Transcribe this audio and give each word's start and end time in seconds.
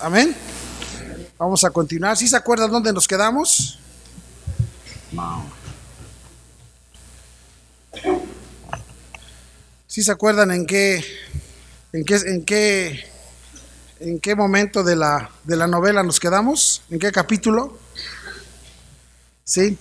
Amén. 0.00 0.34
Vamos 1.38 1.64
a 1.64 1.70
continuar. 1.70 2.16
¿Sí 2.16 2.28
se 2.28 2.36
acuerdan 2.36 2.70
dónde 2.70 2.92
nos 2.92 3.06
quedamos? 3.06 3.78
No. 5.12 5.44
¿Sí 9.86 10.02
se 10.02 10.10
acuerdan 10.10 10.50
en 10.50 10.66
qué, 10.66 11.04
en 11.92 12.04
qué, 12.04 12.16
en 12.16 12.44
qué, 12.44 13.04
en 14.00 14.20
qué 14.20 14.34
momento 14.34 14.82
de 14.82 14.96
la, 14.96 15.30
de 15.44 15.56
la 15.56 15.66
novela 15.66 16.02
nos 16.02 16.18
quedamos? 16.18 16.82
¿En 16.90 16.98
qué 16.98 17.12
capítulo? 17.12 17.78
Sí. 19.44 19.78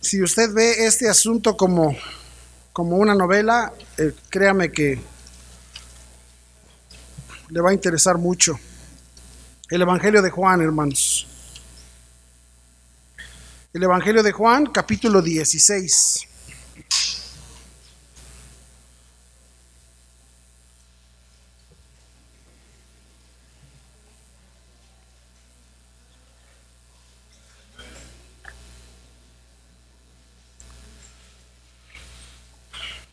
Si 0.00 0.22
usted 0.22 0.52
ve 0.52 0.86
este 0.86 1.08
asunto 1.08 1.56
como, 1.56 1.96
como 2.72 2.96
una 2.96 3.14
novela, 3.14 3.72
eh, 3.96 4.12
créame 4.28 4.72
que 4.72 5.00
le 7.48 7.60
va 7.60 7.70
a 7.70 7.72
interesar 7.74 8.18
mucho. 8.18 8.58
El 9.68 9.82
Evangelio 9.82 10.22
de 10.22 10.30
Juan, 10.30 10.60
hermanos. 10.60 11.26
El 13.72 13.82
Evangelio 13.82 14.22
de 14.22 14.32
Juan, 14.32 14.66
capítulo 14.66 15.20
16. 15.20 16.28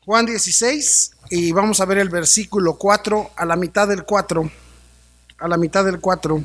Juan 0.03 0.25
16 0.25 1.11
y 1.34 1.53
vamos 1.53 1.80
a 1.80 1.85
ver 1.85 1.98
el 1.99 2.09
versículo 2.09 2.73
4 2.73 3.31
a 3.38 3.45
la 3.45 3.55
mitad 3.55 3.88
del 3.88 4.03
4. 4.03 4.52
A 5.38 5.48
la 5.48 5.55
mitad 5.55 5.85
del 5.85 6.02
4. 6.02 6.44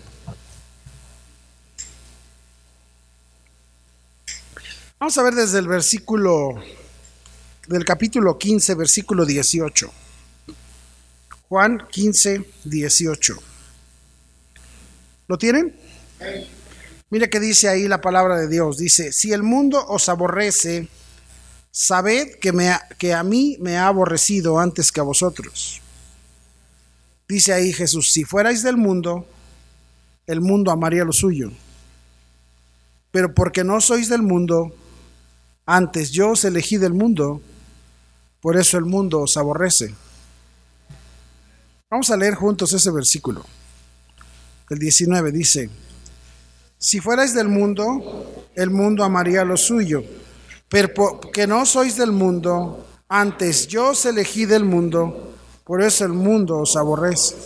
Vamos 5.00 5.18
a 5.18 5.22
ver 5.24 5.34
desde 5.34 5.58
el 5.58 5.66
versículo 5.66 6.54
del 7.66 7.84
capítulo 7.84 8.38
15, 8.38 8.76
versículo 8.76 9.26
18. 9.26 9.90
Juan 11.48 11.84
15, 11.90 12.48
18. 12.62 13.36
¿Lo 15.26 15.36
tienen? 15.36 15.74
Mira 17.10 17.28
que 17.28 17.40
dice 17.40 17.68
ahí 17.68 17.88
la 17.88 18.00
palabra 18.00 18.38
de 18.38 18.46
Dios. 18.46 18.76
Dice, 18.76 19.12
si 19.12 19.32
el 19.32 19.42
mundo 19.42 19.84
os 19.84 20.08
aborrece, 20.08 20.86
sabed 21.76 22.36
que, 22.40 22.52
me, 22.52 22.74
que 22.96 23.12
a 23.12 23.22
mí 23.22 23.58
me 23.60 23.76
ha 23.76 23.88
aborrecido 23.88 24.58
antes 24.58 24.90
que 24.90 25.00
a 25.00 25.02
vosotros. 25.02 25.82
Dice 27.28 27.52
ahí 27.52 27.70
Jesús, 27.70 28.10
si 28.10 28.24
fuerais 28.24 28.62
del 28.62 28.78
mundo, 28.78 29.26
el 30.26 30.40
mundo 30.40 30.70
amaría 30.70 31.04
lo 31.04 31.12
suyo. 31.12 31.52
Pero 33.10 33.34
porque 33.34 33.62
no 33.62 33.82
sois 33.82 34.08
del 34.08 34.22
mundo, 34.22 34.74
antes 35.66 36.12
yo 36.12 36.30
os 36.30 36.46
elegí 36.46 36.78
del 36.78 36.94
mundo, 36.94 37.42
por 38.40 38.56
eso 38.56 38.78
el 38.78 38.86
mundo 38.86 39.20
os 39.20 39.36
aborrece. 39.36 39.94
Vamos 41.90 42.10
a 42.10 42.16
leer 42.16 42.36
juntos 42.36 42.72
ese 42.72 42.90
versículo. 42.90 43.44
El 44.70 44.78
19 44.78 45.30
dice, 45.30 45.68
si 46.78 47.00
fuerais 47.00 47.34
del 47.34 47.48
mundo, 47.48 48.46
el 48.54 48.70
mundo 48.70 49.04
amaría 49.04 49.44
lo 49.44 49.58
suyo 49.58 50.02
pero 50.68 50.92
porque 50.92 51.46
no 51.46 51.64
sois 51.64 51.96
del 51.96 52.12
mundo, 52.12 52.84
antes 53.08 53.68
yo 53.68 53.90
os 53.90 54.04
elegí 54.04 54.46
del 54.46 54.64
mundo, 54.64 55.34
por 55.64 55.82
eso 55.82 56.04
el 56.04 56.12
mundo 56.12 56.58
os 56.58 56.76
aborrece. 56.76 57.36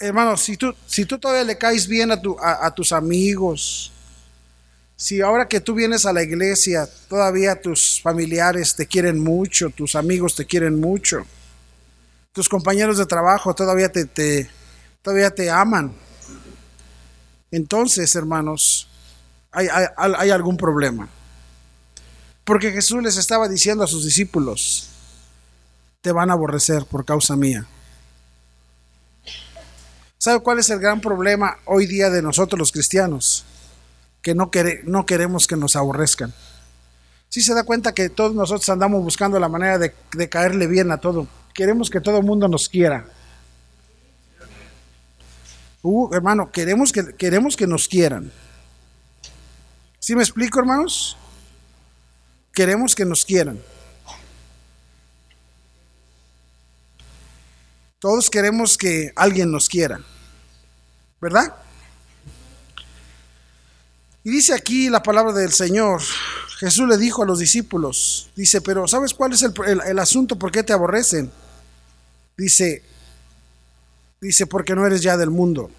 hermano, 0.00 0.36
si 0.36 0.56
tú, 0.56 0.74
si 0.86 1.04
tú 1.04 1.18
todavía 1.18 1.44
le 1.44 1.58
caes 1.58 1.86
bien 1.86 2.10
a, 2.10 2.20
tu, 2.20 2.36
a, 2.40 2.70
tus 2.74 2.92
amigos, 2.92 3.92
si 4.96 5.20
ahora 5.20 5.46
que 5.46 5.60
tú 5.60 5.74
vienes 5.74 6.04
a 6.04 6.12
la 6.12 6.22
iglesia, 6.22 6.88
todavía 7.08 7.60
tus 7.60 8.00
familiares 8.02 8.74
te 8.74 8.86
quieren 8.86 9.18
mucho, 9.18 9.70
tus 9.70 9.94
amigos 9.94 10.34
te 10.34 10.46
quieren 10.46 10.80
mucho, 10.80 11.24
tus 12.32 12.48
compañeros 12.48 12.98
de 12.98 13.06
trabajo 13.06 13.54
todavía 13.54 13.90
te, 13.90 14.06
te 14.06 14.50
todavía 15.02 15.30
te 15.30 15.50
aman. 15.50 15.92
Entonces, 17.50 18.14
hermanos, 18.14 18.89
hay, 19.52 20.30
algún 20.30 20.56
problema. 20.56 21.08
Porque 22.44 22.72
Jesús 22.72 23.02
les 23.02 23.16
estaba 23.16 23.48
diciendo 23.48 23.84
a 23.84 23.86
sus 23.86 24.04
discípulos, 24.04 24.88
te 26.00 26.12
van 26.12 26.30
a 26.30 26.34
aborrecer 26.34 26.84
por 26.84 27.04
causa 27.04 27.36
mía. 27.36 27.66
¿Sabe 30.18 30.40
cuál 30.40 30.58
es 30.58 30.68
el 30.70 30.78
gran 30.78 31.00
problema 31.00 31.56
hoy 31.64 31.86
día 31.86 32.10
de 32.10 32.22
nosotros 32.22 32.58
los 32.58 32.72
cristianos? 32.72 33.44
Que 34.22 34.34
no, 34.34 34.50
queremos 34.50 35.46
que 35.46 35.56
nos 35.56 35.76
aborrezcan. 35.76 36.34
Si 37.28 37.40
se 37.40 37.54
da 37.54 37.64
cuenta 37.64 37.94
que 37.94 38.10
todos 38.10 38.34
nosotros 38.34 38.68
andamos 38.68 39.02
buscando 39.02 39.38
la 39.38 39.48
manera 39.48 39.78
de, 39.78 40.28
caerle 40.28 40.66
bien 40.66 40.90
a 40.90 40.98
todo. 40.98 41.26
Queremos 41.54 41.88
que 41.88 42.00
todo 42.00 42.18
el 42.18 42.24
mundo 42.24 42.48
nos 42.48 42.68
quiera. 42.68 43.06
Uh, 45.82 46.12
hermano, 46.14 46.50
queremos 46.50 46.92
que, 46.92 47.14
queremos 47.14 47.56
que 47.56 47.66
nos 47.66 47.88
quieran. 47.88 48.30
¿Sí 50.00 50.16
me 50.16 50.22
explico, 50.22 50.58
hermanos? 50.58 51.14
Queremos 52.54 52.94
que 52.94 53.04
nos 53.04 53.26
quieran. 53.26 53.60
Todos 57.98 58.30
queremos 58.30 58.78
que 58.78 59.12
alguien 59.14 59.52
nos 59.52 59.68
quiera, 59.68 60.00
¿verdad? 61.20 61.54
Y 64.24 64.30
dice 64.30 64.54
aquí 64.54 64.88
la 64.88 65.02
palabra 65.02 65.34
del 65.34 65.52
Señor. 65.52 66.00
Jesús 66.58 66.88
le 66.88 66.96
dijo 66.96 67.22
a 67.22 67.26
los 67.26 67.38
discípulos, 67.38 68.30
dice, 68.34 68.62
pero 68.62 68.88
¿sabes 68.88 69.12
cuál 69.12 69.34
es 69.34 69.42
el, 69.42 69.52
el 69.86 69.98
asunto? 69.98 70.38
¿Por 70.38 70.50
qué 70.50 70.62
te 70.62 70.72
aborrecen? 70.72 71.30
Dice, 72.38 72.82
dice, 74.18 74.46
porque 74.46 74.74
no 74.74 74.86
eres 74.86 75.02
ya 75.02 75.18
del 75.18 75.30
mundo. 75.30 75.70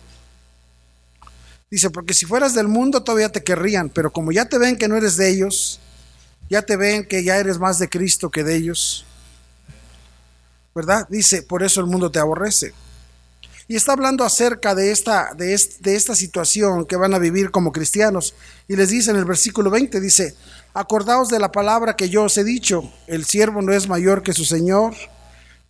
Dice, 1.71 1.89
porque 1.89 2.13
si 2.13 2.25
fueras 2.25 2.53
del 2.53 2.67
mundo 2.67 3.01
todavía 3.01 3.29
te 3.29 3.45
querrían, 3.45 3.89
pero 3.89 4.11
como 4.11 4.33
ya 4.33 4.43
te 4.43 4.57
ven 4.57 4.75
que 4.75 4.89
no 4.89 4.97
eres 4.97 5.15
de 5.15 5.29
ellos, 5.29 5.79
ya 6.49 6.61
te 6.61 6.75
ven 6.75 7.05
que 7.07 7.23
ya 7.23 7.37
eres 7.37 7.57
más 7.59 7.79
de 7.79 7.87
Cristo 7.87 8.29
que 8.29 8.43
de 8.43 8.57
ellos, 8.57 9.05
¿verdad? 10.75 11.07
Dice, 11.09 11.43
por 11.43 11.63
eso 11.63 11.79
el 11.79 11.87
mundo 11.87 12.11
te 12.11 12.19
aborrece. 12.19 12.73
Y 13.69 13.77
está 13.77 13.93
hablando 13.93 14.25
acerca 14.25 14.75
de 14.75 14.91
esta, 14.91 15.33
de, 15.33 15.57
de 15.79 15.95
esta 15.95 16.13
situación 16.13 16.85
que 16.85 16.97
van 16.97 17.13
a 17.13 17.19
vivir 17.19 17.51
como 17.51 17.71
cristianos. 17.71 18.35
Y 18.67 18.75
les 18.75 18.89
dice 18.89 19.11
en 19.11 19.15
el 19.15 19.23
versículo 19.23 19.69
20, 19.69 20.01
dice, 20.01 20.35
acordaos 20.73 21.29
de 21.29 21.39
la 21.39 21.53
palabra 21.53 21.95
que 21.95 22.09
yo 22.09 22.23
os 22.23 22.37
he 22.37 22.43
dicho, 22.43 22.91
el 23.07 23.23
siervo 23.23 23.61
no 23.61 23.71
es 23.71 23.87
mayor 23.87 24.23
que 24.23 24.33
su 24.33 24.43
Señor. 24.43 24.93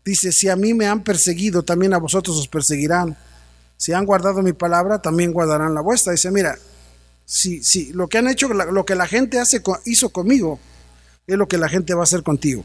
Dice, 0.04 0.32
si 0.32 0.50
a 0.50 0.56
mí 0.56 0.74
me 0.74 0.88
han 0.88 1.04
perseguido, 1.04 1.62
también 1.62 1.94
a 1.94 2.00
vosotros 2.00 2.40
os 2.40 2.48
perseguirán 2.48 3.16
si 3.82 3.94
han 3.94 4.06
guardado 4.06 4.44
mi 4.44 4.54
palabra, 4.54 5.02
también 5.02 5.34
guardarán 5.34 5.74
la 5.74 5.82
vuestra. 5.82 6.12
Dice, 6.12 6.30
mira, 6.30 6.56
si, 7.26 7.64
si 7.64 7.92
lo 7.94 8.08
que 8.08 8.20
han 8.20 8.28
hecho, 8.28 8.48
lo 8.48 8.86
que 8.86 8.94
la 8.94 9.08
gente 9.08 9.42
hizo 9.86 10.10
conmigo, 10.12 10.60
es 11.26 11.36
lo 11.36 11.48
que 11.48 11.58
la 11.58 11.68
gente 11.68 11.96
va 11.96 12.02
a 12.02 12.04
hacer 12.04 12.22
contigo. 12.22 12.64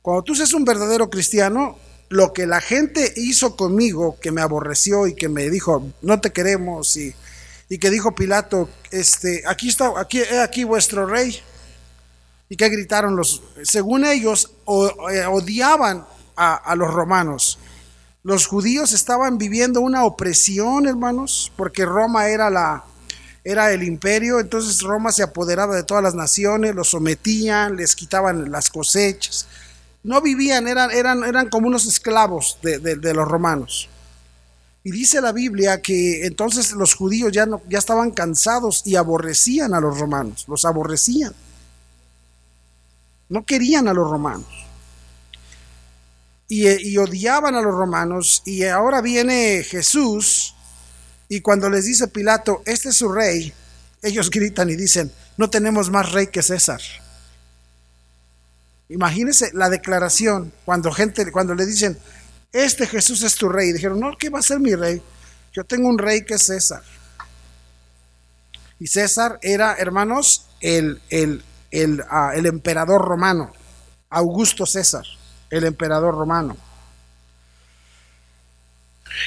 Cuando 0.00 0.22
tú 0.22 0.36
seas 0.36 0.52
un 0.52 0.64
verdadero 0.64 1.10
cristiano, 1.10 1.76
lo 2.08 2.32
que 2.32 2.46
la 2.46 2.60
gente 2.60 3.14
hizo 3.16 3.56
conmigo, 3.56 4.16
que 4.20 4.30
me 4.30 4.42
aborreció 4.42 5.08
y 5.08 5.16
que 5.16 5.28
me 5.28 5.50
dijo, 5.50 5.90
no 6.02 6.20
te 6.20 6.30
queremos, 6.30 6.96
y, 6.96 7.12
y 7.68 7.78
que 7.78 7.90
dijo 7.90 8.14
Pilato, 8.14 8.70
este, 8.92 9.42
aquí 9.44 9.70
está, 9.70 9.90
aquí, 9.98 10.22
aquí 10.40 10.62
vuestro 10.62 11.04
rey. 11.04 11.36
Y 12.48 12.56
que 12.56 12.68
gritaron 12.68 13.16
los, 13.16 13.42
según 13.64 14.04
ellos, 14.04 14.52
eh, 15.10 15.26
odiaban 15.26 16.06
a 16.36 16.76
los 16.76 16.94
romanos. 16.94 17.58
Los 18.24 18.46
judíos 18.46 18.94
estaban 18.94 19.36
viviendo 19.36 19.82
una 19.82 20.06
opresión, 20.06 20.88
hermanos, 20.88 21.52
porque 21.56 21.84
Roma 21.84 22.28
era 22.28 22.48
la 22.48 22.82
era 23.44 23.70
el 23.70 23.82
imperio, 23.82 24.40
entonces 24.40 24.80
Roma 24.80 25.12
se 25.12 25.22
apoderaba 25.22 25.76
de 25.76 25.82
todas 25.82 26.02
las 26.02 26.14
naciones, 26.14 26.74
los 26.74 26.88
sometían, 26.88 27.76
les 27.76 27.94
quitaban 27.94 28.50
las 28.50 28.70
cosechas. 28.70 29.46
No 30.02 30.22
vivían, 30.22 30.66
eran, 30.66 30.90
eran, 30.90 31.22
eran 31.22 31.50
como 31.50 31.66
unos 31.68 31.84
esclavos 31.84 32.56
de, 32.62 33.12
los 33.12 33.28
romanos. 33.28 33.90
Y 34.82 34.90
dice 34.90 35.20
la 35.20 35.32
Biblia 35.32 35.82
que 35.82 36.24
entonces 36.24 36.72
los 36.72 36.94
judíos 36.94 37.30
ya, 37.30 37.44
no, 37.44 37.60
ya 37.68 37.78
estaban 37.78 38.10
cansados 38.10 38.80
y 38.86 38.96
aborrecían 38.96 39.74
a 39.74 39.80
los 39.80 39.98
romanos, 39.98 40.46
los 40.48 40.64
aborrecían. 40.64 41.34
No 43.28 43.44
querían 43.44 43.86
a 43.86 43.92
los 43.92 44.10
romanos 44.10 44.63
y, 46.48 46.96
odiaban 46.98 47.54
a 47.54 47.62
los 47.62 47.74
romanos 47.74 48.42
y 48.44 48.64
ahora 48.64 49.00
viene 49.00 49.64
Jesús 49.64 50.54
y 51.28 51.40
cuando 51.40 51.70
les 51.70 51.86
dice 51.86 52.08
Pilato, 52.08 52.62
este 52.66 52.90
es 52.90 52.96
su 52.96 53.10
rey, 53.10 53.52
ellos 54.02 54.30
gritan 54.30 54.70
y 54.70 54.76
dicen, 54.76 55.10
no 55.36 55.48
tenemos 55.50 55.90
más 55.90 56.12
rey 56.12 56.26
que 56.28 56.42
César. 56.42 56.80
Imagínense 58.88 59.50
la 59.54 59.70
declaración 59.70 60.52
cuando 60.64 60.92
gente, 60.92 61.32
cuando 61.32 61.54
le 61.54 61.66
dicen, 61.66 61.98
este 62.52 62.86
Jesús 62.86 63.22
es 63.22 63.34
tu 63.34 63.48
rey. 63.48 63.72
Dijeron, 63.72 63.98
no, 63.98 64.16
¿qué 64.16 64.28
va 64.28 64.38
a 64.38 64.42
ser 64.42 64.60
mi 64.60 64.74
rey? 64.74 65.02
Yo 65.52 65.64
tengo 65.64 65.88
un 65.88 65.98
rey 65.98 66.24
que 66.24 66.34
es 66.34 66.42
César. 66.42 66.82
Y 68.78 68.86
César 68.86 69.38
era, 69.42 69.74
hermanos, 69.74 70.46
el, 70.60 71.00
el, 71.08 71.42
el, 71.70 72.04
ah, 72.10 72.32
el 72.34 72.46
emperador 72.46 73.02
romano. 73.02 73.52
Augusto 74.10 74.66
César, 74.66 75.04
el 75.56 75.64
emperador 75.64 76.14
romano. 76.14 76.56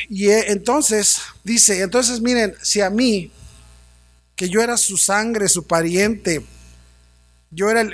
Y 0.09 0.29
eh, 0.29 0.51
entonces 0.51 1.21
dice, 1.43 1.81
entonces 1.81 2.21
miren, 2.21 2.55
si 2.61 2.81
a 2.81 2.89
mí, 2.89 3.31
que 4.35 4.49
yo 4.49 4.61
era 4.61 4.77
su 4.77 4.97
sangre, 4.97 5.47
su 5.47 5.65
pariente, 5.65 6.45
yo 7.49 7.69
era 7.69 7.81
el, 7.81 7.93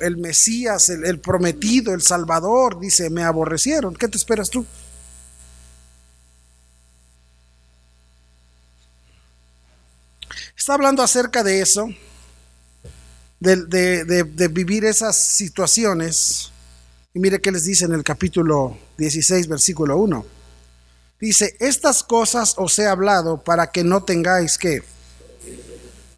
el, 0.00 0.16
Mesías, 0.16 0.88
el, 0.90 1.18
prometido, 1.18 1.92
el 1.92 2.02
Salvador, 2.02 2.78
dice, 2.78 3.10
me 3.10 3.24
aborrecieron. 3.24 3.94
¿Qué 3.94 4.06
te 4.06 4.16
esperas 4.16 4.48
tú? 4.48 4.64
Está 10.56 10.74
hablando 10.74 11.02
acerca 11.02 11.42
de 11.42 11.60
eso, 11.60 11.88
de, 13.44 14.48
vivir 14.50 14.84
esas 14.84 15.16
situaciones. 15.16 16.50
Y 17.12 17.20
mire 17.20 17.40
qué 17.40 17.52
les 17.52 17.64
dice 17.64 17.84
en 17.84 17.92
el 17.92 18.02
capítulo 18.02 18.76
16, 18.98 19.46
versículo 19.48 19.98
1. 19.98 20.26
Dice, 21.20 21.56
estas 21.60 22.02
cosas 22.02 22.54
os 22.56 22.78
he 22.78 22.86
hablado 22.86 23.42
para 23.42 23.70
que 23.70 23.84
no 23.84 24.02
tengáis 24.02 24.58
que. 24.58 24.82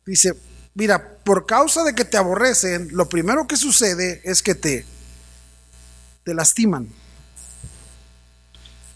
Dice, 0.07 0.35
mira, 0.75 1.17
por 1.25 1.47
causa 1.47 1.85
de 1.85 1.95
que 1.95 2.05
te 2.05 2.17
aborrecen, 2.17 2.89
lo 2.93 3.09
primero 3.09 3.47
que 3.47 3.57
sucede 3.57 4.21
es 4.25 4.43
que 4.43 4.55
te, 4.55 4.87
te 6.25 6.33
lastiman. 6.33 6.89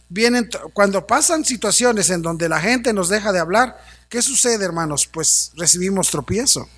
Vienen, 0.09 0.49
cuando 0.73 1.06
pasan 1.06 1.44
situaciones 1.44 2.11
en 2.11 2.23
donde 2.23 2.49
la 2.49 2.61
gente 2.61 2.93
nos 2.93 3.09
deja 3.09 3.33
de 3.33 3.38
hablar, 3.38 3.76
¿qué 4.09 4.23
sucede, 4.23 4.65
hermanos? 4.65 5.06
Pues 5.06 5.53
recibimos 5.56 6.11
tropiezo. 6.11 6.69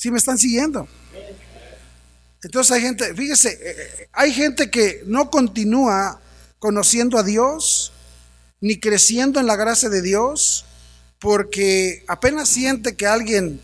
¿Sí 0.00 0.10
me 0.10 0.16
están 0.16 0.38
siguiendo? 0.38 0.88
Entonces 2.42 2.72
hay 2.74 2.80
gente, 2.80 3.14
fíjese, 3.14 3.50
eh, 3.50 3.58
eh, 3.62 4.08
hay 4.14 4.32
gente 4.32 4.70
que 4.70 5.02
no 5.04 5.28
continúa 5.28 6.18
conociendo 6.58 7.18
a 7.18 7.22
Dios, 7.22 7.92
ni 8.62 8.80
creciendo 8.80 9.40
en 9.40 9.46
la 9.46 9.56
gracia 9.56 9.90
de 9.90 10.00
Dios, 10.00 10.64
porque 11.18 12.02
apenas 12.08 12.48
siente 12.48 12.96
que 12.96 13.06
alguien, 13.06 13.60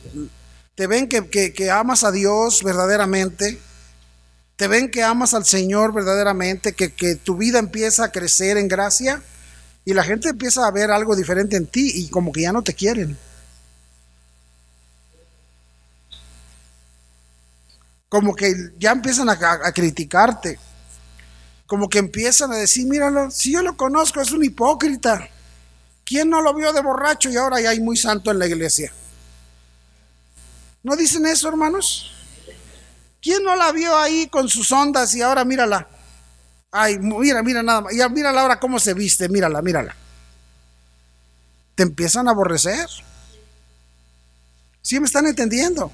te 0.75 0.87
ven 0.87 1.09
que, 1.09 1.71
amas 1.71 2.05
a 2.05 2.13
Dios 2.13 2.63
verdaderamente, 2.63 3.59
te 4.57 4.69
ven 4.69 4.91
que 4.91 5.03
amas 5.03 5.33
al 5.33 5.47
Señor 5.47 5.95
verdaderamente, 5.95 6.75
que, 6.75 6.93
que 6.93 7.15
tu 7.15 7.39
vida 7.39 7.59
empieza 7.59 8.05
a 8.05 8.13
crecer 8.13 8.59
en 8.59 8.69
gracia, 8.69 9.23
y 9.87 9.95
la 9.95 10.05
gente 10.05 10.29
empieza 10.29 10.67
a 10.67 10.71
ver 10.71 10.91
algo 10.91 11.17
diferente 11.17 11.57
en 11.57 11.67
ti 11.67 11.93
y 11.95 12.11
como 12.11 12.31
que 12.31 12.43
ya 12.43 12.53
no 12.53 12.61
te 12.61 12.75
quieren. 12.75 13.17
Como 18.17 18.35
que 18.35 18.55
ya 18.79 18.93
empiezan 18.93 19.29
a 19.29 19.73
criticarte 19.73 20.59
como 21.67 21.89
que 21.89 21.99
empiezan 21.99 22.53
a 22.53 22.57
decir, 22.57 22.87
míralo, 22.87 23.31
si 23.31 23.53
yo 23.53 23.63
lo 23.63 23.77
conozco, 23.77 24.21
es 24.21 24.31
un 24.31 24.45
hipócrita. 24.45 25.29
¿Quién 26.05 26.31
no 26.31 26.41
lo 26.41 26.55
vio 26.55 26.73
de 26.73 26.81
borracho 26.81 27.29
y 27.29 27.37
ahora 27.37 27.61
ya 27.61 27.71
hay 27.71 27.81
muy 27.81 27.97
santo 27.97 28.31
en 28.31 28.39
la 28.39 28.47
iglesia? 28.47 28.93
¿No 30.85 30.95
dicen 30.95 31.27
eso, 31.27 31.49
hermanos? 31.49 32.13
¿Quién 33.21 33.43
no 33.43 33.57
la 33.57 33.73
vio 33.73 33.97
ahí 33.99 34.29
con 34.29 34.49
sus 34.49 34.71
ondas 34.71 35.13
y 35.17 35.23
ahora 35.23 35.45
mírala? 35.45 35.89
Ay, 36.71 36.99
mira, 37.01 37.43
mira 37.43 37.65
nada 37.65 37.81
más. 37.81 37.97
Ya 37.97 38.09
mírala 38.09 38.43
ahora 38.43 38.61
cómo 38.61 38.79
se 38.79 38.95
viste, 38.95 39.29
mírala, 39.29 39.61
mírala. 39.61 39.97
Te 41.75 41.83
empiezan 41.83 42.29
a 42.29 42.31
aborrecer. 42.31 42.89
¿Sí 44.83 45.01
me 45.01 45.07
están 45.07 45.27
entendiendo? 45.27 45.91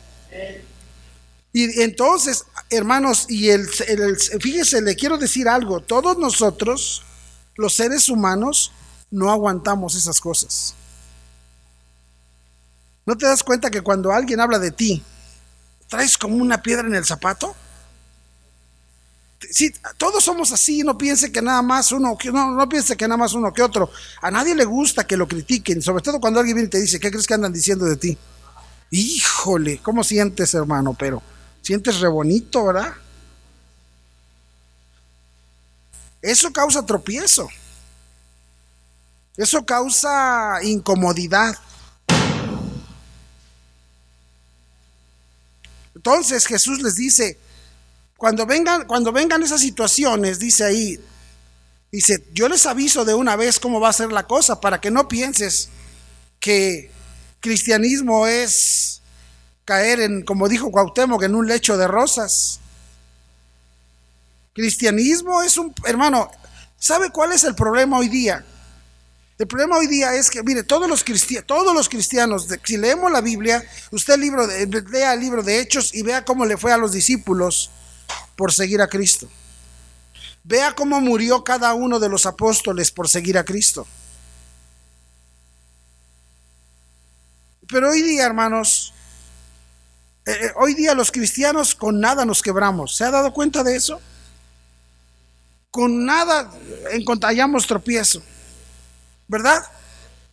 Y 1.52 1.82
entonces, 1.82 2.46
hermanos, 2.70 3.26
y 3.28 3.50
el, 3.50 3.68
fíjese, 4.40 4.80
le 4.80 4.96
quiero 4.96 5.18
decir 5.18 5.48
algo, 5.48 5.80
todos 5.80 6.16
nosotros, 6.16 7.02
los 7.56 7.74
seres 7.74 8.08
humanos, 8.08 8.72
no 9.10 9.30
aguantamos 9.30 9.94
esas 9.94 10.18
cosas. 10.20 10.74
¿No 13.04 13.16
te 13.16 13.26
das 13.26 13.42
cuenta 13.42 13.70
que 13.70 13.82
cuando 13.82 14.12
alguien 14.12 14.40
habla 14.40 14.58
de 14.58 14.70
ti, 14.70 15.02
traes 15.88 16.16
como 16.16 16.36
una 16.36 16.62
piedra 16.62 16.86
en 16.86 16.94
el 16.94 17.04
zapato? 17.04 17.54
Sí, 19.50 19.70
todos 19.98 20.24
somos 20.24 20.52
así, 20.52 20.82
no 20.82 20.96
piense 20.96 21.30
que 21.30 21.42
nada 21.42 21.60
más 21.60 21.92
uno, 21.92 22.16
no, 22.32 22.68
piense 22.68 22.96
que 22.96 23.06
nada 23.06 23.18
más 23.18 23.34
uno 23.34 23.52
que 23.52 23.60
otro. 23.60 23.90
A 24.22 24.30
nadie 24.30 24.54
le 24.54 24.64
gusta 24.64 25.06
que 25.06 25.18
lo 25.18 25.28
critiquen, 25.28 25.82
sobre 25.82 26.02
todo 26.02 26.20
cuando 26.20 26.40
alguien 26.40 26.56
viene 26.56 26.68
y 26.68 26.70
te 26.70 26.80
dice, 26.80 26.98
¿qué 26.98 27.10
crees 27.10 27.26
que 27.26 27.34
andan 27.34 27.52
diciendo 27.52 27.84
de 27.84 27.96
ti? 27.96 28.16
Híjole, 28.90 29.80
¿cómo 29.82 30.04
sientes, 30.04 30.54
hermano? 30.54 30.94
Pero 30.98 31.22
sientes 31.62 32.00
re 32.00 32.08
bonito, 32.08 32.66
¿verdad? 32.66 32.92
Eso 36.20 36.52
causa 36.52 36.84
tropiezo. 36.84 37.48
Eso 39.36 39.64
causa 39.64 40.58
incomodidad. 40.62 41.56
Entonces 45.94 46.46
Jesús 46.46 46.82
les 46.82 46.96
dice, 46.96 47.38
cuando 48.16 48.44
vengan, 48.44 48.86
cuando 48.86 49.12
vengan 49.12 49.42
esas 49.42 49.60
situaciones, 49.60 50.38
dice 50.38 50.64
ahí, 50.64 51.00
dice, 51.90 52.24
yo 52.32 52.48
les 52.48 52.66
aviso 52.66 53.04
de 53.04 53.14
una 53.14 53.36
vez 53.36 53.58
cómo 53.58 53.80
va 53.80 53.88
a 53.88 53.92
ser 53.92 54.12
la 54.12 54.26
cosa 54.26 54.60
para 54.60 54.80
que 54.80 54.90
no 54.90 55.08
pienses 55.08 55.68
que 56.40 56.90
cristianismo 57.40 58.26
es 58.26 58.81
caer 59.64 60.00
en, 60.00 60.24
como 60.24 60.48
dijo 60.48 60.70
Cuauhtémoc, 60.70 61.22
en 61.22 61.34
un 61.34 61.46
lecho 61.46 61.76
de 61.76 61.86
rosas. 61.86 62.60
Cristianismo 64.54 65.42
es 65.42 65.56
un, 65.56 65.74
hermano, 65.84 66.30
¿sabe 66.78 67.10
cuál 67.10 67.32
es 67.32 67.44
el 67.44 67.54
problema 67.54 67.98
hoy 67.98 68.08
día? 68.08 68.44
El 69.38 69.46
problema 69.46 69.78
hoy 69.78 69.86
día 69.86 70.14
es 70.14 70.30
que, 70.30 70.42
mire, 70.42 70.62
todos 70.62 70.88
los, 70.88 71.02
cristianos, 71.02 71.46
todos 71.46 71.74
los 71.74 71.88
cristianos, 71.88 72.46
si 72.62 72.76
leemos 72.76 73.10
la 73.10 73.20
Biblia, 73.20 73.64
usted 73.90 74.18
libro 74.18 74.46
de, 74.46 74.66
lea 74.90 75.14
el 75.14 75.20
libro 75.20 75.42
de 75.42 75.58
Hechos 75.58 75.94
y 75.94 76.02
vea 76.02 76.24
cómo 76.24 76.44
le 76.44 76.56
fue 76.56 76.72
a 76.72 76.76
los 76.76 76.92
discípulos 76.92 77.70
por 78.36 78.52
seguir 78.52 78.80
a 78.82 78.88
Cristo. 78.88 79.28
Vea 80.44 80.74
cómo 80.74 81.00
murió 81.00 81.42
cada 81.44 81.72
uno 81.74 81.98
de 81.98 82.08
los 82.08 82.26
apóstoles 82.26 82.90
por 82.90 83.08
seguir 83.08 83.38
a 83.38 83.44
Cristo. 83.44 83.86
Pero 87.68 87.90
hoy 87.90 88.02
día, 88.02 88.26
hermanos, 88.26 88.92
eh, 90.24 90.30
eh, 90.30 90.52
hoy 90.56 90.74
día 90.74 90.94
los 90.94 91.10
cristianos 91.10 91.74
con 91.74 92.00
nada 92.00 92.24
nos 92.24 92.42
quebramos. 92.42 92.96
¿Se 92.96 93.04
ha 93.04 93.10
dado 93.10 93.32
cuenta 93.32 93.64
de 93.64 93.76
eso? 93.76 94.00
Con 95.70 96.04
nada 96.04 96.50
encontramos 96.92 97.66
tropiezo. 97.66 98.22
¿Verdad? 99.26 99.64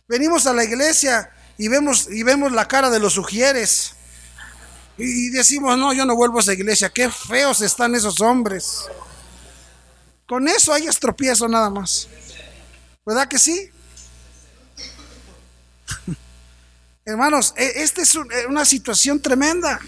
Venimos 0.06 0.46
a 0.46 0.52
la 0.52 0.64
iglesia 0.64 1.30
y 1.56 1.68
vemos, 1.68 2.08
y 2.10 2.22
vemos 2.22 2.52
la 2.52 2.68
cara 2.68 2.90
de 2.90 3.00
los 3.00 3.14
sugieres. 3.14 3.94
Y 4.96 5.30
decimos, 5.30 5.78
no, 5.78 5.92
yo 5.92 6.04
no 6.04 6.14
vuelvo 6.14 6.38
a 6.38 6.42
esa 6.42 6.52
iglesia. 6.52 6.90
Qué 6.90 7.10
feos 7.10 7.60
están 7.62 7.94
esos 7.94 8.20
hombres. 8.20 8.84
Con 10.26 10.46
eso 10.46 10.72
hay 10.72 10.86
estropiezo 10.86 11.48
nada 11.48 11.70
más. 11.70 12.06
¿Verdad 13.04 13.26
que 13.26 13.38
sí? 13.38 13.70
Hermanos, 17.10 17.52
e, 17.56 17.82
esta 17.82 18.02
es 18.02 18.14
e, 18.14 18.46
una 18.48 18.64
situación 18.64 19.20
tremenda. 19.20 19.80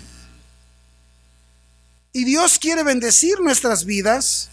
Y 2.12 2.24
Dios 2.24 2.58
quiere 2.58 2.82
bendecir 2.82 3.40
nuestras 3.40 3.84
vidas. 3.84 4.48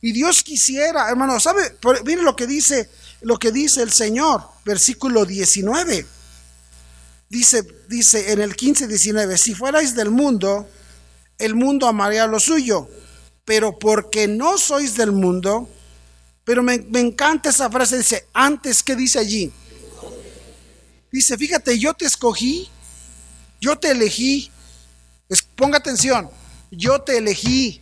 Y 0.00 0.12
Dios 0.12 0.42
quisiera, 0.42 1.08
hermanos, 1.08 1.42
¿sabe? 1.42 1.76
Miren 2.04 2.24
lo 2.24 2.34
que 2.34 2.46
dice, 2.46 2.88
lo 3.20 3.38
que 3.38 3.52
dice 3.52 3.82
el 3.82 3.92
Señor, 3.92 4.42
versículo 4.64 5.26
19. 5.26 6.06
Dice, 7.28 7.62
dice 7.88 8.32
en 8.32 8.40
el 8.40 8.56
15, 8.56 8.86
19, 8.86 9.36
si 9.36 9.54
fuerais 9.54 9.94
del 9.94 10.10
mundo, 10.10 10.68
el 11.36 11.54
mundo 11.54 11.86
amaría 11.86 12.26
lo 12.26 12.40
suyo. 12.40 12.88
Pero 13.44 13.78
porque 13.78 14.28
no 14.28 14.56
sois 14.56 14.96
del 14.96 15.12
mundo, 15.12 15.68
pero 16.44 16.62
me, 16.62 16.78
me 16.78 17.00
encanta 17.00 17.50
esa 17.50 17.70
frase, 17.70 17.98
dice, 17.98 18.26
antes, 18.32 18.82
¿qué 18.82 18.96
dice 18.96 19.18
allí? 19.18 19.52
Dice, 21.10 21.36
fíjate, 21.38 21.78
yo 21.78 21.94
te 21.94 22.04
escogí, 22.04 22.68
yo 23.60 23.78
te 23.78 23.90
elegí. 23.90 24.50
ponga 25.56 25.78
atención, 25.78 26.30
yo 26.70 27.00
te 27.00 27.18
elegí. 27.18 27.80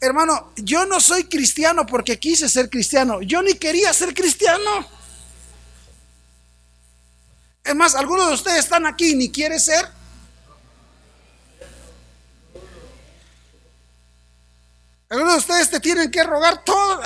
Hermano, 0.00 0.52
yo 0.56 0.84
no 0.84 1.00
soy 1.00 1.24
cristiano 1.24 1.86
porque 1.86 2.18
quise 2.18 2.48
ser 2.48 2.68
cristiano. 2.68 3.22
Yo 3.22 3.42
ni 3.42 3.54
quería 3.54 3.92
ser 3.94 4.12
cristiano. 4.12 4.86
Es 7.64 7.74
más, 7.74 7.94
algunos 7.94 8.28
de 8.28 8.34
ustedes 8.34 8.58
están 8.58 8.84
aquí 8.84 9.12
y 9.12 9.14
ni 9.14 9.30
quiere 9.30 9.58
ser. 9.58 9.88
Algunos 15.14 15.34
de 15.34 15.38
ustedes 15.38 15.70
te 15.70 15.78
tienen 15.78 16.10
que 16.10 16.24
rogar 16.24 16.64
todo. 16.64 17.00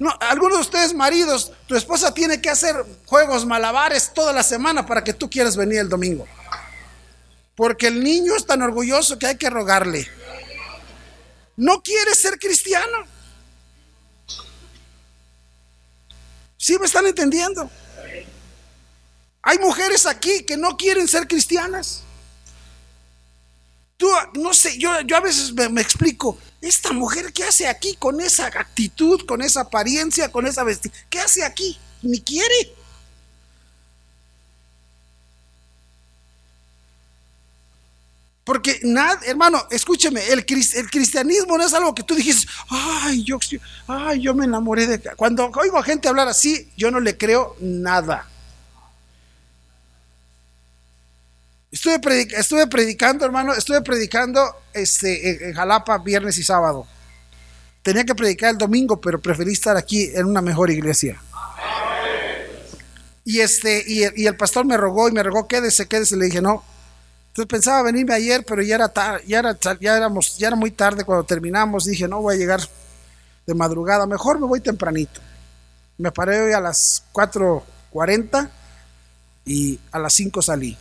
No, 0.00 0.12
algunos 0.18 0.58
de 0.58 0.62
ustedes 0.62 0.92
maridos, 0.92 1.52
tu 1.68 1.76
esposa 1.76 2.12
tiene 2.12 2.40
que 2.40 2.50
hacer 2.50 2.74
juegos 3.06 3.46
malabares 3.46 4.12
toda 4.12 4.32
la 4.32 4.42
semana 4.42 4.84
para 4.84 5.04
que 5.04 5.12
tú 5.12 5.30
quieras 5.30 5.56
venir 5.56 5.78
el 5.78 5.88
domingo. 5.88 6.26
Porque 7.54 7.86
el 7.86 8.02
niño 8.02 8.34
es 8.34 8.44
tan 8.44 8.60
orgulloso 8.60 9.20
que 9.20 9.28
hay 9.28 9.36
que 9.36 9.48
rogarle. 9.50 10.08
No 11.54 11.80
quiere 11.80 12.12
ser 12.16 12.40
cristiano. 12.40 13.04
¿Sí 16.56 16.76
me 16.76 16.86
están 16.86 17.06
entendiendo? 17.06 17.70
Hay 19.42 19.58
mujeres 19.60 20.06
aquí 20.06 20.42
que 20.42 20.56
no 20.56 20.76
quieren 20.76 21.06
ser 21.06 21.28
cristianas. 21.28 22.02
Tú, 23.96 24.08
no 24.34 24.52
sé, 24.52 24.76
yo, 24.76 25.00
yo 25.02 25.16
a 25.16 25.20
veces 25.20 25.52
me 25.70 25.80
explico, 25.80 26.36
esta 26.60 26.92
mujer, 26.92 27.32
¿qué 27.32 27.44
hace 27.44 27.68
aquí 27.68 27.94
con 27.96 28.20
esa 28.20 28.46
actitud, 28.46 29.24
con 29.26 29.42
esa 29.42 29.62
apariencia, 29.62 30.30
con 30.30 30.46
esa 30.46 30.64
vestimenta? 30.64 31.06
¿Qué 31.08 31.20
hace 31.20 31.44
aquí? 31.44 31.78
Ni 32.02 32.20
quiere. 32.20 32.74
Porque 38.48 38.80
nada, 38.82 39.20
hermano, 39.26 39.62
escúcheme, 39.70 40.26
el, 40.28 40.38
el, 40.38 40.90
cristianismo 40.90 41.58
no 41.58 41.66
es 41.66 41.74
algo 41.74 41.94
que 41.94 42.02
tú 42.02 42.14
dijiste, 42.14 42.50
ay 42.70 43.22
yo, 43.22 43.38
ay, 43.86 44.22
yo 44.22 44.34
me 44.34 44.46
enamoré 44.46 44.86
de... 44.86 45.02
Cuando 45.16 45.50
oigo 45.54 45.76
a 45.76 45.82
gente 45.82 46.08
hablar 46.08 46.28
así, 46.28 46.72
yo 46.74 46.90
no 46.90 46.98
le 46.98 47.18
creo 47.18 47.56
nada. 47.60 48.26
Estuve, 51.70 52.66
predicando, 52.66 53.26
hermano, 53.26 53.52
estuve 53.52 53.82
predicando 53.82 54.42
este, 54.72 55.48
en 55.48 55.54
Jalapa 55.54 55.98
viernes 55.98 56.38
y 56.38 56.42
sábado. 56.42 56.86
Tenía 57.82 58.04
que 58.04 58.14
predicar 58.14 58.50
el 58.50 58.58
domingo, 58.58 59.00
pero 59.00 59.20
preferí 59.20 59.52
estar 59.52 59.76
aquí 59.76 60.10
en 60.14 60.26
una 60.26 60.40
mejor 60.40 60.70
iglesia. 60.70 61.20
Y, 63.24 63.40
este, 63.40 63.84
y, 63.86 64.26
el 64.26 64.36
pastor 64.36 64.64
me 64.64 64.78
rogó 64.78 65.08
y 65.08 65.12
me 65.12 65.22
rogó, 65.22 65.46
quédese, 65.46 65.86
quédese. 65.86 66.16
Le 66.16 66.26
dije, 66.26 66.40
no, 66.40 66.64
entonces 67.28 67.46
pensaba 67.46 67.82
venirme 67.82 68.14
ayer, 68.14 68.44
pero 68.46 68.62
ya 68.62 68.76
era, 68.76 68.92
ya 69.26 69.38
era, 69.40 69.58
ya 69.60 70.08
ya 70.38 70.46
era 70.46 70.56
muy 70.56 70.70
tarde 70.70 71.04
cuando 71.04 71.24
terminamos. 71.24 71.84
Dije, 71.84 72.08
no 72.08 72.22
voy 72.22 72.36
a 72.36 72.38
llegar 72.38 72.60
de 73.46 73.54
madrugada, 73.54 74.06
mejor 74.06 74.40
me 74.40 74.46
voy 74.46 74.60
tempranito. 74.60 75.20
Me 75.98 76.10
paré 76.12 76.40
hoy 76.40 76.52
a 76.52 76.60
las 76.60 77.04
4.40 77.12 78.48
y 79.44 79.78
a 79.92 79.98
las 79.98 80.14
5 80.14 80.40
salí. 80.40 80.78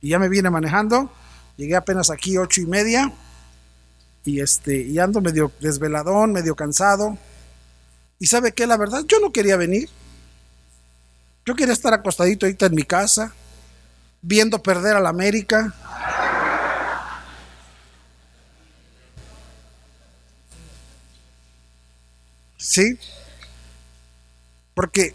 Y 0.00 0.10
ya 0.10 0.18
me 0.18 0.28
vine 0.28 0.50
manejando, 0.50 1.10
llegué 1.56 1.76
apenas 1.76 2.10
aquí 2.10 2.36
ocho 2.38 2.60
y 2.60 2.66
media 2.66 3.12
y 4.24 4.40
este 4.40 4.76
y 4.82 4.98
ando 4.98 5.20
medio 5.20 5.52
desveladón, 5.60 6.32
medio 6.32 6.54
cansado. 6.54 7.18
Y 8.18 8.26
sabe 8.26 8.52
qué, 8.52 8.66
la 8.66 8.76
verdad, 8.76 9.04
yo 9.06 9.20
no 9.20 9.32
quería 9.32 9.56
venir. 9.56 9.88
Yo 11.46 11.54
quería 11.54 11.72
estar 11.72 11.94
acostadito 11.94 12.46
ahorita 12.46 12.66
en 12.66 12.74
mi 12.74 12.82
casa 12.82 13.32
viendo 14.20 14.62
perder 14.62 14.96
a 14.96 15.00
la 15.00 15.08
América. 15.08 15.74
¿Sí? 22.56 22.98
Porque 24.74 25.14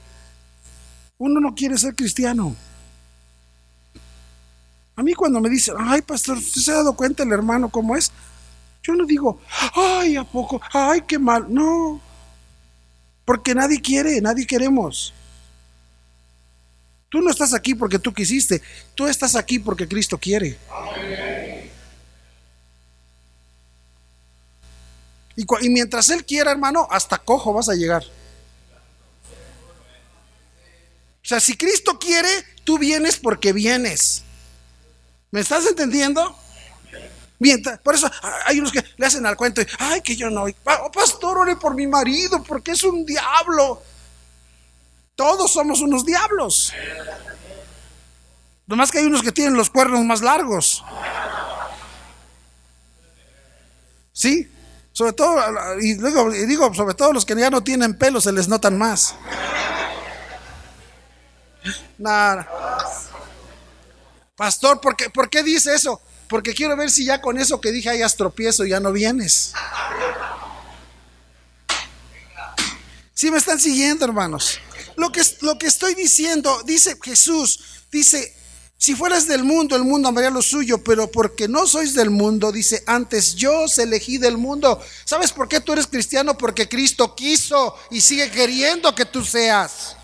uno 1.18 1.40
no 1.40 1.54
quiere 1.54 1.78
ser 1.78 1.94
cristiano. 1.94 2.56
A 4.96 5.04
mí 5.04 5.14
cuando 5.14 5.40
me 5.40 5.50
dicen, 5.50 5.76
ay 5.80 6.02
pastor, 6.02 6.38
¿usted 6.38 6.62
se 6.62 6.72
ha 6.72 6.76
dado 6.76 6.96
cuenta 6.96 7.24
el 7.24 7.32
hermano 7.32 7.70
cómo 7.70 7.96
es? 7.96 8.12
Yo 8.84 8.94
no 8.94 9.06
digo, 9.06 9.40
ay, 9.76 10.18
¿a 10.18 10.24
poco? 10.24 10.62
Ay, 10.74 11.02
qué 11.08 11.18
mal. 11.18 11.46
No. 11.48 12.02
Porque 13.24 13.56
nadie 13.56 13.82
quiere, 13.82 14.20
nadie 14.20 14.46
queremos. 14.46 15.14
Tú 17.10 17.22
no 17.22 17.32
estás 17.32 17.54
aquí 17.54 17.76
porque 17.76 18.00
tú 18.00 18.14
quisiste, 18.14 18.62
tú 18.96 19.08
estás 19.08 19.36
aquí 19.36 19.60
porque 19.60 19.88
Cristo 19.88 20.18
quiere. 20.18 20.58
Y, 25.36 25.46
y, 25.62 25.70
mientras 25.70 26.10
Él 26.10 26.26
quiera, 26.26 26.52
hermano, 26.52 26.88
hasta 26.92 27.18
cojo 27.18 27.54
vas 27.54 27.70
a 27.70 27.76
llegar. 27.76 28.04
O 31.24 31.26
sea, 31.26 31.40
si 31.40 31.56
Cristo 31.56 31.98
quiere, 32.00 32.28
tú 32.66 32.78
vienes 32.78 33.18
porque 33.18 33.54
vienes. 33.54 34.24
¿Me 35.34 35.40
estás 35.40 35.66
entendiendo? 35.66 36.38
Por 37.82 37.96
eso 37.96 38.08
hay 38.46 38.60
unos 38.60 38.72
que 38.72 38.86
le 38.98 39.06
hacen 39.08 39.26
al 39.26 39.36
cuento, 39.36 39.64
y, 39.64 39.68
ay, 39.80 40.02
que 40.02 40.16
yo 40.16 40.30
no, 40.30 40.44
oh, 40.44 40.92
pastor, 40.92 41.40
ore 41.40 41.56
por 41.56 41.74
mi 41.74 41.88
marido, 41.88 42.44
porque 42.44 42.74
es 42.74 42.84
un 42.84 43.04
diablo. 43.04 43.82
Todos 45.16 45.52
somos 45.52 45.82
unos 45.82 46.06
diablos. 46.06 46.72
Nomás 48.68 48.92
que 48.92 49.00
hay 49.00 49.06
unos 49.06 49.24
que 49.24 49.32
tienen 49.32 49.56
los 49.56 49.72
cuernos 49.72 50.06
más 50.06 50.22
largos. 50.22 50.84
¿Sí? 54.12 54.52
Sobre 54.92 55.14
todo, 55.14 55.36
y 55.82 55.96
luego 55.96 56.30
digo, 56.30 56.72
sobre 56.76 56.94
todo 56.94 57.12
los 57.12 57.26
que 57.26 57.36
ya 57.36 57.50
no 57.50 57.64
tienen 57.64 57.98
pelo 57.98 58.22
se 58.22 58.32
les 58.32 58.48
notan 58.48 58.78
más. 58.78 59.16
Nada. 61.98 62.73
Pastor, 64.44 64.82
¿por 64.82 64.98
qué, 64.98 65.10
¿por 65.10 65.30
qué 65.30 65.42
dice 65.42 65.74
eso? 65.74 66.02
Porque 66.28 66.54
quiero 66.54 66.76
ver 66.76 66.92
si 66.92 67.06
ya 67.06 67.22
con 67.22 67.40
eso 67.40 67.62
que 67.62 67.72
dije 67.72 67.90
hayas 67.90 68.18
tropiezo, 68.18 68.66
ya 68.66 68.82
no 68.82 68.92
vienes. 68.92 69.54
Si 73.14 73.32
me 73.32 73.38
están 73.38 73.58
siguiendo, 73.58 74.04
hermanos. 74.04 74.60
Lo 74.98 75.14
que, 75.14 75.22
lo 75.40 75.58
que 75.58 75.68
estoy 75.68 75.96
diciendo, 75.96 76.62
dice 76.66 76.98
Jesús, 77.02 77.86
dice, 77.90 78.36
si 78.78 78.96
fueras 78.96 79.30
del 79.30 79.46
mundo, 79.46 79.78
el 79.78 79.86
mundo 79.86 80.10
amaría 80.10 80.30
lo 80.30 80.42
suyo, 80.42 80.84
pero 80.84 81.10
porque 81.10 81.48
no 81.48 81.66
sois 81.66 81.94
del 81.94 82.10
mundo, 82.10 82.52
dice, 82.52 82.84
antes 82.86 83.36
yo 83.36 83.62
os 83.62 83.78
elegí 83.78 84.18
del 84.18 84.38
mundo. 84.38 84.84
¿Sabes 85.06 85.32
por 85.32 85.48
qué 85.48 85.62
tú 85.62 85.72
eres 85.72 85.88
cristiano? 85.88 86.38
Porque 86.38 86.68
Cristo 86.68 87.16
quiso 87.16 87.78
y 87.92 88.02
sigue 88.02 88.30
queriendo 88.30 88.94
que 88.94 89.06
tú 89.06 89.24
seas. 89.24 89.96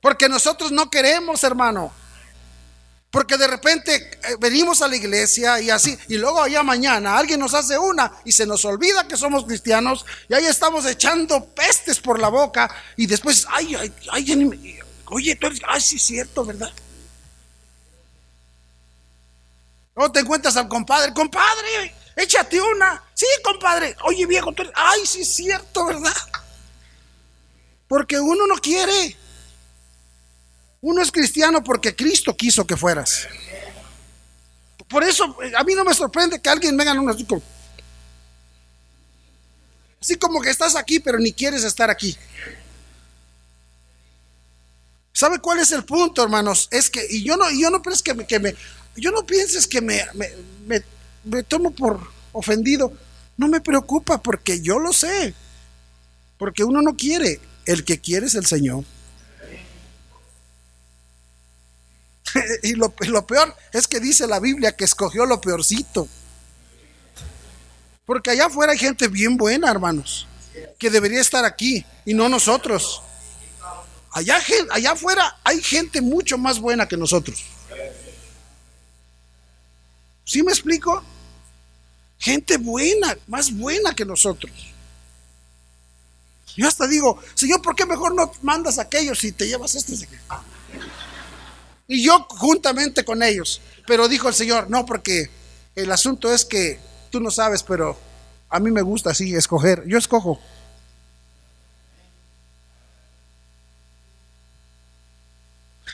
Porque 0.00 0.28
nosotros 0.28 0.70
no 0.70 0.88
queremos, 0.88 1.42
hermano. 1.42 1.92
Porque 3.16 3.38
de 3.38 3.46
repente 3.46 3.94
eh, 3.94 4.36
venimos 4.38 4.82
a 4.82 4.88
la 4.88 4.94
iglesia 4.94 5.58
y 5.58 5.70
así, 5.70 5.96
y 6.06 6.18
luego 6.18 6.42
allá 6.42 6.62
mañana 6.62 7.16
alguien 7.16 7.40
nos 7.40 7.54
hace 7.54 7.78
una 7.78 8.12
y 8.26 8.32
se 8.32 8.44
nos 8.44 8.62
olvida 8.66 9.08
que 9.08 9.16
somos 9.16 9.46
cristianos 9.46 10.04
y 10.28 10.34
ahí 10.34 10.44
estamos 10.44 10.84
echando 10.84 11.42
pestes 11.46 11.98
por 11.98 12.20
la 12.20 12.28
boca 12.28 12.70
y 12.94 13.06
después, 13.06 13.46
ay, 13.48 13.74
ay, 13.74 13.90
ay, 14.12 14.78
oye, 15.06 15.34
tú 15.36 15.46
eres, 15.46 15.60
ay, 15.66 15.80
sí 15.80 15.96
es 15.96 16.02
cierto, 16.02 16.44
¿verdad? 16.44 16.70
O 19.94 20.12
te 20.12 20.20
encuentras 20.20 20.54
al 20.58 20.68
compadre, 20.68 21.14
compadre, 21.14 21.94
échate 22.16 22.60
una. 22.60 23.02
Sí, 23.14 23.24
compadre, 23.42 23.96
oye 24.04 24.26
viejo, 24.26 24.52
tú 24.52 24.60
eres, 24.60 24.74
ay, 24.76 25.06
sí 25.06 25.22
es 25.22 25.34
cierto, 25.34 25.86
¿verdad? 25.86 26.12
Porque 27.88 28.20
uno 28.20 28.46
no 28.46 28.56
quiere. 28.56 29.16
Uno 30.80 31.02
es 31.02 31.10
cristiano 31.10 31.62
porque 31.64 31.94
Cristo 31.94 32.36
quiso 32.36 32.66
que 32.66 32.76
fueras. 32.76 33.26
Por 34.88 35.02
eso 35.02 35.36
a 35.56 35.64
mí 35.64 35.74
no 35.74 35.84
me 35.84 35.94
sorprende 35.94 36.40
que 36.40 36.48
alguien 36.48 36.76
venga 36.76 36.92
uno 36.92 37.12
así 37.12 37.24
como, 37.24 37.42
así 40.00 40.16
como 40.16 40.40
que 40.40 40.50
estás 40.50 40.76
aquí 40.76 41.00
pero 41.00 41.18
ni 41.18 41.32
quieres 41.32 41.64
estar 41.64 41.90
aquí. 41.90 42.16
¿Sabe 45.12 45.38
cuál 45.38 45.60
es 45.60 45.72
el 45.72 45.84
punto, 45.84 46.22
hermanos? 46.22 46.68
Es 46.70 46.90
que, 46.90 47.04
y 47.08 47.24
yo 47.24 47.36
no, 47.36 47.50
yo 47.50 47.70
no 47.70 47.80
que 47.82 48.14
me, 48.14 48.26
que 48.26 48.38
me 48.38 48.54
yo 48.96 49.10
no 49.10 49.24
pienses 49.24 49.66
que 49.66 49.80
me, 49.80 50.04
me, 50.14 50.82
me 51.24 51.42
tomo 51.42 51.70
por 51.70 52.00
ofendido. 52.32 52.92
No 53.36 53.48
me 53.48 53.60
preocupa 53.60 54.22
porque 54.22 54.60
yo 54.60 54.78
lo 54.78 54.92
sé. 54.92 55.34
Porque 56.38 56.64
uno 56.64 56.82
no 56.82 56.96
quiere. 56.96 57.40
El 57.64 57.84
que 57.84 57.98
quiere 57.98 58.26
es 58.26 58.34
el 58.34 58.46
Señor. 58.46 58.84
y 62.62 62.72
lo, 62.74 62.90
peor 63.26 63.54
es 63.72 63.86
que 63.86 64.00
dice 64.00 64.26
la 64.26 64.40
Biblia 64.40 64.72
que 64.72 64.84
escogió 64.84 65.26
lo 65.26 65.40
peorcito. 65.40 66.08
Porque 68.04 68.30
allá 68.30 68.46
afuera 68.46 68.72
hay 68.72 68.78
gente 68.78 69.08
bien 69.08 69.36
buena, 69.36 69.70
hermanos, 69.70 70.26
que 70.78 70.90
debería 70.90 71.20
estar 71.20 71.44
aquí 71.44 71.84
y 72.04 72.14
no 72.14 72.28
nosotros. 72.28 73.02
Allá, 74.12 74.40
allá 74.70 74.92
afuera 74.92 75.38
hay 75.44 75.60
gente 75.60 76.00
mucho 76.00 76.38
más 76.38 76.60
buena 76.60 76.86
que 76.86 76.96
nosotros. 76.96 77.44
¿Sí 80.24 80.42
me 80.42 80.52
explico? 80.52 81.02
Gente 82.18 82.56
buena, 82.56 83.16
más 83.26 83.52
buena 83.52 83.94
que 83.94 84.04
nosotros. 84.04 84.52
Yo 86.56 86.66
hasta 86.66 86.86
digo, 86.86 87.20
Señor, 87.34 87.60
¿por 87.60 87.76
qué 87.76 87.84
mejor 87.84 88.14
no 88.14 88.32
mandas 88.42 88.78
a 88.78 88.82
aquellos 88.82 89.22
y 89.24 89.32
te 89.32 89.46
llevas 89.46 89.74
este? 89.74 90.08
Y 91.88 92.02
yo 92.02 92.26
juntamente 92.30 93.04
con 93.04 93.22
ellos. 93.22 93.60
Pero 93.86 94.08
dijo 94.08 94.28
el 94.28 94.34
Señor, 94.34 94.68
no, 94.70 94.84
porque 94.84 95.30
el 95.74 95.90
asunto 95.92 96.32
es 96.32 96.44
que 96.44 96.78
tú 97.10 97.20
no 97.20 97.30
sabes, 97.30 97.62
pero 97.62 97.96
A 98.48 98.60
mí 98.60 98.70
me 98.70 98.82
gusta 98.82 99.10
así 99.10 99.34
escoger. 99.34 99.84
Yo 99.86 99.98
escojo. 99.98 100.38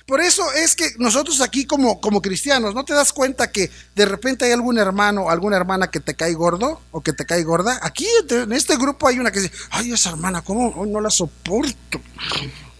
Por 0.06 0.20
eso 0.20 0.42
es 0.52 0.74
que 0.74 0.90
nosotros 0.98 1.40
aquí 1.40 1.64
como, 1.64 2.00
como 2.00 2.20
cristianos, 2.20 2.74
¿no 2.74 2.84
te 2.84 2.92
das 2.92 3.12
cuenta 3.12 3.50
que 3.50 3.70
de 3.94 4.04
repente 4.04 4.44
hay 4.44 4.52
algún 4.52 4.78
hermano 4.78 5.22
o 5.22 5.30
alguna 5.30 5.56
hermana 5.56 5.90
que 5.90 6.00
te 6.00 6.14
cae 6.14 6.34
gordo 6.34 6.80
o 6.90 7.00
que 7.02 7.12
te 7.12 7.24
cae 7.24 7.42
gorda? 7.44 7.78
Aquí 7.82 8.06
en 8.28 8.52
este 8.52 8.76
grupo 8.76 9.08
hay 9.08 9.18
una 9.18 9.30
que 9.30 9.40
dice, 9.40 9.54
ay, 9.70 9.92
esa 9.92 10.10
hermana, 10.10 10.42
¿cómo 10.42 10.84
no 10.86 11.00
la 11.00 11.10
soporto? 11.10 12.00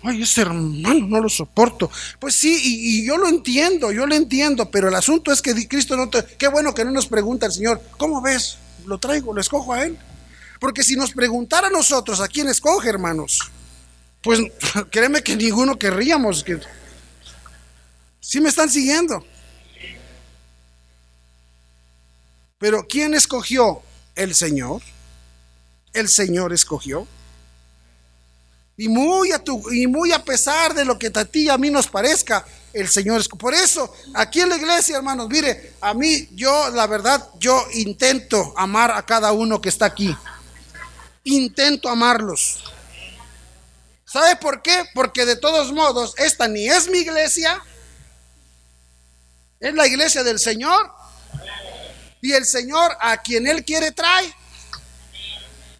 Ay, 0.03 0.23
ese 0.23 0.43
hermano 0.43 1.07
no 1.07 1.21
lo 1.21 1.29
soporto. 1.29 1.91
Pues 2.19 2.35
sí, 2.35 2.59
y, 2.63 3.07
yo 3.07 3.17
lo 3.17 3.29
entiendo, 3.29 3.93
yo 3.93 4.07
lo 4.07 4.15
entiendo, 4.15 4.71
pero 4.71 4.89
el 4.89 4.95
asunto 4.95 5.33
es 5.33 5.41
que 5.41 5.69
Cristo 5.69 5.97
no. 5.97 6.11
Qué 6.11 6.49
bueno 6.49 6.75
que 6.75 6.85
no 6.85 6.91
nos 6.91 7.07
pregunta 7.07 7.47
el 7.47 7.53
Señor, 7.53 7.81
¿cómo 7.97 8.21
ves? 8.21 8.59
Lo 8.87 8.99
traigo, 8.99 9.33
lo 9.33 9.41
escojo 9.41 9.73
a 9.73 9.85
Él. 9.85 9.97
Porque 10.59 10.83
si 10.83 10.97
nos 10.97 11.13
preguntara 11.13 11.69
a 11.69 11.71
nosotros 11.71 12.21
a 12.21 12.29
quién 12.29 12.49
escoge, 12.49 12.89
hermanos, 12.89 13.51
pues 14.23 14.41
créeme 14.91 15.23
que 15.23 15.37
ninguno 15.37 15.79
querríamos 15.79 16.43
que 16.43 16.61
¿Sí 18.21 18.41
me 18.41 18.49
están 18.49 18.71
siguiendo? 18.71 19.27
Pero 22.59 22.87
¿quién 22.89 23.15
escogió? 23.15 23.83
El 24.15 24.37
Señor. 24.37 24.81
El 25.93 26.09
Señor 26.09 26.53
escogió. 26.53 27.09
Y 28.77 28.89
muy 28.89 29.33
a, 29.33 29.39
tu, 29.39 29.71
y 29.71 29.87
muy 29.87 30.13
a 30.13 30.25
pesar 30.25 30.75
de 30.75 30.85
lo 30.85 30.99
que 30.99 31.11
a 31.15 31.25
ti 31.25 31.45
y 31.45 31.49
a 31.49 31.59
mí 31.59 31.71
nos 31.71 31.89
parezca, 31.89 32.45
el 32.73 32.89
Señor 32.89 33.21
escogió. 33.21 33.39
Por 33.39 33.55
eso, 33.55 33.95
aquí 34.15 34.41
en 34.41 34.49
la 34.49 34.57
iglesia, 34.57 34.97
hermanos, 34.97 35.29
mire, 35.29 35.75
a 35.81 35.95
mí, 35.95 36.29
yo, 36.33 36.71
la 36.71 36.87
verdad, 36.87 37.29
yo 37.39 37.65
intento 37.75 38.55
amar 38.57 38.91
a 38.91 39.05
cada 39.05 39.33
uno 39.33 39.61
que 39.61 39.69
está 39.69 39.87
aquí. 39.87 40.17
Intento 41.25 41.89
amarlos. 41.89 42.65
¿Sabe 44.05 44.37
por 44.37 44.63
qué? 44.63 44.85
Porque 44.95 45.25
de 45.25 45.37
todos 45.37 45.73
modos, 45.73 46.15
esta 46.19 46.49
ni 46.49 46.69
es 46.69 46.89
mi 46.91 46.99
iglesia, 46.99 47.63
es 49.61 49.75
la 49.75 49.87
iglesia 49.87 50.23
del 50.23 50.39
Señor. 50.39 50.91
Y 52.21 52.33
el 52.33 52.45
Señor 52.45 52.97
a 53.01 53.17
quien 53.17 53.47
Él 53.47 53.65
quiere 53.65 53.91
trae. 53.91 54.33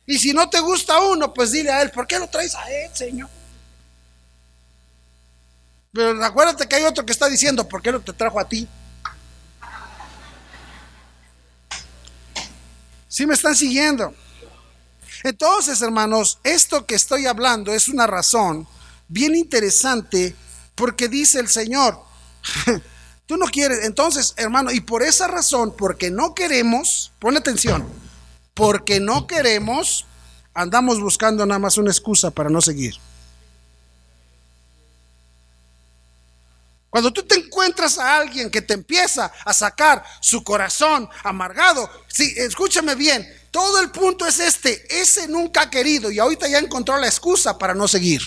Y 0.07 0.19
si 0.19 0.33
no 0.33 0.49
te 0.49 0.61
gusta 0.61 1.01
uno, 1.01 1.33
pues 1.33 1.53
dile 1.53 1.71
a 1.71 1.83
Él, 1.83 1.91
¿por 1.91 2.07
qué 2.07 2.19
lo 2.19 2.29
traes 2.29 2.55
a 2.55 2.71
Él, 2.71 2.91
Señor? 2.93 3.29
Pero 5.93 6.25
acuérdate 6.25 6.67
que 6.67 6.77
hay 6.77 6.85
otro 6.85 7.05
que 7.05 7.13
está 7.13 7.29
diciendo, 7.29 7.69
¿por 7.69 7.83
qué 7.83 7.93
no 7.93 8.01
te 8.01 8.13
trajo 8.13 8.41
a 8.41 8.49
ti? 8.49 8.67
Si 13.09 13.27
me 13.27 13.35
están 13.35 13.55
siguiendo? 13.55 14.15
Entonces, 15.23 15.81
hermanos, 15.83 16.39
esto 16.43 16.87
que 16.87 16.95
estoy 16.95 17.27
hablando 17.27 17.73
es 17.73 17.89
una 17.89 18.07
razón 18.07 18.67
bien 19.07 19.37
interesante 19.37 20.35
porque 20.75 21.09
dice 21.09 21.39
el 21.39 21.49
Señor, 21.49 22.01
Tú 23.27 23.37
no 23.37 23.47
quieres. 23.47 23.85
Entonces, 23.85 24.35
hermano, 24.37 24.71
y 24.73 24.81
por 24.81 25.03
esa 25.03 25.29
razón, 25.29 25.75
porque 25.77 26.11
no 26.11 26.35
queremos, 26.35 27.13
ponle 27.19 27.39
atención, 27.39 27.87
porque 28.55 29.01
no 29.01 29.27
queremos, 29.27 30.07
andamos 30.55 31.01
buscando 31.01 31.47
nada 31.47 31.59
más 31.59 31.79
una 31.79 31.91
excusa 31.91 32.31
para 32.31 32.51
no 32.51 32.61
seguir. 32.61 32.95
Cuando 36.91 37.11
tú 37.11 37.23
te 37.23 37.37
encuentras 37.37 37.97
a 37.97 38.19
alguien 38.19 38.51
que 38.51 38.61
te 38.61 38.75
empieza 38.75 39.33
a 39.47 39.55
sacar 39.55 40.05
su 40.21 40.45
corazón 40.45 41.09
amargado, 41.25 41.89
sí, 42.07 42.35
escúchame 42.37 42.95
bien, 42.95 43.27
todo 43.51 43.81
el 43.81 43.91
punto 43.91 44.27
es 44.27 44.39
este, 44.39 44.85
ese 45.01 45.27
nunca 45.27 45.63
ha 45.63 45.71
querido 45.71 46.11
y 46.11 46.19
ahorita 46.19 46.49
ya 46.49 46.59
encontró 46.59 46.99
la 46.99 47.07
excusa 47.07 47.57
para 47.57 47.73
no 47.73 47.89
seguir. 47.89 48.21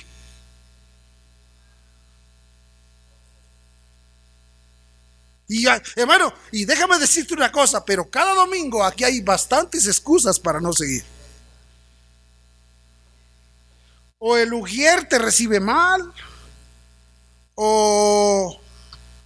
Y 5.47 5.65
hermano, 5.95 6.33
y 6.51 6.65
déjame 6.65 6.97
decirte 6.97 7.33
una 7.33 7.51
cosa, 7.51 7.85
pero 7.85 8.09
cada 8.09 8.33
domingo 8.33 8.83
aquí 8.83 9.03
hay 9.03 9.21
bastantes 9.21 9.85
excusas 9.85 10.39
para 10.39 10.59
no 10.59 10.73
seguir. 10.73 11.03
O 14.17 14.35
el 14.37 14.53
ujier 14.53 15.07
te 15.07 15.19
recibe 15.19 15.59
mal, 15.59 16.11
o, 17.53 18.59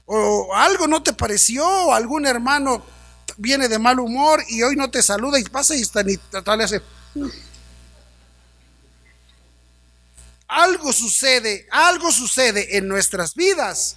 o 0.06 0.56
algo 0.56 0.88
no 0.88 1.02
te 1.02 1.14
pareció, 1.14 1.66
o 1.66 1.94
algún 1.94 2.26
hermano 2.26 2.84
viene 3.38 3.70
de 3.70 3.80
mal 3.80 4.00
humor 4.00 4.44
y 4.50 4.62
hoy 4.64 4.76
no 4.76 4.92
te 4.92 5.02
saluda 5.02 5.40
y 5.40 5.44
pasa 5.46 5.74
y 5.76 5.82
está 5.82 6.04
ni 6.04 6.16
le 6.16 6.64
hace. 6.64 6.82
Algo 10.50 10.92
sucede, 10.92 11.68
algo 11.72 12.12
sucede 12.12 12.78
en 12.78 12.88
nuestras 12.88 13.36
vidas 13.36 13.96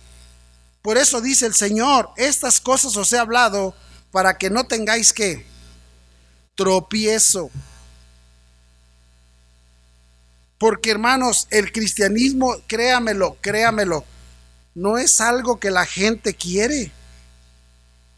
por 0.82 0.98
eso 0.98 1.20
dice 1.20 1.46
el 1.46 1.54
Señor, 1.54 2.10
estas 2.16 2.60
cosas 2.60 2.96
os 2.96 3.12
he 3.12 3.18
hablado 3.18 3.74
para 4.10 4.36
que 4.36 4.50
no 4.50 4.64
tengáis 4.64 5.12
que 5.12 5.46
tropiezo. 6.56 7.50
Porque 10.58 10.90
hermanos, 10.90 11.46
el 11.50 11.72
cristianismo, 11.72 12.56
créamelo, 12.66 13.36
créamelo, 13.40 14.04
no 14.74 14.98
es 14.98 15.20
algo 15.20 15.58
que 15.58 15.70
la 15.70 15.86
gente 15.86 16.34
quiere. 16.34 16.92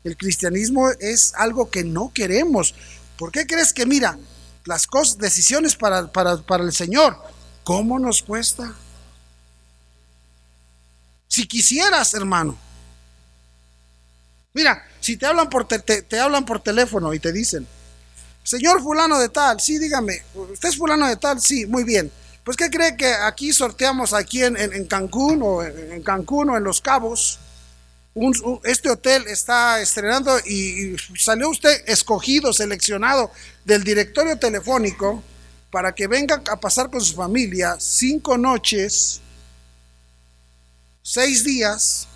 El 0.02 0.16
cristianismo 0.16 0.90
es 1.00 1.32
algo 1.36 1.70
que 1.70 1.84
no 1.84 2.12
queremos. 2.12 2.74
¿Por 3.18 3.30
qué 3.30 3.46
crees 3.46 3.72
que, 3.72 3.86
mira, 3.86 4.18
las 4.64 4.86
cosas, 4.86 5.18
decisiones 5.18 5.76
para, 5.76 6.12
para, 6.12 6.38
para 6.38 6.64
el 6.64 6.72
Señor, 6.72 7.16
¿cómo 7.62 7.98
nos 7.98 8.22
cuesta? 8.22 8.74
Si 11.34 11.48
quisieras, 11.48 12.14
hermano. 12.14 12.56
Mira, 14.52 14.86
si 15.00 15.16
te 15.16 15.26
hablan 15.26 15.50
por, 15.50 15.66
te, 15.66 16.20
hablan 16.20 16.44
por 16.44 16.62
teléfono 16.62 17.12
y 17.12 17.18
te 17.18 17.32
dicen, 17.32 17.66
señor 18.44 18.80
fulano 18.80 19.18
de 19.18 19.30
tal, 19.30 19.60
sí, 19.60 19.80
dígame, 19.80 20.22
¿usted 20.32 20.68
es 20.68 20.76
fulano 20.76 21.08
de 21.08 21.16
tal? 21.16 21.40
Sí, 21.40 21.66
muy 21.66 21.82
bien. 21.82 22.08
Pues 22.44 22.56
¿qué 22.56 22.70
cree 22.70 22.96
que 22.96 23.12
aquí 23.12 23.52
sorteamos 23.52 24.12
aquí 24.12 24.44
en, 24.44 24.86
Cancún 24.86 25.40
o 25.42 25.64
en, 25.64 26.04
Cancún 26.04 26.50
o 26.50 26.56
en 26.56 26.62
Los 26.62 26.80
Cabos? 26.80 27.40
este 28.62 28.90
hotel 28.90 29.24
está 29.26 29.80
estrenando 29.80 30.38
y, 30.38 30.94
salió 31.18 31.48
usted 31.48 31.82
escogido, 31.88 32.52
seleccionado 32.52 33.32
del 33.64 33.82
directorio 33.82 34.38
telefónico 34.38 35.20
para 35.72 35.96
que 35.96 36.06
venga 36.06 36.44
a 36.48 36.60
pasar 36.60 36.90
con 36.90 37.00
su 37.00 37.16
familia 37.16 37.74
cinco 37.80 38.38
noches 38.38 39.20
seis 41.04 41.44
días, 41.44 42.08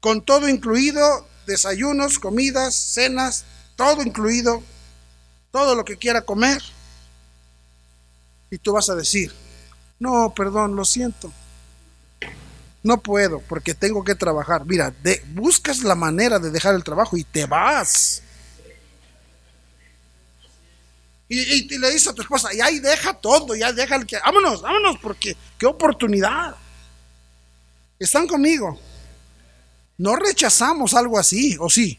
con 0.00 0.22
todo 0.22 0.48
incluido, 0.48 1.26
desayunos, 1.46 2.18
comidas, 2.18 2.74
cenas, 2.74 3.44
todo 3.76 4.02
incluido, 4.02 4.62
todo 5.50 5.74
lo 5.74 5.84
que 5.84 5.96
quiera 5.96 6.20
comer. 6.20 6.60
Y 8.50 8.58
tú 8.58 8.72
vas 8.72 8.90
a 8.90 8.96
decir, 8.96 9.32
no, 9.98 10.34
perdón, 10.34 10.76
lo 10.76 10.84
siento. 10.84 11.32
No 12.82 13.00
puedo 13.00 13.40
porque 13.40 13.74
tengo 13.74 14.02
que 14.02 14.14
trabajar. 14.14 14.66
Mira, 14.66 14.92
buscas 15.28 15.82
la 15.82 15.94
manera 15.94 16.38
de 16.38 16.50
dejar 16.50 16.74
el 16.74 16.82
trabajo 16.82 17.16
y 17.16 17.24
te 17.24 17.46
vas. 17.46 18.22
Y, 21.28 21.78
le 21.78 21.90
dices 21.92 22.08
a 22.08 22.12
tu 22.12 22.22
esposa, 22.22 22.52
y 22.52 22.60
ahí 22.60 22.80
deja 22.80 23.14
todo, 23.14 23.54
ya 23.54 23.72
deja 23.72 23.94
el 23.94 24.04
que, 24.04 24.18
vámonos, 24.18 24.62
vámonos, 24.62 24.98
porque 25.00 25.36
qué 25.56 25.66
oportunidad. 25.66 26.56
¿Están 28.00 28.26
conmigo? 28.26 28.80
No 29.98 30.16
rechazamos 30.16 30.94
algo 30.94 31.18
así, 31.18 31.56
¿o 31.60 31.68
sí? 31.68 31.98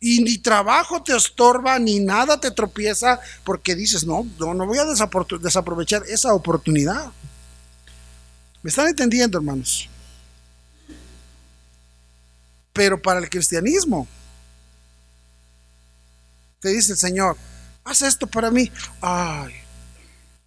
Y 0.00 0.20
ni 0.20 0.38
trabajo 0.38 1.00
te 1.00 1.16
estorba, 1.16 1.78
ni 1.78 2.00
nada 2.00 2.40
te 2.40 2.50
tropieza, 2.50 3.20
porque 3.44 3.76
dices, 3.76 4.04
no, 4.04 4.26
no, 4.40 4.52
no 4.52 4.66
voy 4.66 4.78
a 4.78 4.84
desaprovechar 4.84 6.02
esa 6.08 6.34
oportunidad. 6.34 7.12
¿Me 8.62 8.70
están 8.70 8.88
entendiendo, 8.88 9.38
hermanos? 9.38 9.88
Pero 12.72 13.00
para 13.00 13.20
el 13.20 13.30
cristianismo, 13.30 14.08
te 16.58 16.70
dice 16.70 16.92
el 16.92 16.98
Señor, 16.98 17.36
haz 17.84 18.02
esto 18.02 18.26
para 18.26 18.50
mí. 18.50 18.72
Ay. 19.00 19.54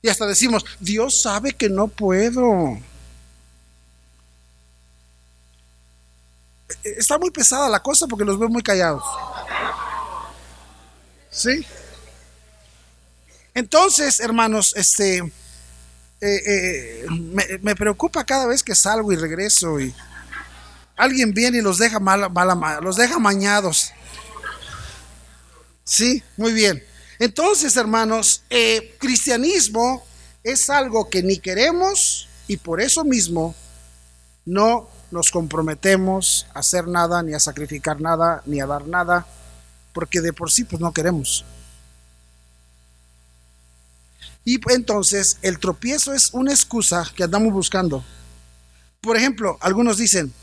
Y 0.01 0.09
hasta 0.09 0.25
decimos, 0.25 0.65
Dios 0.81 1.21
sabe 1.21 1.53
que 1.53 1.69
no 1.69 1.87
puedo. 1.87 2.77
Está 6.83 7.17
muy 7.17 7.31
pesada 7.31 7.69
la 7.69 7.81
cosa 7.81 8.07
porque 8.07 8.25
los 8.25 8.39
veo 8.39 8.49
muy 8.49 8.63
callados. 8.63 9.03
¿Sí? 11.29 11.65
Entonces, 13.53 14.19
hermanos, 14.19 14.73
este, 14.75 15.17
eh, 15.17 15.31
eh, 16.21 17.05
me, 17.61 17.75
preocupa 17.75 18.25
cada 18.25 18.47
vez 18.47 18.63
que 18.63 18.75
salgo 18.75 19.11
y 19.11 19.15
regreso 19.15 19.79
y 19.79 19.93
alguien 20.95 21.33
viene 21.33 21.59
y 21.59 21.61
los 21.61 21.77
deja 21.77 21.99
mal, 21.99 22.31
los 22.81 22.97
deja 22.97 23.19
mañados. 23.19 23.91
Sí, 25.83 26.23
muy 26.35 26.51
bien. 26.51 26.83
Entonces, 27.19 27.77
hermanos, 27.77 28.43
eh, 28.49 28.95
cristianismo 28.99 30.05
es 30.43 30.69
algo 30.69 31.09
que 31.09 31.23
ni 31.23 31.37
queremos 31.37 32.27
y 32.47 32.57
por 32.57 32.81
eso 32.81 33.03
mismo 33.03 33.55
no 34.45 34.89
nos 35.15 35.31
comprometemos 35.31 36.45
a 36.53 36.59
hacer 36.59 36.87
nada, 36.87 37.23
ni 37.23 37.33
a 37.33 37.39
sacrificar 37.39 38.01
nada, 38.01 38.43
ni 38.45 38.59
a 38.59 38.67
dar 38.67 38.85
nada, 38.85 39.25
porque 39.93 40.19
de 40.19 40.33
por 40.33 40.51
sí 40.51 40.65
pues 40.65 40.81
no 40.81 40.91
queremos. 40.91 41.45
Y 44.43 44.59
entonces 44.71 45.37
el 45.41 45.57
tropiezo 45.57 46.13
es 46.13 46.33
una 46.33 46.51
excusa 46.51 47.09
que 47.15 47.23
andamos 47.23 47.53
buscando. 47.53 48.03
Por 48.99 49.15
ejemplo, 49.15 49.57
algunos 49.61 49.97
dicen, 49.97 50.33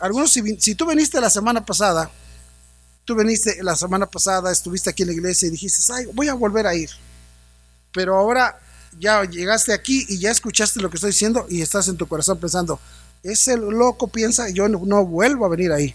algunos 0.00 0.32
si, 0.32 0.74
tú 0.74 0.86
viniste 0.86 1.20
la 1.20 1.30
semana 1.30 1.64
pasada, 1.64 2.10
tú 3.04 3.14
viniste 3.14 3.62
la 3.62 3.76
semana 3.76 4.06
pasada, 4.06 4.50
estuviste 4.50 4.90
aquí 4.90 5.04
en 5.04 5.10
la 5.10 5.14
iglesia 5.14 5.46
y 5.46 5.52
dijiste, 5.52 5.80
Ay, 5.92 6.06
voy 6.12 6.26
a 6.28 6.34
volver 6.34 6.66
a 6.66 6.74
ir. 6.74 6.90
Pero 7.92 8.16
ahora 8.16 8.60
ya 8.98 9.22
llegaste 9.24 9.72
aquí 9.72 10.04
y 10.08 10.18
ya 10.18 10.32
escuchaste 10.32 10.80
lo 10.80 10.90
que 10.90 10.96
estoy 10.96 11.12
diciendo 11.12 11.46
y 11.48 11.62
estás 11.62 11.86
en 11.86 11.96
tu 11.96 12.08
corazón 12.08 12.38
pensando, 12.38 12.80
ese 13.32 13.56
loco 13.56 14.08
piensa, 14.08 14.48
yo 14.50 14.68
no, 14.68 15.04
vuelvo 15.04 15.46
a 15.46 15.48
venir 15.48 15.72
ahí. 15.72 15.94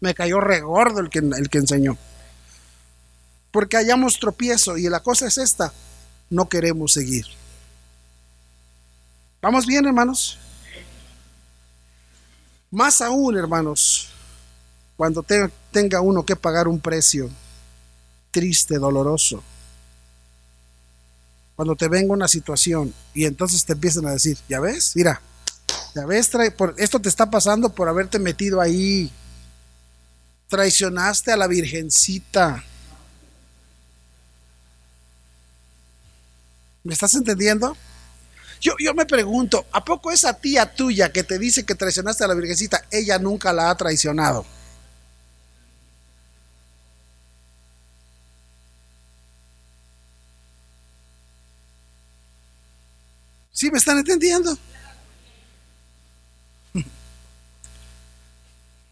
Me 0.00 0.14
cayó 0.14 0.40
regordo 0.40 1.00
el 1.00 1.10
que, 1.10 1.18
el 1.18 1.48
que 1.50 1.58
enseñó. 1.58 1.96
Porque 3.50 3.76
hallamos 3.76 4.18
tropiezo 4.18 4.76
y 4.76 4.88
la 4.88 5.00
cosa 5.00 5.26
es 5.26 5.38
esta, 5.38 5.72
no 6.30 6.48
queremos 6.48 6.92
seguir. 6.92 7.26
¿Vamos 9.42 9.66
bien, 9.66 9.86
hermanos? 9.86 10.38
Más 12.70 13.00
aún, 13.00 13.36
hermanos, 13.36 14.10
cuando 14.96 15.24
tenga 15.72 16.00
uno 16.00 16.24
que 16.24 16.36
pagar 16.36 16.68
un 16.68 16.78
precio 16.78 17.28
triste, 18.30 18.78
doloroso, 18.78 19.42
cuando 21.56 21.74
te 21.74 21.88
venga 21.88 22.12
una 22.12 22.28
situación 22.28 22.94
y 23.12 23.24
entonces 23.24 23.64
te 23.64 23.72
empiezan 23.72 24.06
a 24.06 24.12
decir, 24.12 24.38
ya 24.48 24.60
ves, 24.60 24.92
mira, 24.94 25.20
ya 25.94 26.06
ves, 26.06 26.30
esto 26.76 27.00
te 27.00 27.08
está 27.08 27.30
pasando 27.30 27.70
por 27.70 27.88
haberte 27.88 28.18
metido 28.18 28.60
ahí. 28.60 29.10
Traicionaste 30.48 31.32
a 31.32 31.36
la 31.36 31.46
Virgencita. 31.46 32.64
¿Me 36.82 36.94
estás 36.94 37.14
entendiendo? 37.14 37.76
Yo, 38.60 38.74
yo 38.78 38.94
me 38.94 39.06
pregunto, 39.06 39.66
¿a 39.72 39.84
poco 39.84 40.10
esa 40.10 40.34
tía 40.34 40.74
tuya 40.74 41.12
que 41.12 41.24
te 41.24 41.38
dice 41.38 41.64
que 41.64 41.74
traicionaste 41.74 42.24
a 42.24 42.28
la 42.28 42.34
Virgencita, 42.34 42.84
ella 42.90 43.18
nunca 43.18 43.52
la 43.52 43.70
ha 43.70 43.76
traicionado? 43.76 44.44
¿Sí 53.52 53.70
me 53.70 53.78
están 53.78 53.98
entendiendo? 53.98 54.56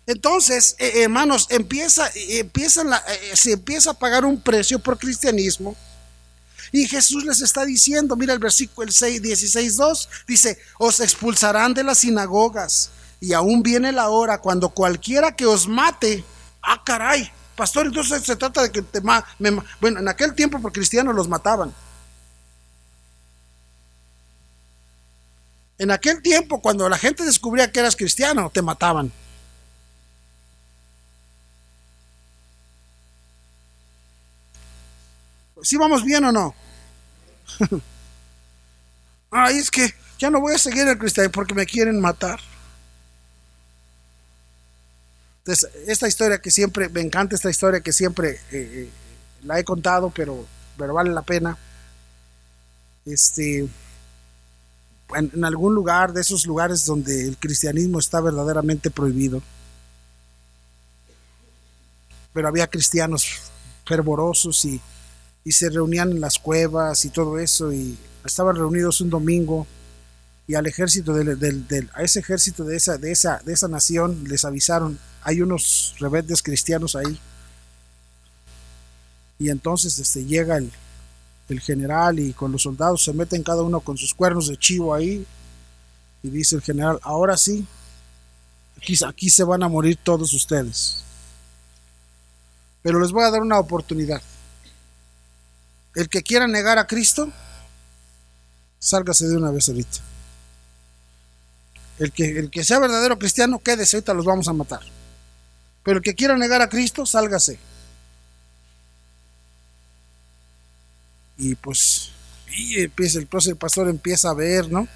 Entonces, 0.08 0.74
eh, 0.78 1.02
hermanos, 1.02 1.46
empieza, 1.50 2.10
empieza 2.14 2.80
eh, 2.80 3.36
se 3.36 3.52
empieza 3.52 3.90
a 3.90 3.94
pagar 3.94 4.24
un 4.24 4.40
precio 4.40 4.78
por 4.78 4.98
cristianismo. 4.98 5.76
Y 6.72 6.88
Jesús 6.88 7.24
les 7.26 7.42
está 7.42 7.66
diciendo, 7.66 8.16
mira 8.16 8.32
el 8.32 8.38
versículo 8.38 8.90
6, 8.90 9.20
16, 9.20 9.76
2, 9.76 10.08
dice, 10.26 10.58
os 10.78 11.00
expulsarán 11.00 11.74
de 11.74 11.84
las 11.84 11.98
sinagogas 11.98 12.90
y 13.20 13.34
aún 13.34 13.62
viene 13.62 13.92
la 13.92 14.08
hora 14.08 14.38
cuando 14.38 14.70
cualquiera 14.70 15.36
que 15.36 15.44
os 15.44 15.68
mate, 15.68 16.24
ah 16.62 16.82
caray, 16.82 17.30
pastor, 17.54 17.86
entonces 17.86 18.22
se 18.22 18.36
trata 18.36 18.62
de 18.62 18.72
que 18.72 18.80
te 18.80 19.02
maten. 19.02 19.62
bueno, 19.78 20.00
en 20.00 20.08
aquel 20.08 20.34
tiempo 20.34 20.58
por 20.58 20.72
cristianos 20.72 21.14
los 21.14 21.28
mataban. 21.28 21.74
En 25.76 25.90
aquel 25.90 26.22
tiempo, 26.22 26.62
cuando 26.62 26.88
la 26.88 26.96
gente 26.96 27.24
descubría 27.24 27.70
que 27.70 27.80
eras 27.80 27.94
cristiano, 27.94 28.50
te 28.52 28.62
mataban. 28.62 29.12
¿Sí 35.62 35.76
vamos 35.76 36.04
bien 36.04 36.24
o 36.24 36.32
no? 36.32 36.54
Ay, 39.30 39.58
es 39.58 39.70
que 39.70 39.92
ya 40.18 40.30
no 40.30 40.40
voy 40.40 40.54
a 40.54 40.58
seguir 40.58 40.86
el 40.88 40.98
cristiano 40.98 41.30
porque 41.30 41.54
me 41.54 41.66
quieren 41.66 42.00
matar. 42.00 42.40
Entonces, 45.38 45.70
esta 45.86 46.08
historia 46.08 46.38
que 46.38 46.50
siempre, 46.50 46.88
me 46.88 47.00
encanta 47.00 47.34
esta 47.34 47.50
historia 47.50 47.80
que 47.80 47.92
siempre 47.92 48.32
eh, 48.32 48.38
eh, 48.52 48.90
la 49.42 49.58
he 49.58 49.64
contado, 49.64 50.10
pero, 50.10 50.46
pero 50.76 50.94
vale 50.94 51.10
la 51.10 51.22
pena. 51.22 51.56
Este, 53.06 53.68
en, 55.14 55.44
algún 55.44 55.74
lugar 55.74 56.12
de 56.12 56.20
esos 56.20 56.46
lugares 56.46 56.84
donde 56.84 57.28
el 57.28 57.38
cristianismo 57.38 57.98
está 57.98 58.20
verdaderamente 58.20 58.90
prohibido. 58.90 59.42
Pero 62.32 62.48
había 62.48 62.66
cristianos 62.66 63.40
fervorosos 63.86 64.64
y, 64.66 64.80
se 65.46 65.70
reunían 65.70 66.10
en 66.10 66.20
las 66.20 66.38
cuevas 66.38 67.04
y 67.04 67.10
todo 67.10 67.38
eso 67.38 67.72
y 67.72 67.96
estaban 68.24 68.56
reunidos 68.56 69.00
un 69.00 69.10
domingo 69.10 69.66
y 70.48 70.54
al 70.54 70.66
ejército 70.66 71.12
del, 71.12 71.90
a 71.94 72.02
ese 72.02 72.20
ejército 72.20 72.64
de 72.64 72.74
esa, 72.74 72.96
de 72.96 73.12
esa, 73.12 73.38
de 73.44 73.52
esa 73.52 73.68
nación 73.68 74.24
les 74.26 74.46
avisaron, 74.46 74.98
hay 75.22 75.42
unos 75.42 75.94
rebeldes 76.00 76.42
cristianos 76.42 76.96
ahí. 76.96 77.20
Y 79.38 79.50
entonces 79.50 79.98
este, 79.98 80.24
llega 80.24 80.56
el, 80.56 80.72
el 81.50 81.60
general 81.60 82.18
y 82.18 82.32
con 82.32 82.50
los 82.50 82.62
soldados 82.62 83.04
se 83.04 83.12
meten 83.12 83.42
cada 83.42 83.62
uno 83.62 83.80
con 83.80 83.98
sus 83.98 84.14
cuernos 84.14 84.48
de 84.48 84.56
chivo 84.56 84.94
ahí. 84.94 85.26
Y 86.22 86.30
dice 86.30 86.56
el 86.56 86.62
general, 86.62 86.98
ahora 87.02 87.36
sí, 87.36 87.66
aquí, 88.78 88.96
aquí 89.06 89.28
se 89.28 89.44
van 89.44 89.62
a 89.62 89.68
morir 89.68 89.98
todos 90.02 90.32
ustedes. 90.32 91.04
Pero 92.80 93.00
les 93.00 93.12
voy 93.12 93.24
a 93.24 93.30
dar 93.30 93.42
una 93.42 93.58
oportunidad. 93.58 94.22
El 95.94 96.08
que 96.08 96.22
quiera 96.22 96.46
negar 96.46 96.78
a 96.78 96.86
Cristo, 96.86 97.32
sálgase 98.78 99.26
de 99.26 99.36
una 99.36 99.50
vez 99.50 99.68
ahorita. 99.68 99.98
El 101.98 102.12
que, 102.12 102.38
el 102.38 102.50
que 102.50 102.64
sea 102.64 102.78
verdadero 102.78 103.18
cristiano, 103.18 103.58
quédese, 103.58 103.96
ahorita 103.96 104.14
los 104.14 104.24
vamos 104.24 104.46
a 104.48 104.52
matar. 104.52 104.80
Pero 105.82 105.98
el 105.98 106.02
que 106.02 106.14
quiera 106.14 106.36
negar 106.36 106.62
a 106.62 106.68
Cristo, 106.68 107.04
sálgase. 107.06 107.58
y 111.38 111.54
pues 111.54 112.10
y 112.54 112.80
empieza, 112.80 113.18
el, 113.20 113.26
pastor 113.56 113.88
empieza 113.88 114.30
a 114.30 114.34
ver, 114.34 114.70
¿no? 114.70 114.88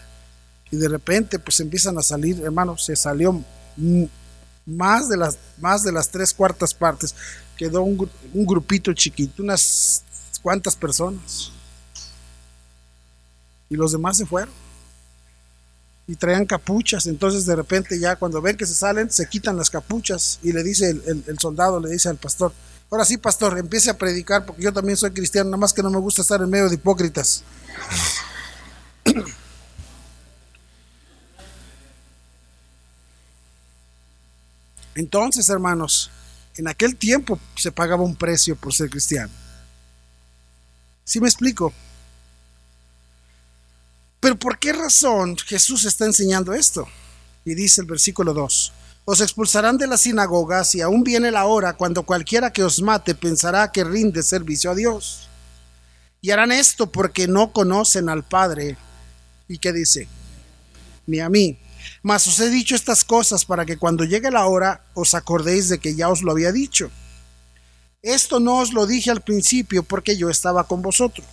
Y 0.70 0.76
de 0.76 0.88
repente 0.88 1.38
pues 1.38 1.60
empiezan 1.60 1.96
a 1.96 2.02
salir, 2.02 2.42
hermano, 2.42 2.76
se 2.76 2.96
salió 2.96 3.42
más 4.66 5.08
de 5.08 5.16
las, 5.16 5.38
más 5.58 5.82
de 5.82 5.92
las 5.92 6.08
tres 6.08 6.34
cuartas 6.34 6.74
partes, 6.74 7.14
quedó 7.56 7.82
un, 7.82 8.10
un 8.34 8.46
grupito 8.46 8.92
chiquito, 8.92 9.42
unas 9.42 10.02
cuantas 10.42 10.76
personas. 10.76 11.52
Y 13.68 13.76
los 13.76 13.92
demás 13.92 14.16
se 14.16 14.26
fueron. 14.26 14.52
Y 16.06 16.16
traían 16.16 16.44
capuchas, 16.44 17.06
entonces 17.06 17.46
de 17.46 17.54
repente 17.54 17.98
ya 17.98 18.16
cuando 18.16 18.42
ven 18.42 18.56
que 18.56 18.66
se 18.66 18.74
salen, 18.74 19.10
se 19.10 19.28
quitan 19.28 19.56
las 19.56 19.70
capuchas 19.70 20.40
y 20.42 20.52
le 20.52 20.62
dice 20.62 20.90
el 20.90 21.38
soldado, 21.38 21.80
le 21.80 21.90
dice 21.90 22.08
al 22.08 22.16
pastor, 22.16 22.52
Ahora 22.92 23.04
sí, 23.06 23.16
pastor, 23.16 23.58
empiece 23.58 23.88
a 23.88 23.96
predicar 23.96 24.44
porque 24.44 24.60
yo 24.60 24.70
también 24.70 24.98
soy 24.98 25.12
cristiano, 25.12 25.48
nada 25.48 25.56
más 25.56 25.72
que 25.72 25.82
no 25.82 25.88
me 25.88 25.96
gusta 25.96 26.20
estar 26.20 26.42
en 26.42 26.50
medio 26.50 26.68
de 26.68 26.74
hipócritas. 26.74 27.42
Entonces, 34.94 35.48
hermanos, 35.48 36.10
en 36.58 36.68
aquel 36.68 36.94
tiempo 36.96 37.40
se 37.56 37.72
pagaba 37.72 38.02
un 38.02 38.14
precio 38.14 38.56
por 38.56 38.74
ser 38.74 38.90
cristiano. 38.90 39.32
¿Sí 41.04 41.20
me 41.20 41.28
explico? 41.28 41.72
Pero 44.20 44.38
¿por 44.38 44.58
qué 44.58 44.72
razón 44.72 45.36
Jesús 45.36 45.84
está 45.84 46.04
enseñando 46.04 46.52
esto? 46.52 46.86
Y 47.44 47.54
dice 47.54 47.80
el 47.80 47.88
versículo 47.88 48.32
2, 48.32 48.72
os 49.04 49.20
expulsarán 49.20 49.78
de 49.78 49.88
las 49.88 50.02
sinagogas 50.02 50.76
y 50.76 50.80
aún 50.80 51.02
viene 51.02 51.32
la 51.32 51.46
hora 51.46 51.72
cuando 51.72 52.04
cualquiera 52.04 52.52
que 52.52 52.62
os 52.62 52.80
mate 52.80 53.16
pensará 53.16 53.72
que 53.72 53.82
rinde 53.82 54.22
servicio 54.22 54.70
a 54.70 54.76
Dios. 54.76 55.28
Y 56.20 56.30
harán 56.30 56.52
esto 56.52 56.92
porque 56.92 57.26
no 57.26 57.52
conocen 57.52 58.08
al 58.08 58.22
Padre. 58.22 58.76
¿Y 59.48 59.58
qué 59.58 59.72
dice? 59.72 60.06
Ni 61.06 61.18
a 61.18 61.28
mí. 61.28 61.58
Mas 62.04 62.28
os 62.28 62.38
he 62.38 62.48
dicho 62.48 62.76
estas 62.76 63.02
cosas 63.02 63.44
para 63.44 63.66
que 63.66 63.76
cuando 63.76 64.04
llegue 64.04 64.30
la 64.30 64.46
hora 64.46 64.84
os 64.94 65.14
acordéis 65.14 65.68
de 65.68 65.80
que 65.80 65.96
ya 65.96 66.08
os 66.08 66.22
lo 66.22 66.30
había 66.30 66.52
dicho. 66.52 66.92
Esto 68.02 68.40
no 68.40 68.58
os 68.58 68.72
lo 68.72 68.84
dije 68.86 69.12
al 69.12 69.20
principio 69.20 69.84
porque 69.84 70.16
yo 70.16 70.28
estaba 70.28 70.64
con 70.64 70.82
vosotros. 70.82 71.26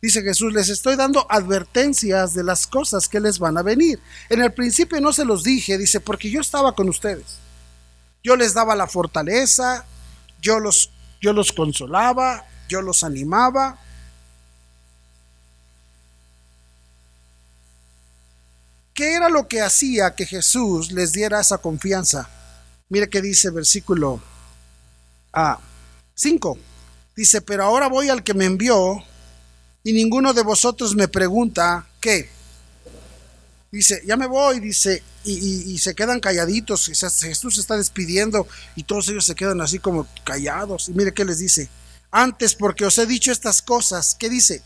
Dice 0.00 0.22
Jesús, 0.22 0.52
les 0.52 0.68
estoy 0.68 0.96
dando 0.96 1.26
advertencias 1.28 2.32
de 2.32 2.44
las 2.44 2.66
cosas 2.66 3.08
que 3.08 3.20
les 3.20 3.38
van 3.38 3.58
a 3.58 3.62
venir. 3.62 4.00
En 4.28 4.40
el 4.40 4.52
principio 4.52 5.00
no 5.00 5.12
se 5.12 5.24
los 5.24 5.42
dije, 5.42 5.76
dice, 5.76 6.00
porque 6.00 6.30
yo 6.30 6.40
estaba 6.40 6.74
con 6.74 6.88
ustedes. 6.88 7.38
Yo 8.22 8.36
les 8.36 8.54
daba 8.54 8.76
la 8.76 8.86
fortaleza, 8.86 9.84
yo 10.40 10.60
los 10.60 10.90
yo 11.20 11.34
los 11.34 11.52
consolaba, 11.52 12.46
yo 12.68 12.80
los 12.80 13.04
animaba. 13.04 13.78
¿Qué 18.94 19.14
era 19.14 19.28
lo 19.28 19.48
que 19.48 19.60
hacía 19.60 20.14
que 20.14 20.24
Jesús 20.24 20.92
les 20.92 21.12
diera 21.12 21.40
esa 21.40 21.58
confianza? 21.58 22.30
Mire 22.88 23.10
que 23.10 23.20
dice 23.20 23.50
versículo 23.50 24.22
5. 26.14 26.58
dice, 27.16 27.40
pero 27.40 27.64
ahora 27.64 27.88
voy 27.88 28.08
al 28.08 28.22
que 28.22 28.34
me 28.34 28.44
envió 28.44 29.02
y 29.82 29.92
ninguno 29.92 30.32
de 30.32 30.42
vosotros 30.42 30.94
me 30.94 31.08
pregunta, 31.08 31.86
¿qué? 32.00 32.28
Dice, 33.70 34.02
ya 34.04 34.16
me 34.16 34.26
voy, 34.26 34.60
dice, 34.60 35.02
y, 35.24 35.78
se 35.78 35.94
quedan 35.94 36.20
calladitos. 36.20 36.86
Jesús 36.86 37.54
se 37.54 37.60
está 37.60 37.76
despidiendo 37.76 38.46
y 38.74 38.82
todos 38.82 39.08
ellos 39.08 39.24
se 39.24 39.34
quedan 39.34 39.60
así 39.60 39.78
como 39.78 40.06
callados. 40.24 40.88
Y 40.88 40.92
mire 40.92 41.12
qué 41.14 41.24
les 41.24 41.38
dice. 41.38 41.68
Antes, 42.10 42.54
porque 42.54 42.84
os 42.84 42.98
he 42.98 43.06
dicho 43.06 43.30
estas 43.30 43.62
cosas, 43.62 44.16
¿qué 44.18 44.28
dice? 44.28 44.62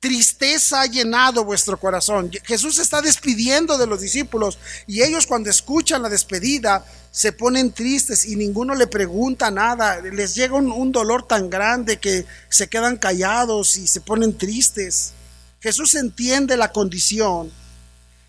Tristeza 0.00 0.82
ha 0.82 0.86
llenado 0.86 1.44
vuestro 1.44 1.78
corazón. 1.78 2.30
Jesús 2.44 2.78
está 2.78 3.00
despidiendo 3.00 3.78
de 3.78 3.86
los 3.86 4.00
discípulos 4.00 4.58
y 4.86 5.02
ellos 5.02 5.26
cuando 5.26 5.50
escuchan 5.50 6.02
la 6.02 6.08
despedida 6.08 6.84
se 7.10 7.32
ponen 7.32 7.72
tristes 7.72 8.26
y 8.26 8.36
ninguno 8.36 8.74
le 8.74 8.86
pregunta 8.86 9.50
nada. 9.50 10.00
Les 10.00 10.34
llega 10.34 10.54
un 10.54 10.92
dolor 10.92 11.26
tan 11.26 11.48
grande 11.48 11.98
que 11.98 12.26
se 12.50 12.68
quedan 12.68 12.98
callados 12.98 13.76
y 13.76 13.86
se 13.86 14.00
ponen 14.00 14.36
tristes. 14.36 15.12
Jesús 15.60 15.94
entiende 15.94 16.56
la 16.56 16.72
condición 16.72 17.50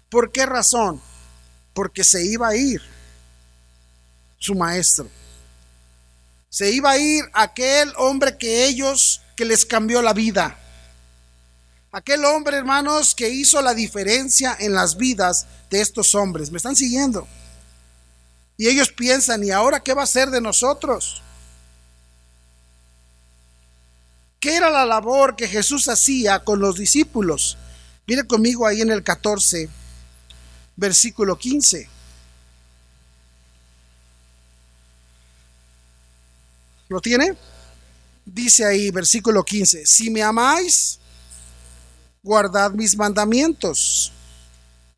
¿Por 0.09 0.31
qué 0.31 0.45
razón? 0.45 1.01
Porque 1.73 2.03
se 2.03 2.25
iba 2.25 2.47
a 2.47 2.55
ir 2.55 2.81
su 4.39 4.55
maestro. 4.55 5.09
Se 6.49 6.71
iba 6.71 6.91
a 6.91 6.97
ir 6.97 7.25
aquel 7.33 7.91
hombre 7.97 8.37
que 8.37 8.65
ellos, 8.65 9.21
que 9.35 9.45
les 9.45 9.65
cambió 9.65 10.01
la 10.01 10.13
vida. 10.13 10.57
Aquel 11.97 12.25
hombre, 12.25 12.57
hermanos, 12.57 13.15
que 13.15 13.27
hizo 13.27 13.59
la 13.59 13.73
diferencia 13.73 14.55
en 14.59 14.75
las 14.75 14.97
vidas 14.97 15.47
de 15.71 15.81
estos 15.81 16.13
hombres. 16.13 16.51
¿Me 16.51 16.57
están 16.57 16.75
siguiendo? 16.75 17.27
Y 18.55 18.67
ellos 18.67 18.91
piensan, 18.91 19.43
¿y 19.43 19.49
ahora 19.49 19.79
qué 19.79 19.95
va 19.95 20.03
a 20.03 20.05
ser 20.05 20.29
de 20.29 20.39
nosotros? 20.39 21.23
¿Qué 24.39 24.57
era 24.57 24.69
la 24.69 24.85
labor 24.85 25.35
que 25.35 25.47
Jesús 25.47 25.87
hacía 25.87 26.43
con 26.43 26.59
los 26.59 26.77
discípulos? 26.77 27.57
Mire 28.05 28.27
conmigo 28.27 28.67
ahí 28.67 28.81
en 28.81 28.91
el 28.91 29.01
14 29.01 29.67
versículo 30.75 31.35
15. 31.35 31.89
¿Lo 36.89 37.01
tiene? 37.01 37.33
Dice 38.23 38.65
ahí, 38.65 38.91
versículo 38.91 39.43
15, 39.43 39.87
si 39.87 40.11
me 40.11 40.21
amáis, 40.21 40.99
guardad 42.27 42.71
mis 42.71 42.97
mandamientos, 42.97 44.11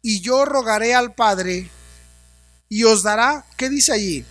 y 0.02 0.20
yo 0.20 0.46
rogaré 0.46 0.96
al 0.96 1.14
Padre, 1.14 1.70
y 2.68 2.84
os 2.84 3.04
dará, 3.04 3.46
¿qué 3.56 3.70
dice 3.70 3.94
allí? 3.94 4.26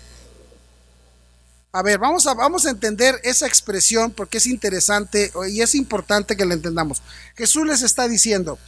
A 1.73 1.83
ver, 1.83 1.99
vamos 1.99 2.27
a, 2.27 2.35
vamos 2.35 2.67
a 2.67 2.71
entender 2.71 3.21
esa 3.23 3.47
expresión 3.47 4.11
porque 4.11 4.39
es 4.39 4.47
interesante 4.47 5.31
y 5.49 5.61
es 5.61 5.75
importante 5.75 6.37
que 6.37 6.45
la 6.45 6.55
entendamos. 6.55 7.03
Jesús 7.37 7.67
les 7.67 7.83
está 7.83 8.09
diciendo, 8.09 8.59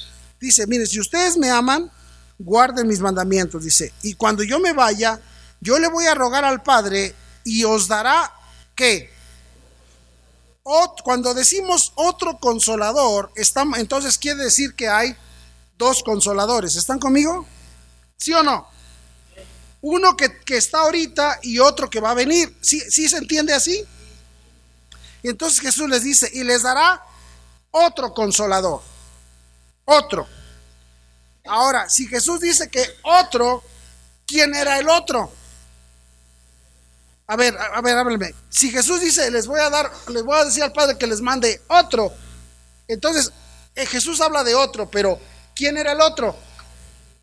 dice, 0.40 0.66
miren, 0.66 0.86
si 0.86 1.00
ustedes 1.00 1.36
me 1.36 1.50
aman, 1.50 1.90
guarden 2.38 2.86
mis 2.86 3.00
mandamientos, 3.00 3.64
dice, 3.64 3.92
y 4.02 4.14
cuando 4.14 4.44
yo 4.44 4.60
me 4.60 4.72
vaya, 4.72 5.20
yo 5.60 5.78
le 5.78 5.88
voy 5.88 6.06
a 6.06 6.14
rogar 6.14 6.44
al 6.44 6.62
Padre 6.62 7.14
y 7.42 7.64
os 7.64 7.88
dará 7.88 8.32
que 8.76 9.10
cuando 11.02 11.34
decimos 11.34 11.92
otro 11.96 12.38
consolador, 12.38 13.32
entonces 13.76 14.18
quiere 14.18 14.44
decir 14.44 14.74
que 14.74 14.88
hay 14.88 15.16
dos 15.76 16.02
consoladores. 16.02 16.76
¿Están 16.76 16.98
conmigo? 16.98 17.46
¿Sí 18.16 18.32
o 18.32 18.42
no? 18.42 18.68
Uno 19.82 20.16
que, 20.16 20.30
está 20.56 20.80
ahorita 20.80 21.40
y 21.42 21.58
otro 21.58 21.88
que 21.88 22.00
va 22.00 22.10
a 22.10 22.14
venir. 22.14 22.56
¿Sí, 22.60 22.80
¿Sí 22.90 23.08
se 23.08 23.16
entiende 23.16 23.52
así? 23.52 23.84
Entonces 25.22 25.60
Jesús 25.60 25.88
les 25.88 26.02
dice, 26.02 26.30
y 26.32 26.44
les 26.44 26.62
dará 26.62 27.02
otro 27.70 28.12
consolador. 28.14 28.82
Otro. 29.86 30.26
Ahora, 31.46 31.88
si 31.88 32.06
Jesús 32.06 32.40
dice 32.40 32.70
que 32.70 32.84
otro, 33.02 33.62
¿quién 34.26 34.54
era 34.54 34.78
el 34.78 34.88
otro? 34.88 35.32
A 37.30 37.36
ver, 37.36 37.56
a 37.56 37.80
ver, 37.80 37.96
hábleme. 37.96 38.34
Si 38.48 38.72
Jesús 38.72 39.00
dice, 39.00 39.30
les 39.30 39.46
voy 39.46 39.60
a 39.60 39.70
dar, 39.70 39.88
les 40.08 40.24
voy 40.24 40.36
a 40.36 40.44
decir 40.44 40.64
al 40.64 40.72
Padre 40.72 40.98
que 40.98 41.06
les 41.06 41.20
mande 41.20 41.62
otro, 41.68 42.12
entonces 42.88 43.30
eh, 43.76 43.86
Jesús 43.86 44.20
habla 44.20 44.42
de 44.42 44.56
otro, 44.56 44.90
pero 44.90 45.16
¿quién 45.54 45.78
era 45.78 45.92
el 45.92 46.00
otro? 46.00 46.36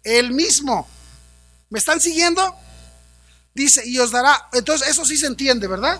El 0.06 0.32
mismo. 0.32 0.88
¿Me 1.70 1.80
están 1.80 2.00
siguiendo? 2.00 2.56
Dice, 3.54 3.86
y 3.86 4.00
os 4.00 4.12
dará, 4.12 4.48
entonces 4.54 4.88
eso 4.88 5.04
sí 5.04 5.18
se 5.18 5.28
entiende, 5.28 5.68
¿verdad? 5.68 6.00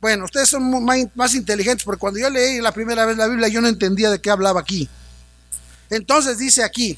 Bueno, 0.00 0.26
ustedes 0.26 0.50
son 0.50 0.84
más, 0.84 0.98
más 1.16 1.34
inteligentes, 1.34 1.84
porque 1.84 1.98
cuando 1.98 2.20
yo 2.20 2.30
leí 2.30 2.60
la 2.60 2.70
primera 2.70 3.04
vez 3.04 3.16
la 3.16 3.26
Biblia, 3.26 3.48
yo 3.48 3.60
no 3.60 3.66
entendía 3.66 4.12
de 4.12 4.20
qué 4.20 4.30
hablaba 4.30 4.60
aquí. 4.60 4.88
Entonces 5.90 6.38
dice 6.38 6.62
aquí, 6.62 6.96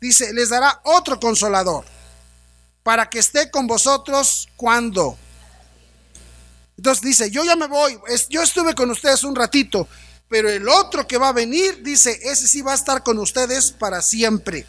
dice, 0.00 0.32
les 0.34 0.50
dará 0.50 0.80
otro 0.84 1.18
consolador 1.18 1.84
para 2.84 3.10
que 3.10 3.18
esté 3.18 3.50
con 3.50 3.66
vosotros 3.66 4.48
cuando. 4.54 5.18
Entonces 6.76 7.02
dice, 7.02 7.30
yo 7.30 7.44
ya 7.44 7.56
me 7.56 7.66
voy, 7.66 7.98
yo 8.28 8.42
estuve 8.42 8.74
con 8.74 8.90
ustedes 8.90 9.22
un 9.24 9.36
ratito, 9.36 9.88
pero 10.28 10.50
el 10.50 10.68
otro 10.68 11.06
que 11.06 11.18
va 11.18 11.28
a 11.28 11.32
venir, 11.32 11.82
dice, 11.82 12.18
ese 12.22 12.48
sí 12.48 12.62
va 12.62 12.72
a 12.72 12.76
estar 12.76 13.02
con 13.02 13.18
ustedes 13.18 13.72
para 13.72 14.02
siempre. 14.02 14.66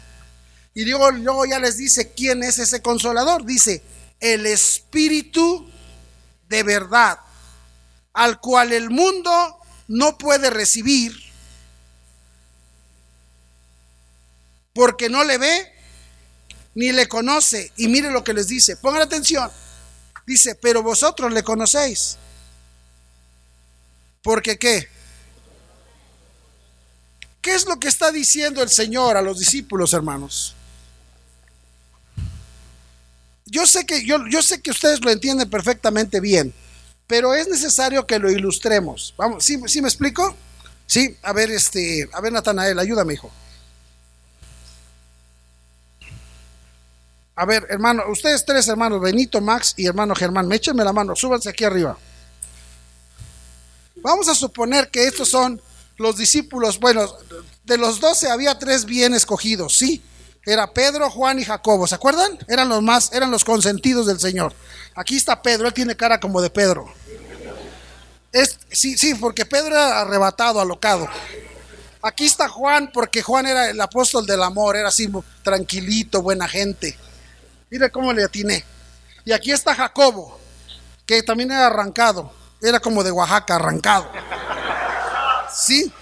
Y 0.74 0.84
luego, 0.84 1.46
ya 1.46 1.58
les 1.58 1.78
dice, 1.78 2.12
¿quién 2.12 2.42
es 2.42 2.58
ese 2.58 2.82
consolador? 2.82 3.44
Dice, 3.44 3.82
el 4.20 4.46
Espíritu 4.46 5.68
de 6.48 6.62
verdad, 6.62 7.18
al 8.12 8.40
cual 8.40 8.72
el 8.72 8.90
mundo 8.90 9.56
no 9.88 10.18
puede 10.18 10.50
recibir 10.50 11.16
porque 14.74 15.08
no 15.08 15.24
le 15.24 15.38
ve 15.38 15.72
ni 16.74 16.92
le 16.92 17.08
conoce. 17.08 17.72
Y 17.76 17.88
mire 17.88 18.10
lo 18.10 18.22
que 18.22 18.34
les 18.34 18.46
dice, 18.46 18.76
pongan 18.76 19.02
atención. 19.02 19.50
Dice, 20.26 20.56
pero 20.56 20.82
vosotros 20.82 21.32
le 21.32 21.42
conocéis. 21.42 22.16
Porque 24.22 24.58
qué? 24.58 24.88
¿Qué 27.40 27.54
es 27.54 27.64
lo 27.64 27.78
que 27.78 27.86
está 27.86 28.10
diciendo 28.10 28.60
el 28.60 28.68
Señor 28.68 29.16
a 29.16 29.22
los 29.22 29.38
discípulos, 29.38 29.92
hermanos? 29.92 30.56
Yo 33.44 33.64
sé 33.66 33.86
que 33.86 34.04
yo, 34.04 34.18
yo 34.28 34.42
sé 34.42 34.60
que 34.60 34.72
ustedes 34.72 35.04
lo 35.04 35.12
entienden 35.12 35.48
perfectamente 35.48 36.18
bien, 36.18 36.52
pero 37.06 37.32
es 37.32 37.46
necesario 37.46 38.04
que 38.04 38.18
lo 38.18 38.28
ilustremos. 38.28 39.14
Vamos, 39.16 39.44
¿sí, 39.44 39.60
¿sí 39.68 39.80
me 39.80 39.86
explico? 39.86 40.36
Sí, 40.86 41.16
a 41.22 41.32
ver, 41.32 41.52
este, 41.52 42.08
a 42.12 42.20
ver, 42.20 42.32
Natanael, 42.32 42.80
ayúdame, 42.80 43.14
hijo. 43.14 43.30
A 47.38 47.44
ver, 47.44 47.66
hermano, 47.68 48.02
ustedes 48.10 48.46
tres 48.46 48.66
hermanos, 48.66 48.98
Benito, 49.00 49.42
Max 49.42 49.74
y 49.76 49.86
hermano 49.86 50.14
Germán, 50.14 50.48
me 50.48 50.56
échenme 50.56 50.82
la 50.82 50.92
mano, 50.94 51.14
súbanse 51.14 51.50
aquí 51.50 51.64
arriba. 51.64 51.98
Vamos 53.96 54.28
a 54.28 54.34
suponer 54.34 54.90
que 54.90 55.06
estos 55.06 55.28
son 55.28 55.60
los 55.98 56.16
discípulos, 56.16 56.80
bueno, 56.80 57.06
de 57.64 57.76
los 57.76 58.00
doce 58.00 58.30
había 58.30 58.58
tres 58.58 58.86
bien 58.86 59.12
escogidos, 59.12 59.76
¿sí? 59.76 60.02
Era 60.46 60.72
Pedro, 60.72 61.10
Juan 61.10 61.38
y 61.38 61.44
Jacobo, 61.44 61.86
¿se 61.86 61.94
acuerdan? 61.94 62.38
Eran 62.48 62.70
los 62.70 62.82
más, 62.82 63.12
eran 63.12 63.30
los 63.30 63.44
consentidos 63.44 64.06
del 64.06 64.18
Señor. 64.18 64.54
Aquí 64.94 65.16
está 65.16 65.42
Pedro, 65.42 65.66
él 65.66 65.74
tiene 65.74 65.96
cara 65.96 66.18
como 66.18 66.40
de 66.40 66.48
Pedro. 66.48 66.86
Sí, 68.70 68.96
sí, 68.96 69.14
porque 69.14 69.44
Pedro 69.44 69.68
era 69.74 70.00
arrebatado, 70.00 70.60
alocado. 70.60 71.06
Aquí 72.00 72.24
está 72.24 72.48
Juan, 72.48 72.90
porque 72.92 73.22
Juan 73.22 73.46
era 73.46 73.68
el 73.70 73.80
apóstol 73.80 74.24
del 74.24 74.42
amor, 74.42 74.76
era 74.76 74.88
así 74.88 75.10
tranquilito, 75.42 76.22
buena 76.22 76.46
gente. 76.46 76.96
Mira 77.70 77.90
cómo 77.90 78.12
le 78.12 78.24
atiné. 78.24 78.64
Y 79.24 79.32
aquí 79.32 79.50
está 79.50 79.74
Jacobo, 79.74 80.38
que 81.04 81.22
también 81.22 81.50
era 81.50 81.66
arrancado. 81.66 82.32
Era 82.62 82.80
como 82.80 83.02
de 83.02 83.10
Oaxaca, 83.10 83.56
arrancado. 83.56 84.10
¿Sí? 85.54 85.92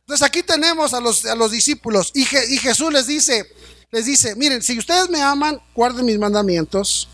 Entonces 0.00 0.26
aquí 0.26 0.42
tenemos 0.42 0.94
a 0.94 1.00
los, 1.00 1.24
a 1.26 1.34
los 1.34 1.50
discípulos 1.50 2.12
y, 2.14 2.22
y 2.22 2.56
Jesús 2.56 2.90
les 2.90 3.06
dice, 3.06 3.46
les 3.90 4.06
dice, 4.06 4.34
miren, 4.36 4.62
si 4.62 4.78
ustedes 4.78 5.10
me 5.10 5.20
aman, 5.20 5.60
guarden 5.74 6.06
mis 6.06 6.18
mandamientos 6.18 7.08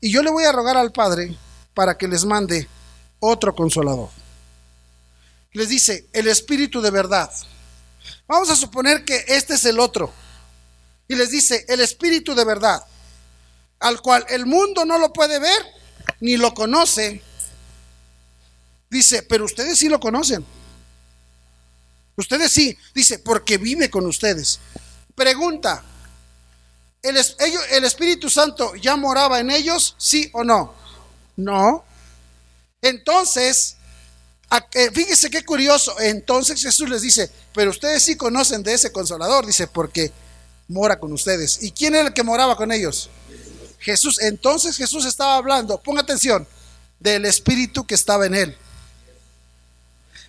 y 0.00 0.10
yo 0.10 0.20
le 0.22 0.30
voy 0.30 0.42
a 0.44 0.50
rogar 0.50 0.76
al 0.76 0.90
Padre 0.90 1.36
para 1.74 1.96
que 1.96 2.08
les 2.08 2.24
mande 2.24 2.68
otro 3.20 3.54
consolador. 3.54 4.08
Les 5.52 5.68
dice, 5.68 6.08
el 6.12 6.26
Espíritu 6.26 6.80
de 6.80 6.90
verdad. 6.90 7.30
Vamos 8.26 8.50
a 8.50 8.56
suponer 8.56 9.04
que 9.04 9.24
este 9.28 9.54
es 9.54 9.64
el 9.64 9.78
otro 9.78 10.12
y 11.10 11.16
les 11.16 11.30
dice, 11.30 11.64
el 11.68 11.80
Espíritu 11.80 12.34
de 12.34 12.44
verdad, 12.44 12.82
al 13.80 14.00
cual 14.00 14.24
el 14.28 14.46
mundo 14.46 14.84
no 14.84 14.96
lo 14.96 15.12
puede 15.12 15.40
ver 15.40 15.66
ni 16.20 16.36
lo 16.36 16.54
conoce, 16.54 17.22
Dice, 18.90 19.22
pero 19.22 19.44
ustedes 19.44 19.78
sí 19.78 19.88
lo 19.88 20.00
conocen. 20.00 20.44
Ustedes 22.16 22.50
sí, 22.50 22.76
dice, 22.92 23.20
porque 23.20 23.56
vive 23.56 23.88
con 23.88 24.04
ustedes. 24.04 24.58
Pregunta, 25.14 25.84
¿el, 27.00 27.16
¿el 27.70 27.84
Espíritu 27.84 28.28
Santo 28.28 28.74
ya 28.74 28.96
moraba 28.96 29.38
en 29.38 29.52
ellos? 29.52 29.94
¿Sí 29.96 30.28
o 30.32 30.42
no? 30.42 30.74
No. 31.36 31.84
Entonces, 32.82 33.76
fíjese 34.92 35.30
qué 35.30 35.44
curioso. 35.44 35.98
Entonces 36.00 36.60
Jesús 36.60 36.90
les 36.90 37.02
dice, 37.02 37.30
pero 37.54 37.70
ustedes 37.70 38.02
sí 38.02 38.16
conocen 38.16 38.64
de 38.64 38.74
ese 38.74 38.90
consolador, 38.90 39.46
dice, 39.46 39.68
porque 39.68 40.10
mora 40.70 40.98
con 40.98 41.12
ustedes. 41.12 41.62
¿Y 41.62 41.72
quién 41.72 41.94
era 41.94 42.08
el 42.08 42.14
que 42.14 42.22
moraba 42.22 42.56
con 42.56 42.72
ellos? 42.72 43.10
Jesús. 43.80 44.20
Entonces 44.20 44.76
Jesús 44.76 45.04
estaba 45.04 45.36
hablando, 45.36 45.78
ponga 45.82 46.00
atención, 46.00 46.46
del 46.98 47.24
Espíritu 47.26 47.84
que 47.86 47.94
estaba 47.94 48.26
en 48.26 48.34
él. 48.34 48.56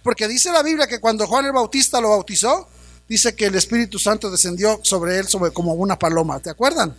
Porque 0.03 0.27
dice 0.27 0.51
la 0.51 0.63
Biblia 0.63 0.87
que 0.87 0.99
cuando 0.99 1.27
Juan 1.27 1.45
el 1.45 1.51
Bautista 1.51 2.01
lo 2.01 2.09
bautizó, 2.09 2.67
dice 3.07 3.35
que 3.35 3.45
el 3.45 3.55
Espíritu 3.55 3.99
Santo 3.99 4.31
descendió 4.31 4.79
sobre 4.83 5.19
él 5.19 5.27
como 5.53 5.73
una 5.73 5.99
paloma. 5.99 6.39
¿Te 6.39 6.49
acuerdan? 6.49 6.95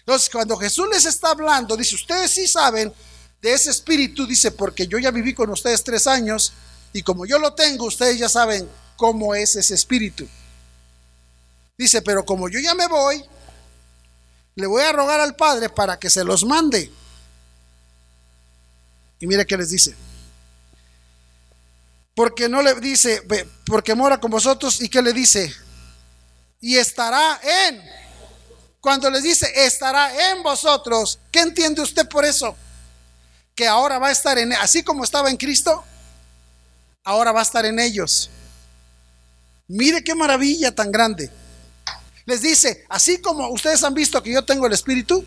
Entonces, 0.00 0.28
cuando 0.28 0.56
Jesús 0.58 0.86
les 0.92 1.06
está 1.06 1.30
hablando, 1.30 1.78
dice, 1.78 1.94
ustedes 1.94 2.30
sí 2.30 2.46
saben 2.46 2.92
de 3.40 3.52
ese 3.54 3.70
espíritu, 3.70 4.26
dice, 4.26 4.50
porque 4.50 4.86
yo 4.86 4.98
ya 4.98 5.10
viví 5.10 5.32
con 5.32 5.48
ustedes 5.48 5.82
tres 5.82 6.06
años 6.06 6.52
y 6.92 7.02
como 7.02 7.24
yo 7.24 7.38
lo 7.38 7.54
tengo, 7.54 7.86
ustedes 7.86 8.18
ya 8.18 8.28
saben 8.28 8.68
cómo 8.96 9.34
es 9.34 9.56
ese 9.56 9.74
espíritu. 9.74 10.28
Dice, 11.76 12.02
pero 12.02 12.24
como 12.24 12.48
yo 12.48 12.60
ya 12.60 12.74
me 12.74 12.86
voy, 12.86 13.24
le 14.54 14.66
voy 14.66 14.82
a 14.82 14.92
rogar 14.92 15.20
al 15.20 15.34
Padre 15.34 15.68
para 15.68 15.98
que 15.98 16.10
se 16.10 16.24
los 16.24 16.44
mande. 16.44 16.90
Y 19.20 19.26
mire 19.26 19.46
qué 19.46 19.56
les 19.56 19.70
dice 19.70 19.96
porque 22.14 22.48
no 22.48 22.62
le 22.62 22.74
dice, 22.76 23.22
porque 23.66 23.94
mora 23.94 24.18
con 24.18 24.30
vosotros 24.30 24.80
y 24.80 24.88
qué 24.88 25.02
le 25.02 25.12
dice, 25.12 25.52
y 26.60 26.76
estará 26.76 27.40
en, 27.42 27.82
cuando 28.80 29.10
les 29.10 29.22
dice, 29.22 29.50
estará 29.54 30.30
en 30.30 30.42
vosotros, 30.42 31.18
¿qué 31.32 31.40
entiende 31.40 31.82
usted 31.82 32.08
por 32.08 32.24
eso? 32.24 32.56
Que 33.54 33.66
ahora 33.66 33.98
va 33.98 34.08
a 34.08 34.12
estar 34.12 34.38
en, 34.38 34.52
así 34.52 34.82
como 34.82 35.02
estaba 35.02 35.28
en 35.28 35.36
Cristo, 35.36 35.84
ahora 37.02 37.32
va 37.32 37.40
a 37.40 37.44
estar 37.44 37.64
en 37.66 37.80
ellos. 37.80 38.30
Mire 39.66 40.04
qué 40.04 40.14
maravilla 40.14 40.72
tan 40.72 40.92
grande. 40.92 41.30
Les 42.26 42.40
dice, 42.40 42.84
así 42.88 43.18
como 43.20 43.48
ustedes 43.48 43.82
han 43.84 43.94
visto 43.94 44.22
que 44.22 44.32
yo 44.32 44.44
tengo 44.44 44.66
el 44.66 44.72
Espíritu, 44.72 45.24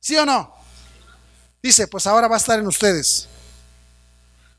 ¿sí 0.00 0.16
o 0.16 0.26
no? 0.26 0.52
Dice, 1.62 1.86
pues 1.86 2.06
ahora 2.06 2.28
va 2.28 2.36
a 2.36 2.38
estar 2.38 2.58
en 2.58 2.66
ustedes. 2.66 3.28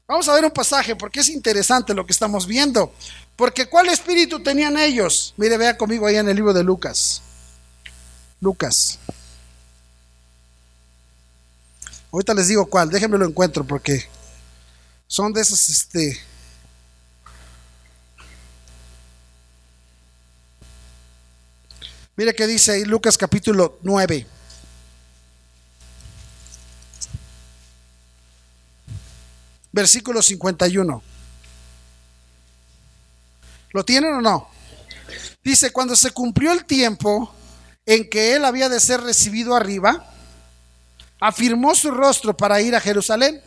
Vamos 0.08 0.28
a 0.30 0.34
ver 0.34 0.45
un 0.45 0.51
pasaje 0.51 0.95
porque 0.95 1.19
es 1.19 1.30
interesante 1.30 1.93
lo 1.93 2.06
que 2.06 2.13
estamos 2.13 2.45
viendo. 2.45 2.93
Porque 3.36 3.67
¿cuál 3.67 3.89
espíritu 3.89 4.41
tenían 4.41 4.78
ellos? 4.78 5.34
Mire, 5.36 5.58
vea 5.58 5.78
conmigo 5.78 6.08
ahí 6.08 6.15
en 6.15 6.30
el 6.30 6.36
libro 6.36 6.54
de 6.54 6.63
Lucas. 6.63 7.21
Lucas. 8.39 8.99
Ahorita 12.12 12.34
les 12.34 12.47
digo 12.47 12.65
cuál, 12.67 12.89
déjenme 12.89 13.17
lo 13.17 13.25
encuentro 13.25 13.65
porque 13.65 14.08
son 15.08 15.34
de 15.34 15.41
esos, 15.41 15.67
este... 15.69 16.17
Mire 22.17 22.34
qué 22.34 22.47
dice 22.47 22.71
ahí 22.73 22.86
Lucas 22.86 23.17
capítulo 23.17 23.80
9. 23.84 24.28
versículo 29.75 30.21
51. 30.21 31.04
¿Lo 33.71 33.84
tienen 33.84 34.13
o 34.13 34.21
no? 34.21 34.47
Dice, 35.43 35.73
cuando 35.73 35.97
se 35.97 36.12
cumplió 36.12 36.54
el 36.54 36.63
tiempo 36.63 37.36
en 37.86 38.10
que 38.10 38.36
él 38.36 38.45
había 38.45 38.69
de 38.69 38.80
ser 38.80 39.01
recibido 39.01 39.54
arriba, 39.54 40.13
afirmó 41.19 41.75
su 41.75 41.91
rostro 41.91 42.38
para 42.38 42.62
ir 42.62 42.73
a 42.73 42.80
Jerusalén 42.80 43.41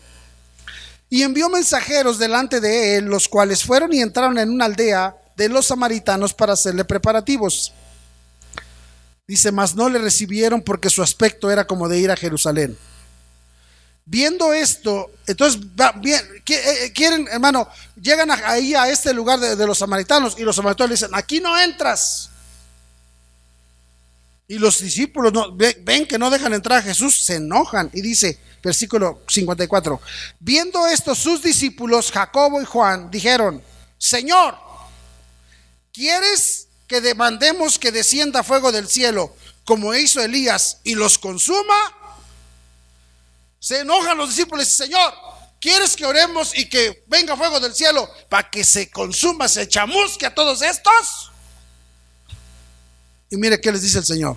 y 1.09 1.23
envió 1.23 1.49
mensajeros 1.49 2.19
delante 2.19 2.61
de 2.61 2.99
él, 2.99 3.07
los 3.07 3.27
cuales 3.27 3.65
fueron 3.65 3.95
y 3.95 4.03
entraron 4.03 4.37
en 4.37 4.51
una 4.51 4.67
aldea 4.67 5.17
de 5.35 5.49
los 5.49 5.69
samaritanos 5.69 6.35
para 6.35 6.53
hacerle 6.53 6.85
preparativos. 6.85 7.73
Dice, 9.29 9.53
mas 9.53 9.75
no 9.75 9.91
le 9.91 9.99
recibieron 9.99 10.63
porque 10.63 10.89
su 10.89 11.03
aspecto 11.03 11.51
era 11.51 11.67
como 11.67 11.87
de 11.87 11.99
ir 11.99 12.11
a 12.11 12.17
Jerusalén. 12.17 12.79
Viendo 14.07 14.55
esto, 14.55 15.11
entonces, 15.27 15.61
eh, 16.07 16.45
eh, 16.49 16.93
quieren, 16.95 17.29
hermano, 17.31 17.69
llegan 18.01 18.31
ahí 18.31 18.75
a 18.75 18.89
este 18.89 19.13
lugar 19.13 19.39
de, 19.39 19.67
los 19.67 19.77
samaritanos 19.77 20.35
y 20.39 20.45
los 20.45 20.57
samaritanos 20.57 20.89
le 20.89 20.95
dicen, 20.95 21.11
aquí 21.13 21.41
no 21.41 21.61
entras. 21.61 22.31
Y 24.49 24.59
los 24.59 24.81
discípulos 24.81 25.31
ven 25.83 26.07
que 26.07 26.19
no 26.19 26.31
dejan 26.31 26.55
entrar 26.55 26.79
a 26.79 26.83
Jesús, 26.83 27.21
se 27.21 27.35
enojan 27.35 27.91
y 27.93 28.01
dice, 28.01 28.41
versículo 28.63 29.21
54, 29.29 30.01
viendo 30.41 30.87
esto 30.87 31.15
sus 31.15 31.43
discípulos, 31.43 32.11
Jacobo 32.11 32.63
y 32.63 32.65
Juan, 32.65 33.11
dijeron, 33.11 33.63
Señor, 33.99 34.57
¿quieres 35.93 36.68
que 36.89 37.01
demandemos 37.01 37.79
que 37.79 37.93
descienda 37.93 38.43
fuego 38.43 38.73
del 38.73 38.89
cielo 38.89 39.37
como 39.65 39.95
hizo 39.95 40.23
Elías 40.23 40.79
y 40.83 40.95
los 40.95 41.19
consuma? 41.19 41.77
Se 43.61 43.81
enojan 43.81 44.17
los 44.17 44.31
discípulos 44.31 44.67
y 44.67 44.71
Señor, 44.71 45.13
¿quieres 45.61 45.95
que 45.95 46.07
oremos 46.07 46.57
y 46.57 46.69
que 46.69 47.05
venga 47.07 47.37
fuego 47.37 47.61
del 47.61 47.75
cielo 47.75 48.11
para 48.31 48.49
que 48.49 48.65
se 48.65 48.91
consuma, 48.91 49.47
se 49.47 49.69
chamusque 49.69 50.25
a 50.25 50.35
todos 50.35 50.63
estos? 50.63 51.31
Y 53.31 53.37
mire 53.37 53.61
qué 53.61 53.71
les 53.71 53.83
dice 53.83 53.99
el 53.99 54.07
Señor. 54.07 54.37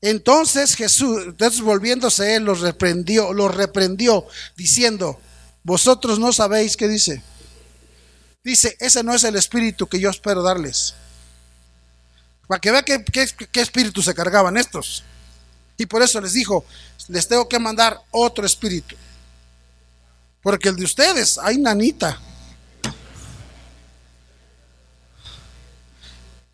Entonces 0.00 0.74
Jesús, 0.74 1.22
entonces 1.26 1.60
volviéndose 1.60 2.34
él, 2.34 2.44
los 2.44 2.60
reprendió, 2.60 3.32
los 3.32 3.54
reprendió, 3.54 4.26
diciendo, 4.56 5.20
vosotros 5.62 6.18
no 6.18 6.32
sabéis 6.32 6.76
qué 6.76 6.88
dice. 6.88 7.22
Dice, 8.42 8.76
ese 8.80 9.02
no 9.04 9.14
es 9.14 9.24
el 9.24 9.36
espíritu 9.36 9.86
que 9.86 10.00
yo 10.00 10.10
espero 10.10 10.42
darles. 10.42 10.94
Para 12.46 12.60
que 12.60 12.70
vea 12.70 12.82
qué, 12.82 13.60
espíritu 13.60 14.02
se 14.02 14.14
cargaban 14.14 14.56
estos. 14.56 15.02
Y 15.76 15.86
por 15.86 16.02
eso 16.02 16.20
les 16.20 16.34
dijo, 16.34 16.64
les 17.08 17.26
tengo 17.26 17.48
que 17.48 17.58
mandar 17.58 18.00
otro 18.10 18.44
espíritu. 18.44 18.96
Porque 20.42 20.68
el 20.68 20.76
de 20.76 20.84
ustedes, 20.84 21.38
hay 21.38 21.58
nanita. 21.58 22.18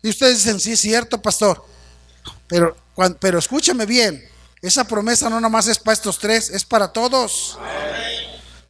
Y 0.01 0.09
ustedes 0.09 0.37
dicen, 0.37 0.59
sí, 0.59 0.71
es 0.71 0.79
cierto, 0.79 1.21
pastor. 1.21 1.63
Pero, 2.47 2.75
pero 3.19 3.37
escúchame 3.37 3.85
bien, 3.85 4.23
esa 4.61 4.85
promesa 4.85 5.29
no 5.29 5.39
nomás 5.39 5.67
es 5.67 5.77
para 5.77 5.93
estos 5.93 6.17
tres, 6.17 6.49
es 6.49 6.65
para 6.65 6.91
todos. 6.91 7.59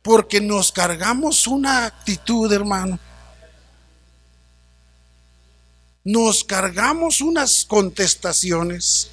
Porque 0.01 0.41
nos 0.41 0.71
cargamos 0.71 1.45
una 1.47 1.85
actitud, 1.85 2.51
hermano. 2.51 2.99
Nos 6.03 6.43
cargamos 6.43 7.21
unas 7.21 7.65
contestaciones 7.65 9.11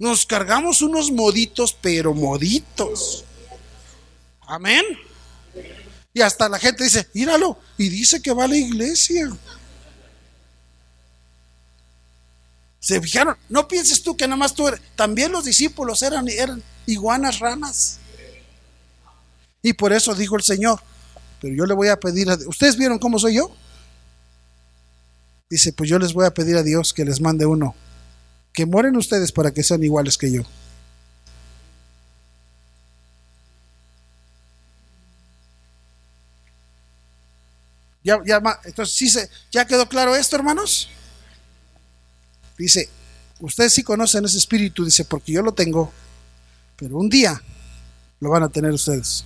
nos 0.00 0.24
cargamos 0.24 0.80
unos 0.80 1.12
moditos, 1.12 1.76
pero 1.78 2.14
moditos. 2.14 3.22
Amén. 4.40 4.82
Y 6.14 6.22
hasta 6.22 6.48
la 6.48 6.58
gente 6.58 6.84
dice, 6.84 7.06
míralo, 7.12 7.58
y 7.76 7.90
dice 7.90 8.22
que 8.22 8.32
va 8.32 8.44
a 8.44 8.48
la 8.48 8.56
iglesia. 8.56 9.28
¿Se 12.78 12.98
fijaron? 12.98 13.36
No 13.50 13.68
pienses 13.68 14.02
tú 14.02 14.16
que 14.16 14.26
nada 14.26 14.38
más 14.38 14.54
tú 14.54 14.68
eres. 14.68 14.80
También 14.96 15.32
los 15.32 15.44
discípulos 15.44 16.02
eran, 16.02 16.26
eran 16.30 16.62
iguanas 16.86 17.38
ranas. 17.38 17.98
Y 19.60 19.74
por 19.74 19.92
eso 19.92 20.14
dijo 20.14 20.34
el 20.34 20.42
Señor, 20.42 20.80
pero 21.42 21.54
yo 21.54 21.66
le 21.66 21.74
voy 21.74 21.88
a 21.88 22.00
pedir 22.00 22.30
a 22.30 22.38
¿Ustedes 22.46 22.78
vieron 22.78 22.98
cómo 22.98 23.18
soy 23.18 23.34
yo? 23.34 23.54
Dice, 25.50 25.72
pues 25.72 25.90
yo 25.90 25.98
les 25.98 26.12
voy 26.12 26.24
a 26.24 26.32
pedir 26.32 26.56
a 26.56 26.62
Dios 26.62 26.94
que 26.94 27.04
les 27.04 27.20
mande 27.20 27.44
uno 27.44 27.74
que 28.52 28.66
mueren 28.66 28.96
ustedes 28.96 29.32
para 29.32 29.52
que 29.52 29.62
sean 29.62 29.82
iguales 29.82 30.18
que 30.18 30.30
yo. 30.30 30.42
Ya, 38.02 38.18
ya, 38.24 38.40
entonces, 38.64 38.94
¿sí 38.94 39.10
se, 39.10 39.28
¿ya 39.52 39.66
quedó 39.66 39.86
claro 39.88 40.16
esto, 40.16 40.34
hermanos? 40.34 40.88
Dice, 42.56 42.88
ustedes 43.40 43.74
sí 43.74 43.82
conocen 43.82 44.24
ese 44.24 44.38
espíritu, 44.38 44.84
dice, 44.84 45.04
porque 45.04 45.32
yo 45.32 45.42
lo 45.42 45.52
tengo, 45.52 45.92
pero 46.76 46.96
un 46.96 47.10
día 47.10 47.40
lo 48.20 48.30
van 48.30 48.42
a 48.42 48.48
tener 48.48 48.72
ustedes. 48.72 49.24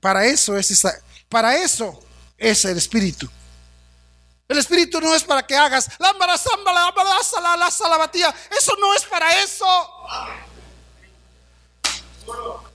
Para 0.00 0.26
eso 0.26 0.56
es 0.56 0.70
esa, 0.70 0.92
para 1.30 1.56
eso 1.56 2.02
es 2.36 2.64
el 2.64 2.76
espíritu 2.76 3.30
El 4.48 4.58
Espíritu 4.58 5.00
no 5.00 5.14
es 5.14 5.22
para 5.22 5.46
que 5.46 5.56
hagas 5.56 5.88
lámpara, 5.98 6.36
zámbala, 6.36 6.86
lámpara, 6.86 7.10
la, 7.40 7.56
la, 7.56 7.70
salabatía. 7.70 8.34
Eso 8.50 8.74
no 8.80 8.92
es 8.94 9.04
para 9.04 9.40
eso. 9.42 9.66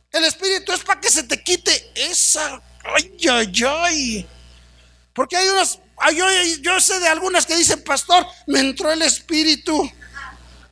El 0.09 0.23
Espíritu 0.23 0.71
es 0.71 0.81
para 0.85 1.01
que 1.01 1.11
se 1.11 1.23
te 1.23 1.43
quite 1.43 1.91
esa. 1.93 2.61
Ay, 2.81 3.17
ay, 3.29 3.63
ay. 3.67 4.29
Porque 5.13 5.35
hay 5.35 5.49
unas. 5.49 5.79
Yo, 6.15 6.25
yo 6.61 6.79
sé 6.79 6.97
de 7.01 7.09
algunas 7.09 7.45
que 7.45 7.57
dicen, 7.57 7.83
Pastor, 7.83 8.25
me 8.47 8.61
entró 8.61 8.89
el 8.89 9.01
Espíritu. 9.01 9.91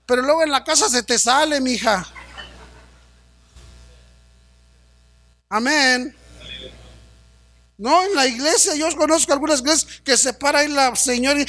Pero 0.05 0.21
luego 0.21 0.43
en 0.43 0.51
la 0.51 0.63
casa 0.63 0.87
se 0.87 1.03
te 1.03 1.19
sale, 1.19 1.59
mija. 1.59 2.07
Amén. 5.49 6.22
No, 7.77 8.03
en 8.03 8.15
la 8.15 8.27
iglesia, 8.27 8.75
yo 8.75 8.87
conozco 8.95 9.33
algunas 9.33 9.61
iglesias 9.61 10.01
que 10.03 10.15
se 10.15 10.33
para 10.33 10.59
ahí 10.59 10.67
la 10.67 10.95
señora 10.95 11.41
y 11.41 11.45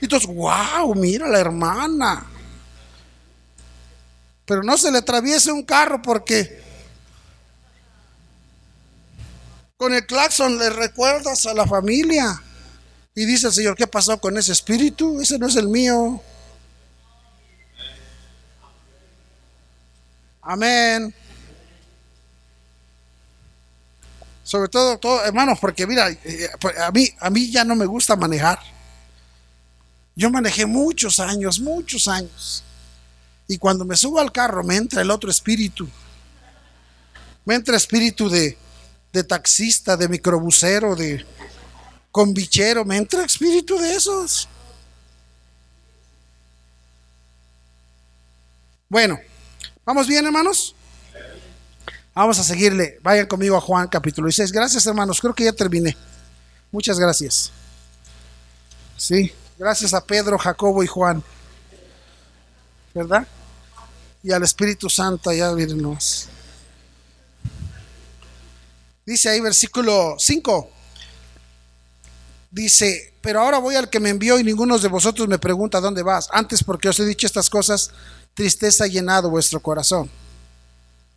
y 0.00 0.04
entonces, 0.04 0.28
wow, 0.28 0.94
mira 0.94 1.26
la 1.28 1.40
hermana. 1.40 2.26
Pero 4.44 4.62
no 4.62 4.76
se 4.76 4.90
le 4.90 4.98
atraviese 4.98 5.50
un 5.50 5.62
carro 5.62 6.02
porque 6.02 6.62
con 9.76 9.94
el 9.94 10.04
claxon 10.04 10.58
le 10.58 10.68
recuerdas 10.68 11.46
a 11.46 11.54
la 11.54 11.66
familia. 11.66 12.42
Y 13.14 13.24
dice 13.24 13.46
el 13.46 13.52
Señor, 13.52 13.76
¿qué 13.76 13.86
pasó 13.86 14.20
con 14.20 14.36
ese 14.36 14.52
espíritu? 14.52 15.20
Ese 15.20 15.38
no 15.38 15.46
es 15.46 15.56
el 15.56 15.68
mío. 15.68 16.22
Amén. 20.42 21.14
Sobre 24.50 24.68
todo, 24.68 24.98
todo, 24.98 25.24
hermanos, 25.24 25.60
porque 25.60 25.86
mira, 25.86 26.10
eh, 26.10 26.50
pues, 26.60 26.76
a 26.76 26.90
mí, 26.90 27.08
a 27.20 27.30
mí 27.30 27.52
ya 27.52 27.64
no 27.64 27.76
me 27.76 27.86
gusta 27.86 28.16
manejar. 28.16 28.58
Yo 30.16 30.28
manejé 30.28 30.66
muchos 30.66 31.20
años, 31.20 31.60
muchos 31.60 32.08
años. 32.08 32.64
Y 33.46 33.58
cuando 33.58 33.84
me 33.84 33.94
subo 33.94 34.18
al 34.18 34.32
carro 34.32 34.64
me 34.64 34.74
entra 34.74 35.02
el 35.02 35.10
otro 35.12 35.30
espíritu. 35.30 35.88
Me 37.44 37.54
entra 37.54 37.76
espíritu 37.76 38.28
de, 38.28 38.58
de 39.12 39.22
taxista, 39.22 39.96
de 39.96 40.08
microbusero, 40.08 40.96
de 40.96 41.24
convichero. 42.10 42.84
Me 42.84 42.96
entra 42.96 43.24
espíritu 43.24 43.78
de 43.78 43.94
esos. 43.94 44.48
Bueno, 48.88 49.16
¿vamos 49.84 50.08
bien, 50.08 50.26
hermanos? 50.26 50.74
Vamos 52.14 52.38
a 52.38 52.44
seguirle. 52.44 52.98
Vayan 53.02 53.26
conmigo 53.26 53.56
a 53.56 53.60
Juan 53.60 53.88
capítulo 53.88 54.26
16. 54.26 54.52
Gracias, 54.52 54.86
hermanos. 54.86 55.20
Creo 55.20 55.34
que 55.34 55.44
ya 55.44 55.52
terminé. 55.52 55.96
Muchas 56.72 56.98
gracias. 56.98 57.52
Sí, 58.96 59.32
gracias 59.58 59.94
a 59.94 60.04
Pedro, 60.04 60.38
Jacobo 60.38 60.82
y 60.82 60.86
Juan. 60.86 61.22
¿Verdad? 62.94 63.26
Y 64.22 64.32
al 64.32 64.42
Espíritu 64.42 64.90
Santo, 64.90 65.32
ya 65.32 65.52
miren 65.52 65.96
Dice 69.06 69.28
ahí 69.30 69.40
versículo 69.40 70.16
5. 70.18 70.70
Dice, 72.50 73.14
pero 73.20 73.40
ahora 73.40 73.58
voy 73.58 73.76
al 73.76 73.88
que 73.88 74.00
me 74.00 74.10
envió 74.10 74.38
y 74.38 74.44
ninguno 74.44 74.78
de 74.78 74.88
vosotros 74.88 75.28
me 75.28 75.38
pregunta 75.38 75.80
dónde 75.80 76.02
vas. 76.02 76.28
Antes 76.32 76.62
porque 76.64 76.88
os 76.88 76.98
he 76.98 77.04
dicho 77.04 77.26
estas 77.26 77.48
cosas, 77.48 77.92
tristeza 78.34 78.84
ha 78.84 78.88
llenado 78.88 79.30
vuestro 79.30 79.60
corazón 79.60 80.10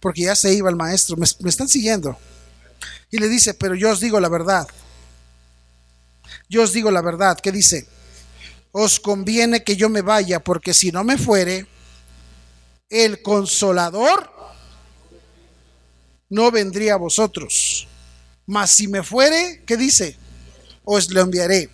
porque 0.04 0.24
ya 0.24 0.36
se 0.36 0.54
iba 0.54 0.70
el 0.70 0.76
maestro. 0.76 1.16
Me, 1.16 1.49
están 1.49 1.70
siguiendo. 1.70 2.18
Y 3.10 3.20
le 3.20 3.30
dice, 3.30 3.54
pero 3.54 3.74
yo 3.74 3.89
os 3.89 4.01
digo 4.01 4.20
la 4.20 4.28
verdad. 4.28 4.68
Yo 6.49 6.64
os 6.64 6.74
digo 6.74 6.91
la 6.91 7.01
verdad. 7.01 7.39
¿Qué 7.39 7.54
dice? 7.54 7.88
Os 8.74 8.99
conviene 8.99 9.64
que 9.64 9.78
yo 9.78 9.88
me 9.88 10.01
vaya, 10.01 10.43
porque 10.43 10.74
si 10.74 10.91
no 10.91 11.06
me 11.06 11.18
fuere, 11.18 11.68
el 12.89 13.22
consolador 13.22 14.30
no 16.28 16.51
vendría 16.51 16.95
a 16.95 16.97
vosotros. 16.97 17.88
Mas 18.45 18.72
si 18.72 18.89
me 18.89 19.04
fuere, 19.04 19.64
¿qué 19.66 19.78
dice? 19.78 20.18
Os 20.84 21.10
lo 21.14 21.22
enviaré. 21.22 21.70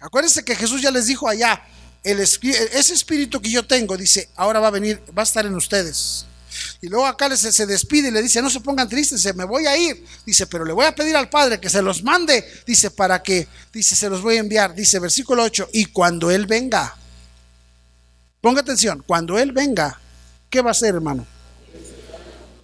Acuérdense 0.00 0.44
que 0.44 0.54
Jesús 0.54 0.82
ya 0.82 0.92
les 0.92 1.06
dijo 1.06 1.28
allá, 1.28 1.66
ese 2.02 2.94
espíritu 2.94 3.40
que 3.40 3.50
yo 3.50 3.66
tengo, 3.66 3.96
dice, 3.96 4.28
ahora 4.36 4.60
va 4.60 4.68
a 4.68 4.72
venir, 4.72 5.02
va 5.16 5.22
a 5.22 5.24
estar 5.24 5.44
en 5.44 5.54
ustedes. 5.54 6.26
Y 6.80 6.88
luego 6.88 7.06
acá 7.06 7.34
se, 7.36 7.52
se 7.52 7.66
despide 7.66 8.08
y 8.08 8.10
le 8.10 8.22
dice, 8.22 8.40
no 8.40 8.50
se 8.50 8.60
pongan 8.60 8.88
tristes, 8.88 9.34
me 9.34 9.44
voy 9.44 9.66
a 9.66 9.76
ir. 9.76 10.04
Dice, 10.24 10.46
pero 10.46 10.64
le 10.64 10.72
voy 10.72 10.86
a 10.86 10.94
pedir 10.94 11.16
al 11.16 11.28
Padre 11.28 11.60
que 11.60 11.68
se 11.68 11.82
los 11.82 12.02
mande. 12.02 12.44
Dice, 12.66 12.90
para 12.90 13.22
que, 13.22 13.48
dice, 13.72 13.96
se 13.96 14.08
los 14.08 14.22
voy 14.22 14.36
a 14.36 14.40
enviar. 14.40 14.74
Dice, 14.74 14.98
versículo 14.98 15.42
8, 15.42 15.70
y 15.72 15.86
cuando 15.86 16.30
Él 16.30 16.46
venga, 16.46 16.96
ponga 18.40 18.60
atención, 18.60 19.02
cuando 19.06 19.38
Él 19.38 19.52
venga, 19.52 20.00
¿qué 20.50 20.60
va 20.60 20.70
a 20.70 20.72
hacer, 20.72 20.94
hermano? 20.94 21.26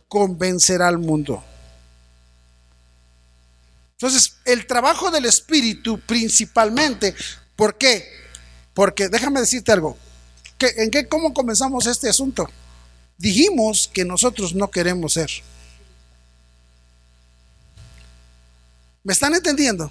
Convencerá 0.09 0.89
al 0.89 0.99
mundo. 0.99 1.43
Entonces, 3.93 4.35
el 4.45 4.67
trabajo 4.67 5.11
del 5.11 5.27
Espíritu 5.27 6.01
principalmente, 6.01 7.15
¿por 7.57 7.79
qué? 7.79 8.22
Porque 8.75 9.09
déjame 9.09 9.41
decirte 9.41 9.73
algo. 9.73 9.97
¿En 10.77 10.91
qué, 10.91 11.09
¿Cómo 11.09 11.35
comenzamos 11.35 11.87
este 11.87 12.09
asunto? 12.09 12.49
Dijimos 13.19 13.91
que 13.93 14.05
nosotros 14.05 14.55
no 14.55 14.71
queremos 14.71 15.15
ser. 15.15 15.31
¿Me 19.03 19.13
están 19.13 19.35
entendiendo? 19.35 19.91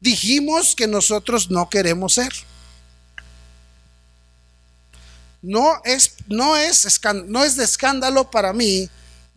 Dijimos 0.00 0.74
que 0.74 0.86
nosotros 0.86 1.50
no 1.50 1.70
queremos 1.70 2.14
ser. 2.14 2.32
No 5.40 5.80
es, 5.84 6.14
no 6.28 6.56
es, 6.56 7.00
no 7.26 7.44
es 7.44 7.56
de 7.56 7.64
escándalo 7.64 8.30
para 8.30 8.52
mí 8.52 8.88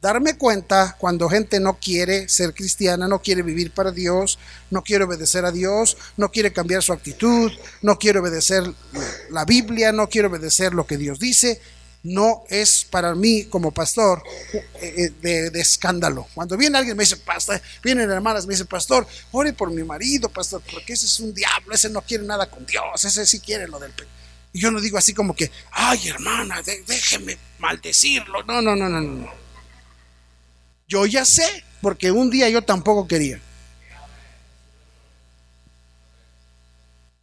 darme 0.07 0.37
cuenta 0.37 0.95
cuando 0.97 1.27
gente 1.27 1.59
no 1.59 1.79
quiere 1.79 2.29
ser 2.29 2.53
cristiana, 2.53 3.09
no 3.09 3.21
quiere 3.21 3.41
vivir 3.41 3.71
para 3.71 3.91
Dios, 3.91 4.39
no 4.71 4.81
quiere 4.81 5.03
obedecer 5.03 5.43
a 5.43 5.51
Dios, 5.51 5.97
no 6.15 6.31
quiere 6.31 6.53
cambiar 6.53 6.81
su 6.81 6.93
actitud, 6.93 7.51
no 7.81 7.99
quiere 7.99 8.19
obedecer 8.19 8.63
la 9.31 9.43
Biblia, 9.43 9.91
no 9.91 10.07
quiere 10.07 10.29
obedecer 10.29 10.73
lo 10.73 10.87
que 10.87 10.95
Dios 10.95 11.19
dice, 11.19 11.59
no 12.03 12.45
es 12.47 12.85
para 12.89 13.15
mí 13.15 13.45
como 13.45 13.73
pastor 13.73 14.23
eh, 14.53 15.11
eh, 15.21 15.49
de, 15.51 15.59
escándalo. 15.59 16.25
Cuando 16.33 16.55
viene 16.55 16.77
alguien 16.77 16.95
me 16.95 17.03
dice, 17.03 17.17
pastor, 17.17 17.61
vienen 17.83 18.09
hermanas, 18.09 18.47
me 18.47 18.53
dice, 18.53 18.63
pastor, 18.63 19.05
ore 19.31 19.51
por 19.51 19.71
mi 19.71 19.83
marido, 19.83 20.29
pastor, 20.29 20.61
porque 20.71 20.93
ese 20.93 21.05
es 21.05 21.19
un 21.19 21.33
diablo, 21.33 21.73
ese 21.73 21.89
no 21.89 22.01
quiere 22.01 22.23
nada 22.23 22.49
con 22.49 22.65
Dios, 22.65 23.03
ese 23.03 23.25
sí 23.25 23.41
quiere 23.41 23.67
lo 23.67 23.77
del... 23.77 23.91
Y 24.53 24.61
yo 24.61 24.71
no 24.71 24.79
digo 24.79 24.97
así 24.97 25.13
como 25.13 25.35
que, 25.35 25.51
ay 25.71 26.07
hermana, 26.07 26.61
déjeme 26.63 27.37
maldecirlo. 27.59 28.43
No, 28.43 28.61
no, 28.61 28.73
no, 28.73 28.87
no, 28.87 29.01
no. 29.01 29.46
Yo 30.87 31.05
ya 31.05 31.25
sé, 31.25 31.63
porque 31.81 32.11
un 32.11 32.29
día 32.29 32.49
yo 32.49 32.61
tampoco 32.61 33.07
quería. 33.07 33.41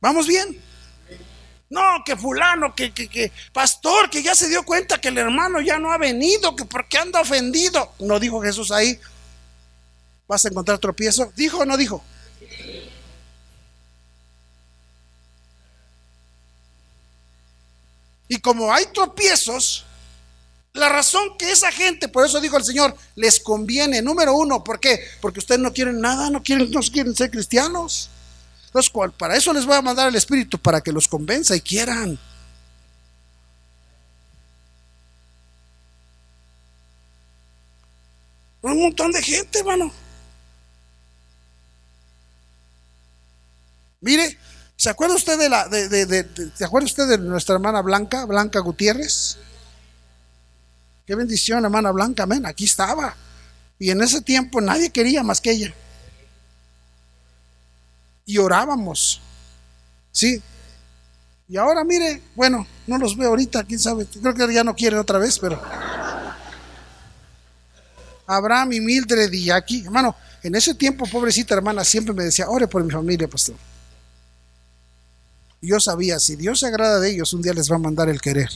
¿Vamos 0.01 0.27
bien? 0.27 0.61
No, 1.71 2.03
que 2.05 2.15
fulano, 2.15 2.75
que, 2.75 2.93
que, 2.93 3.09
que, 3.09 3.33
pastor, 3.53 4.11
que 4.11 4.23
ya 4.23 4.35
se 4.35 4.49
dio 4.49 4.65
cuenta 4.65 5.01
que 5.01 5.09
el 5.09 5.17
hermano 5.17 5.61
ya 5.61 5.79
no 5.79 5.91
ha 5.91 5.99
venido, 5.99 6.55
que 6.55 6.67
porque 6.67 6.99
anda 6.99 7.23
ofendido. 7.23 7.95
No 8.01 8.21
dijo 8.21 8.43
Jesús 8.43 8.71
ahí. 8.71 9.01
¿Vas 10.29 10.45
a 10.45 10.49
encontrar 10.49 10.79
tropiezo? 10.79 11.33
¿Dijo 11.35 11.59
o 11.59 11.65
no 11.65 11.77
dijo? 11.77 12.05
Y 18.29 18.39
como 18.41 18.73
hay 18.73 18.87
tropiezos, 18.87 19.85
la 20.75 20.89
razón 20.89 21.37
que 21.39 21.53
esa 21.53 21.71
gente, 21.71 22.09
por 22.09 22.27
eso 22.27 22.41
dijo 22.41 22.57
el 22.57 22.65
Señor, 22.65 22.97
les 23.15 23.39
conviene, 23.39 24.03
número 24.03 24.35
uno, 24.35 24.65
¿por 24.65 24.81
qué? 24.81 25.01
Porque 25.21 25.39
ustedes 25.39 25.61
no 25.61 25.73
quieren 25.73 26.01
nada, 26.01 26.31
no 26.31 26.43
quieren, 26.43 26.69
no 26.73 26.81
quieren 26.81 27.15
ser 27.15 27.31
cristianos. 27.31 28.11
Entonces, 28.67 28.93
para 29.17 29.37
eso 29.37 29.53
les 29.53 29.65
voy 29.67 29.77
a 29.77 29.83
mandar 29.83 30.09
el 30.09 30.17
Espíritu, 30.17 30.59
para 30.59 30.81
que 30.81 30.91
los 30.91 31.07
convenza 31.07 31.55
y 31.55 31.61
quieran. 31.61 32.19
Un 38.63 38.83
montón 38.83 39.13
de 39.13 39.23
gente, 39.23 39.61
hermano. 39.61 39.93
Mire, 44.01 44.37
¿se 44.75 44.91
acuerda 44.91 45.15
usted 45.15 45.39
de 45.39 45.49
la, 45.49 45.69
de, 45.69 45.89
de, 45.89 46.51
¿se 46.57 46.65
acuerda 46.65 46.87
usted 46.87 47.07
de 47.07 47.19
nuestra 47.19 47.55
hermana 47.55 47.81
Blanca, 47.81 48.25
Blanca 48.25 48.59
Gutiérrez? 48.59 49.39
Qué 51.07 51.15
bendición, 51.15 51.65
hermana 51.65 51.91
Blanca, 51.91 52.23
amén. 52.23 52.47
Aquí 52.47 52.65
estaba. 52.65 53.15
Y 53.79 53.91
en 53.91 54.03
ese 54.03 54.23
tiempo 54.23 54.61
nadie 54.61 54.91
quería 54.91 55.23
más 55.23 55.41
que 55.41 55.51
ella. 55.51 55.75
Y 58.25 58.39
orábamos. 58.39 59.21
Sí. 60.11 60.41
Y 61.49 61.57
ahora 61.59 61.85
mire, 61.85 62.23
bueno, 62.35 62.67
no 62.87 62.97
los 62.97 63.17
veo 63.17 63.29
ahorita, 63.29 63.65
quién 63.65 63.79
sabe. 63.79 64.07
Creo 64.07 64.35
que 64.35 64.55
ya 64.55 64.65
no 64.65 64.75
quieren 64.75 64.99
otra 64.99 65.19
vez, 65.19 65.39
pero. 65.39 65.61
Abraham 68.27 68.73
y 68.73 68.81
Mildred 68.81 69.31
y 69.31 69.51
aquí, 69.51 69.85
hermano, 69.85 70.17
en 70.43 70.55
ese 70.55 70.75
tiempo, 70.75 71.07
pobrecita 71.07 71.55
hermana, 71.55 71.85
siempre 71.85 72.15
me 72.15 72.25
decía, 72.25 72.49
ore 72.49 72.67
por 72.67 72.83
mi 72.83 72.91
familia, 72.91 73.29
pastor. 73.29 73.57
yo 75.61 75.79
sabía, 75.81 76.19
si 76.19 76.37
Dios 76.37 76.61
se 76.61 76.67
agrada 76.67 77.01
de 77.01 77.11
ellos, 77.11 77.33
un 77.35 77.43
día 77.43 77.53
les 77.53 77.71
va 77.71 77.77
a 77.77 77.81
mandar 77.81 78.09
el 78.09 78.23
querer. 78.23 78.49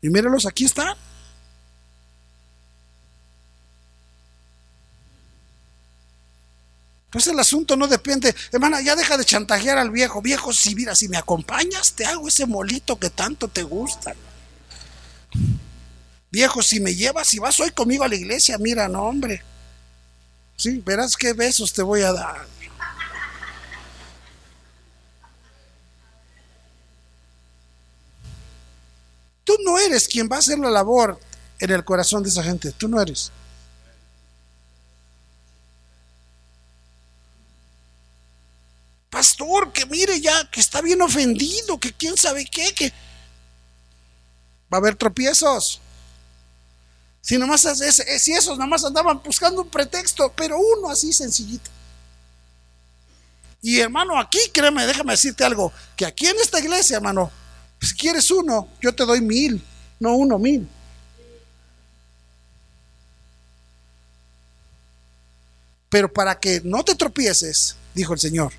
Y 0.00 0.10
mírenlos, 0.10 0.46
aquí 0.46 0.64
están. 0.64 0.96
Entonces 7.06 7.32
el 7.32 7.40
asunto 7.40 7.74
no 7.74 7.88
depende, 7.88 8.34
hermana, 8.52 8.82
ya 8.82 8.94
deja 8.94 9.16
de 9.16 9.24
chantajear 9.24 9.78
al 9.78 9.90
viejo. 9.90 10.20
Viejo, 10.20 10.52
si 10.52 10.74
mira, 10.74 10.94
si 10.94 11.08
me 11.08 11.16
acompañas, 11.16 11.94
te 11.94 12.04
hago 12.04 12.28
ese 12.28 12.44
molito 12.44 12.98
que 12.98 13.08
tanto 13.08 13.48
te 13.48 13.62
gusta. 13.62 14.14
Viejo, 16.30 16.62
si 16.62 16.80
me 16.80 16.94
llevas, 16.94 17.28
si 17.28 17.38
vas 17.38 17.58
hoy 17.60 17.70
conmigo 17.70 18.04
a 18.04 18.08
la 18.08 18.14
iglesia, 18.14 18.58
mira, 18.58 18.88
no, 18.88 19.04
hombre. 19.04 19.42
Sí, 20.56 20.82
verás 20.84 21.16
qué 21.16 21.32
besos 21.32 21.72
te 21.72 21.82
voy 21.82 22.02
a 22.02 22.12
dar. 22.12 22.46
Tú 29.44 29.47
no 29.64 29.78
eres 29.78 30.08
quien 30.08 30.28
va 30.30 30.36
a 30.36 30.38
hacer 30.40 30.58
la 30.58 30.70
labor 30.70 31.18
en 31.58 31.70
el 31.70 31.84
corazón 31.84 32.22
de 32.22 32.28
esa 32.28 32.42
gente, 32.42 32.72
tú 32.72 32.88
no 32.88 33.00
eres. 33.00 33.32
Pastor, 39.10 39.72
que 39.72 39.86
mire 39.86 40.20
ya, 40.20 40.48
que 40.50 40.60
está 40.60 40.80
bien 40.80 41.00
ofendido, 41.02 41.78
que 41.80 41.92
quién 41.92 42.16
sabe 42.16 42.44
qué, 42.44 42.74
que 42.74 42.92
va 44.72 44.76
a 44.76 44.80
haber 44.80 44.96
tropiezos. 44.96 45.80
Si 47.20 47.36
nomás 47.36 47.66
si 48.20 48.32
esos 48.32 48.58
nomás 48.58 48.84
andaban 48.84 49.20
buscando 49.22 49.62
un 49.62 49.68
pretexto, 49.68 50.32
pero 50.36 50.58
uno 50.58 50.88
así 50.88 51.12
sencillito. 51.12 51.70
Y 53.60 53.80
hermano, 53.80 54.18
aquí 54.18 54.38
créeme, 54.52 54.86
déjame 54.86 55.12
decirte 55.12 55.44
algo, 55.44 55.72
que 55.96 56.06
aquí 56.06 56.26
en 56.26 56.38
esta 56.38 56.60
iglesia, 56.60 56.96
hermano, 56.96 57.30
si 57.80 57.94
quieres 57.94 58.30
uno, 58.30 58.68
yo 58.80 58.94
te 58.94 59.04
doy 59.04 59.20
mil, 59.20 59.62
no 60.00 60.16
uno, 60.16 60.38
mil. 60.38 60.68
Pero 65.88 66.12
para 66.12 66.38
que 66.38 66.60
no 66.64 66.84
te 66.84 66.94
tropieces, 66.94 67.76
dijo 67.94 68.12
el 68.12 68.20
Señor, 68.20 68.52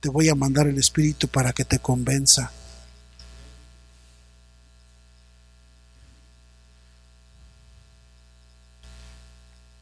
te 0.00 0.08
voy 0.08 0.28
a 0.28 0.34
mandar 0.34 0.66
el 0.66 0.78
Espíritu 0.78 1.28
para 1.28 1.52
que 1.52 1.64
te 1.64 1.78
convenza. 1.78 2.50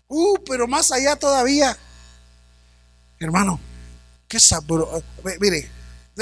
Uh, 0.08 0.38
pero 0.46 0.68
más 0.68 0.92
allá 0.92 1.16
todavía. 1.16 1.76
Hermano, 3.18 3.58
qué 4.28 4.38
sabroso. 4.38 5.02
Mire, 5.40 5.68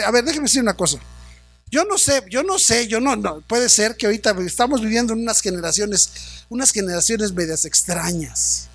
a 0.07 0.11
ver, 0.11 0.24
déjeme 0.24 0.44
decir 0.44 0.62
una 0.62 0.74
cosa. 0.74 0.98
Yo 1.73 1.87
no 1.87 1.97
sé, 1.97 2.23
yo 2.29 2.43
no 2.43 2.59
sé, 2.59 2.87
yo 2.87 3.01
no, 3.01 3.16
no, 3.16 3.41
puede 3.41 3.70
ser 3.70 3.97
que 3.97 4.05
ahorita 4.05 4.37
estamos 4.47 4.83
viviendo 4.83 5.14
en 5.14 5.20
unas 5.20 5.41
generaciones, 5.41 6.45
unas 6.51 6.70
generaciones 6.70 7.33
medias 7.33 7.64
extrañas. 7.64 8.68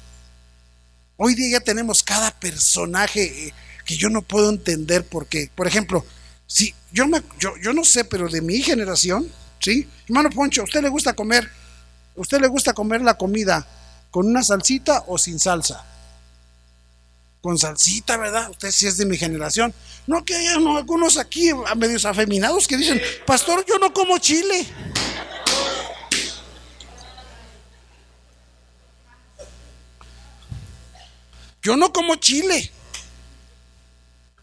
Hoy 1.16 1.36
día 1.36 1.60
ya 1.60 1.64
tenemos 1.64 2.02
cada 2.02 2.32
personaje 2.32 3.54
que 3.86 3.96
yo 3.96 4.10
no 4.10 4.24
puedo 4.24 4.50
entender 4.50 5.06
por 5.06 5.28
qué. 5.28 5.52
Por 5.54 5.68
ejemplo, 5.68 6.04
si 6.48 6.74
yo 6.92 7.08
me, 7.08 7.22
yo, 7.40 7.72
no 7.72 7.86
sé, 7.86 8.04
pero 8.04 8.30
de 8.30 8.42
mi 8.42 8.64
generación, 8.64 9.32
¿sí? 9.60 9.88
Hermano 10.08 10.32
Poncho, 10.32 10.62
¿a 10.62 10.66
usted 10.66 10.82
le 10.82 10.90
gusta 10.90 11.14
comer? 11.14 11.48
¿A 12.18 12.20
usted 12.22 12.42
le 12.42 12.48
gusta 12.48 12.74
comer 12.74 13.02
la 13.02 13.16
comida 13.16 13.68
¿Con 14.10 14.26
una 14.26 14.42
salsita 14.42 15.04
o 15.06 15.18
sin 15.18 15.38
salsa? 15.38 15.86
Con 17.48 17.58
salsita, 17.58 18.18
¿verdad? 18.18 18.50
Usted 18.50 18.72
sí 18.72 18.88
es 18.88 18.98
de 18.98 19.06
mi 19.06 19.16
generación. 19.16 19.74
No 20.06 20.26
que 20.26 20.36
hay 20.36 20.48
algunos 20.48 21.16
aquí 21.16 21.50
medios 21.78 22.04
afeminados 22.04 22.68
que 22.68 22.76
dicen, 22.76 23.02
pastor, 23.26 23.66
yo 23.66 23.80
no 23.80 23.94
como 23.94 24.18
chile. 24.18 24.68
Yo 31.62 31.78
no 31.78 31.94
como 31.94 32.16
chile. 32.16 32.70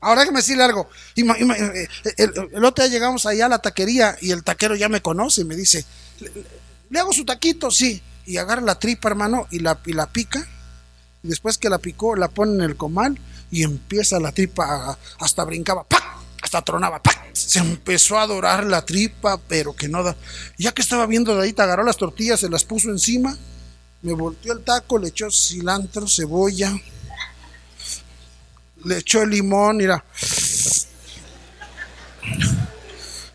Ahora 0.01 0.25
que 0.25 0.31
me 0.31 0.39
decirle 0.39 0.65
algo. 0.65 0.89
Eh, 1.15 1.89
el, 2.17 2.65
otro 2.65 2.87
día 2.87 2.91
llegamos 2.91 3.27
allá 3.27 3.45
a 3.45 3.51
la 3.51 3.59
taquería 3.59 4.17
y 4.23 4.31
el 4.31 4.43
taquero 4.43 4.77
ya 4.77 4.89
me 4.89 5.03
conoce 5.03 5.43
y 5.43 5.45
me 5.45 5.57
dice, 5.57 5.85
¿le 6.89 6.99
hago 6.99 7.13
su 7.13 7.27
taquito? 7.27 7.71
Sí 7.71 8.03
y 8.27 8.37
agarra 8.39 8.63
la 8.63 8.79
tripa, 8.79 9.09
hermano, 9.09 9.47
y 9.51 9.61
la, 9.61 9.79
y 9.85 9.93
la 9.93 10.07
pica. 10.07 10.47
Y 11.25 11.29
después 11.29 11.57
que 11.57 11.71
la 11.71 11.79
picó, 11.79 12.15
la 12.17 12.29
pone 12.29 12.53
en 12.53 12.61
el 12.61 12.77
comal 12.77 13.19
y 13.51 13.63
empieza 13.63 14.21
la 14.21 14.31
tripa, 14.31 14.99
hasta 15.19 15.45
brincaba, 15.45 15.87
hasta 16.43 16.61
tronaba, 16.61 17.01
se 17.33 17.61
empezó 17.61 18.19
a 18.19 18.23
adorar 18.23 18.65
la 18.65 18.85
tripa, 18.85 19.39
pero 19.49 19.75
que 19.75 19.89
no 19.89 20.03
da. 20.03 20.15
Ya 20.59 20.73
que 20.73 20.83
estaba 20.83 21.07
viendo 21.07 21.35
de 21.35 21.45
ahí, 21.45 21.55
agarró 21.57 21.83
las 21.83 21.97
tortillas, 21.97 22.41
se 22.41 22.51
las 22.51 22.65
puso 22.65 22.91
encima, 22.91 23.37
me 24.03 24.13
volteó 24.13 24.53
el 24.53 24.63
taco, 24.65 24.99
le 24.99 25.09
echó 25.09 25.31
cilantro, 25.31 26.07
cebolla, 26.07 26.79
le 28.85 28.99
echó 28.99 29.25
limón, 29.25 29.79
mira. 29.79 30.05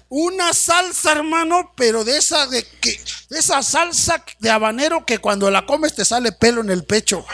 Una 0.09 0.53
salsa, 0.53 1.13
hermano, 1.13 1.73
pero 1.75 2.03
de 2.03 2.17
esa 2.17 2.45
de 2.45 2.63
que 2.79 2.99
esa 3.29 3.61
salsa 3.61 4.23
de 4.39 4.49
habanero 4.49 5.05
que 5.05 5.19
cuando 5.19 5.49
la 5.51 5.65
comes 5.65 5.93
te 5.93 6.03
sale 6.03 6.31
pelo 6.31 6.61
en 6.61 6.69
el 6.69 6.83
pecho. 6.83 7.25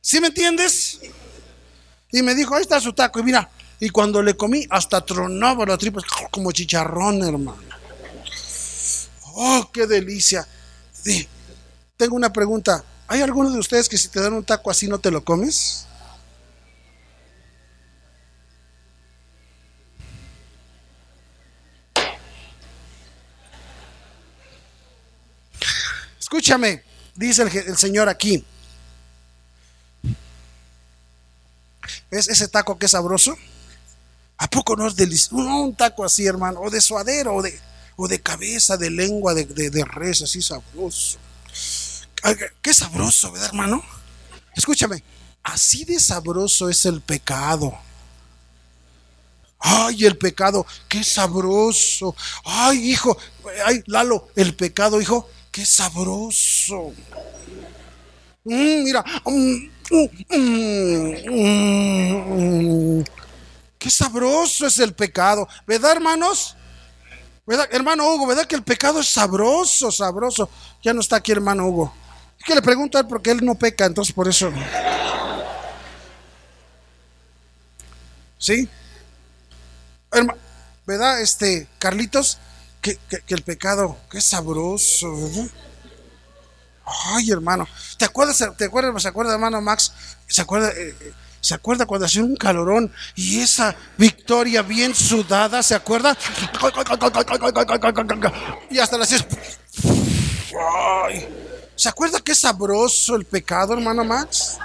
¿Sí 0.00 0.20
me 0.20 0.28
entiendes? 0.28 1.00
Y 2.10 2.22
me 2.22 2.34
dijo, 2.34 2.54
ahí 2.54 2.62
está 2.62 2.80
su 2.80 2.92
taco. 2.92 3.20
Y 3.20 3.22
mira, 3.22 3.50
y 3.78 3.90
cuando 3.90 4.22
le 4.22 4.36
comí, 4.36 4.66
hasta 4.70 5.04
tronaba 5.04 5.66
la 5.66 5.76
tripa 5.76 6.00
como 6.30 6.50
chicharrón, 6.50 7.22
hermano. 7.22 7.58
Oh, 9.34 9.70
qué 9.72 9.86
delicia. 9.86 10.48
tengo 11.96 12.16
una 12.16 12.32
pregunta. 12.32 12.82
¿Hay 13.06 13.20
alguno 13.20 13.50
de 13.50 13.58
ustedes 13.58 13.88
que 13.88 13.96
si 13.96 14.08
te 14.08 14.20
dan 14.20 14.32
un 14.32 14.44
taco 14.44 14.70
así 14.70 14.88
no 14.88 14.98
te 14.98 15.10
lo 15.10 15.24
comes? 15.24 15.87
Escúchame, 26.28 26.82
dice 27.14 27.40
el, 27.40 27.78
Señor 27.78 28.06
aquí. 28.06 28.44
¿Ves 32.10 32.28
ese 32.28 32.48
taco 32.48 32.78
que 32.78 32.84
es 32.84 32.92
sabroso? 32.92 33.34
¿A 34.36 34.46
poco 34.50 34.76
no 34.76 34.86
es 34.86 34.94
delicioso? 34.94 35.36
un 35.36 35.74
taco 35.74 36.04
así, 36.04 36.26
hermano, 36.26 36.60
o 36.60 36.68
de 36.68 36.82
suadero, 36.82 37.36
o 37.36 37.40
de, 37.40 37.58
o 37.96 38.06
de 38.08 38.20
cabeza, 38.20 38.76
de 38.76 38.90
lengua, 38.90 39.32
de, 39.32 39.46
de, 39.46 39.84
res, 39.86 40.20
así 40.20 40.42
sabroso. 40.42 41.16
Qué 42.60 42.74
sabroso, 42.74 43.32
¿verdad, 43.32 43.48
hermano? 43.48 43.82
Escúchame, 44.54 45.02
así 45.42 45.86
de 45.86 45.98
sabroso 45.98 46.68
es 46.68 46.84
el 46.84 47.00
pecado. 47.00 47.72
Ay, 49.60 50.04
el 50.04 50.18
pecado, 50.18 50.66
qué 50.90 51.02
sabroso. 51.02 52.14
Ay, 52.44 52.90
hijo, 52.90 53.16
ay, 53.64 53.82
Lalo, 53.86 54.28
el 54.36 54.54
pecado, 54.54 55.00
hijo, 55.00 55.26
qué 55.50 55.64
sabroso. 55.66 56.92
Mm, 58.44 58.82
mira, 58.84 59.04
mm, 59.24 59.70
mm, 62.18 63.04
qué 63.78 63.90
sabroso 63.90 64.66
es 64.66 64.78
el 64.78 64.94
pecado. 64.94 65.48
¿Verdad, 65.66 65.92
hermanos? 65.92 66.56
¿Verdad, 67.46 67.68
hermano 67.70 68.06
Hugo? 68.12 68.26
¿Verdad 68.26 68.46
que 68.46 68.56
el 68.56 68.62
pecado 68.62 69.00
es 69.00 69.08
sabroso, 69.08 69.90
sabroso? 69.90 70.50
Ya 70.82 70.92
no 70.92 71.00
está 71.00 71.16
aquí, 71.16 71.32
hermano 71.32 71.66
Hugo. 71.66 71.92
Es 72.38 72.44
que 72.44 72.54
le 72.54 72.62
pregunto 72.62 72.98
a 72.98 73.00
él 73.00 73.06
porque 73.06 73.30
él 73.30 73.44
no 73.44 73.54
peca, 73.54 73.86
entonces 73.86 74.14
por 74.14 74.28
eso. 74.28 74.52
¿Sí? 78.38 78.68
¿Verdad, 80.86 81.20
este, 81.20 81.66
Carlitos? 81.78 82.38
Que, 82.80 82.98
el 83.28 83.42
pecado, 83.42 83.96
qué 84.10 84.20
sabroso, 84.20 85.14
Ay, 87.06 87.30
hermano, 87.30 87.68
¿te 87.98 88.06
acuerdas, 88.06 88.42
te 88.56 88.64
acuerdas, 88.64 89.02
se 89.02 89.08
acuerda, 89.08 89.34
hermano 89.34 89.60
Max? 89.60 89.92
¿Se 90.26 90.40
acuerda, 90.40 90.70
eh, 90.70 90.96
eh, 90.98 91.12
se 91.40 91.54
acuerda 91.54 91.84
cuando 91.84 92.06
hacía 92.06 92.24
un 92.24 92.34
calorón 92.34 92.90
y 93.14 93.40
esa 93.40 93.76
victoria 93.98 94.62
bien 94.62 94.94
sudada, 94.94 95.62
¿se 95.62 95.74
acuerda? 95.74 96.16
Y 98.70 98.78
hasta 98.78 98.96
las 98.96 99.12
Ay, 99.12 99.26
¿Se 101.76 101.88
acuerda 101.88 102.20
qué 102.20 102.34
sabroso 102.34 103.16
el 103.16 103.24
pecado, 103.24 103.74
hermano 103.74 104.02
Max? 104.02 104.58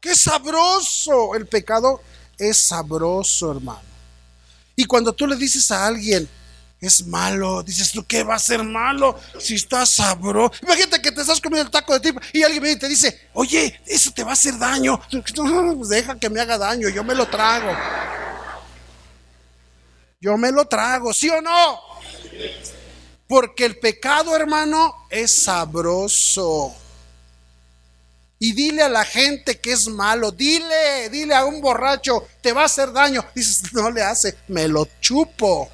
Qué 0.00 0.14
sabroso 0.14 1.34
el 1.34 1.46
pecado 1.46 2.00
es 2.38 2.68
sabroso, 2.68 3.50
hermano. 3.50 3.93
Y 4.76 4.84
cuando 4.84 5.12
tú 5.12 5.26
le 5.26 5.36
dices 5.36 5.70
a 5.70 5.86
alguien, 5.86 6.28
es 6.80 7.06
malo. 7.06 7.62
Dices 7.62 7.92
tú, 7.92 8.04
¿qué 8.06 8.22
va 8.22 8.34
a 8.34 8.38
ser 8.38 8.62
malo 8.62 9.18
si 9.38 9.54
está 9.54 9.86
sabroso? 9.86 10.52
Imagínate 10.62 11.00
que 11.00 11.12
te 11.12 11.20
estás 11.20 11.40
comiendo 11.40 11.66
el 11.66 11.70
taco 11.70 11.92
de 11.94 12.00
tripa 12.00 12.20
y 12.32 12.42
alguien 12.42 12.62
viene 12.62 12.76
y 12.76 12.80
te 12.80 12.88
dice, 12.88 13.28
oye, 13.32 13.80
eso 13.86 14.10
te 14.10 14.22
va 14.22 14.30
a 14.30 14.34
hacer 14.34 14.58
daño. 14.58 15.00
Pues 15.10 15.88
deja 15.88 16.18
que 16.18 16.30
me 16.30 16.40
haga 16.40 16.58
daño, 16.58 16.88
yo 16.88 17.02
me 17.04 17.14
lo 17.14 17.26
trago. 17.26 17.72
Yo 20.20 20.36
me 20.36 20.50
lo 20.50 20.64
trago, 20.66 21.12
¿sí 21.12 21.28
o 21.28 21.40
no? 21.42 21.80
Porque 23.26 23.64
el 23.64 23.78
pecado, 23.78 24.34
hermano, 24.34 25.06
es 25.10 25.42
sabroso. 25.44 26.74
Y 28.38 28.52
dile 28.52 28.82
a 28.82 28.88
la 28.88 29.04
gente 29.04 29.58
que 29.60 29.72
es 29.72 29.88
malo, 29.88 30.30
dile, 30.30 31.08
dile 31.08 31.34
a 31.34 31.44
un 31.44 31.60
borracho, 31.60 32.26
te 32.40 32.52
va 32.52 32.62
a 32.62 32.66
hacer 32.66 32.92
daño. 32.92 33.24
Dices, 33.34 33.62
no 33.72 33.90
le 33.90 34.02
hace, 34.02 34.36
me 34.48 34.68
lo 34.68 34.86
chupo. 35.00 35.70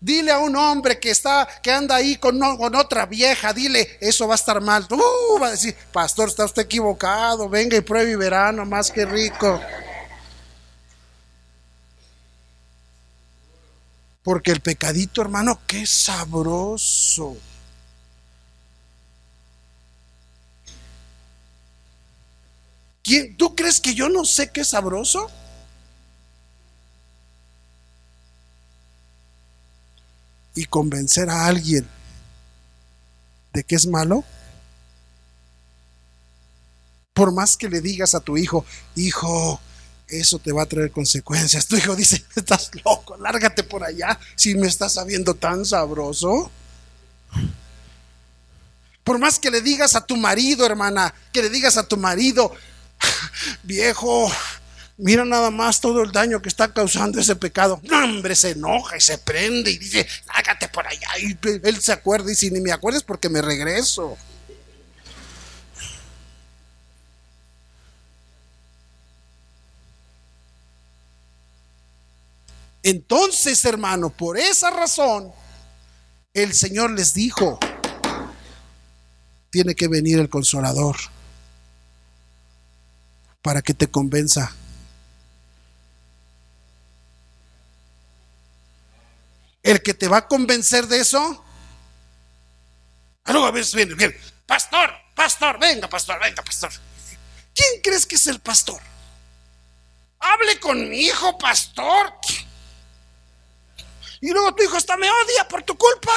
Dile 0.00 0.32
a 0.32 0.38
un 0.38 0.54
hombre 0.54 1.00
que 1.00 1.10
está, 1.10 1.48
que 1.62 1.72
anda 1.72 1.96
ahí 1.96 2.16
con, 2.16 2.38
otra 2.42 3.06
vieja, 3.06 3.54
dile, 3.54 3.96
eso 4.00 4.28
va 4.28 4.34
a 4.34 4.36
estar 4.36 4.60
mal. 4.60 4.86
Uh, 4.90 5.40
va 5.40 5.46
a 5.46 5.50
decir, 5.52 5.74
pastor, 5.92 6.28
está 6.28 6.44
usted 6.44 6.62
equivocado, 6.62 7.48
venga 7.48 7.76
y 7.76 7.80
pruebe 7.80 8.12
y 8.12 8.16
verano, 8.16 8.66
más 8.66 8.90
que 8.90 9.06
rico. 9.06 9.60
Porque 14.22 14.50
el 14.50 14.60
pecadito, 14.60 15.22
hermano, 15.22 15.60
qué 15.66 15.86
sabroso. 15.86 17.36
¿Quién, 23.04 23.36
¿Tú 23.36 23.54
crees 23.54 23.80
que 23.80 23.94
yo 23.94 24.08
no 24.08 24.24
sé 24.24 24.50
qué 24.50 24.62
es 24.62 24.68
sabroso? 24.68 25.30
Y 30.54 30.64
convencer 30.64 31.28
a 31.28 31.46
alguien 31.46 31.86
de 33.52 33.62
que 33.62 33.74
es 33.74 33.86
malo. 33.86 34.24
Por 37.12 37.32
más 37.32 37.58
que 37.58 37.68
le 37.68 37.82
digas 37.82 38.14
a 38.14 38.20
tu 38.20 38.38
hijo, 38.38 38.64
hijo, 38.96 39.60
eso 40.08 40.38
te 40.38 40.52
va 40.52 40.62
a 40.62 40.66
traer 40.66 40.90
consecuencias. 40.90 41.66
Tu 41.66 41.76
hijo 41.76 41.94
dice, 41.94 42.24
estás 42.34 42.70
loco, 42.84 43.18
lárgate 43.18 43.62
por 43.64 43.84
allá 43.84 44.18
si 44.34 44.54
me 44.54 44.66
estás 44.66 44.94
sabiendo 44.94 45.34
tan 45.34 45.66
sabroso. 45.66 46.50
Por 49.04 49.18
más 49.18 49.38
que 49.38 49.50
le 49.50 49.60
digas 49.60 49.94
a 49.94 50.06
tu 50.06 50.16
marido, 50.16 50.64
hermana, 50.64 51.14
que 51.32 51.42
le 51.42 51.50
digas 51.50 51.76
a 51.76 51.86
tu 51.86 51.98
marido, 51.98 52.50
viejo, 53.62 54.30
mira 54.96 55.24
nada 55.24 55.50
más 55.50 55.80
todo 55.80 56.02
el 56.02 56.12
daño 56.12 56.40
que 56.40 56.48
está 56.48 56.72
causando 56.72 57.20
ese 57.20 57.36
pecado. 57.36 57.80
Hombre, 57.92 58.34
se 58.34 58.50
enoja 58.50 58.96
y 58.96 59.00
se 59.00 59.18
prende 59.18 59.70
y 59.70 59.78
dice, 59.78 60.06
lárgate 60.26 60.68
por 60.68 60.86
allá. 60.86 61.08
Y 61.18 61.36
él 61.62 61.80
se 61.80 61.92
acuerda 61.92 62.30
y 62.30 62.34
si 62.34 62.50
ni 62.50 62.60
me 62.60 62.72
acuerdes 62.72 63.02
porque 63.02 63.28
me 63.28 63.42
regreso. 63.42 64.16
Entonces, 72.82 73.64
hermano, 73.64 74.10
por 74.10 74.36
esa 74.36 74.70
razón, 74.70 75.32
el 76.34 76.52
Señor 76.52 76.90
les 76.90 77.14
dijo, 77.14 77.58
tiene 79.48 79.74
que 79.74 79.88
venir 79.88 80.18
el 80.18 80.28
consolador 80.28 80.96
para 83.44 83.60
que 83.60 83.74
te 83.74 83.90
convenza. 83.90 84.50
El 89.62 89.82
que 89.82 89.92
te 89.92 90.08
va 90.08 90.16
a 90.16 90.28
convencer 90.28 90.86
de 90.86 91.00
eso. 91.00 91.44
Ah, 93.22 93.32
a 93.32 93.50
ver, 93.50 93.66
viene, 93.74 93.94
viene. 93.96 94.16
Pastor, 94.46 94.90
pastor, 95.14 95.58
venga, 95.58 95.90
pastor, 95.90 96.18
venga, 96.22 96.42
pastor. 96.42 96.72
¿Quién 97.54 97.82
crees 97.82 98.06
que 98.06 98.14
es 98.14 98.26
el 98.28 98.40
pastor? 98.40 98.80
Hable 100.20 100.58
con 100.58 100.88
mi 100.88 101.00
hijo, 101.00 101.36
pastor. 101.36 102.14
Y 104.22 104.30
luego 104.30 104.54
tu 104.54 104.62
hijo 104.62 104.78
hasta 104.78 104.96
me 104.96 105.10
odia 105.10 105.46
por 105.50 105.62
tu 105.64 105.76
culpa. 105.76 106.12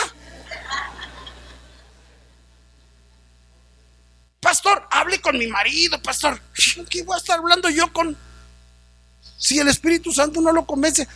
Pastor, 4.40 4.88
hable 4.92 5.20
con 5.20 5.38
mi 5.38 5.48
marido, 5.48 6.02
pastor. 6.02 6.40
¿Qué 6.90 7.04
voy 7.04 7.16
a 7.16 7.18
estar 7.18 7.40
hablando 7.40 7.70
yo 7.70 7.92
con... 7.92 8.16
Si 9.38 9.60
el 9.60 9.68
Espíritu 9.68 10.12
Santo 10.12 10.42
no 10.42 10.52
lo 10.52 10.66
convence, 10.66 11.08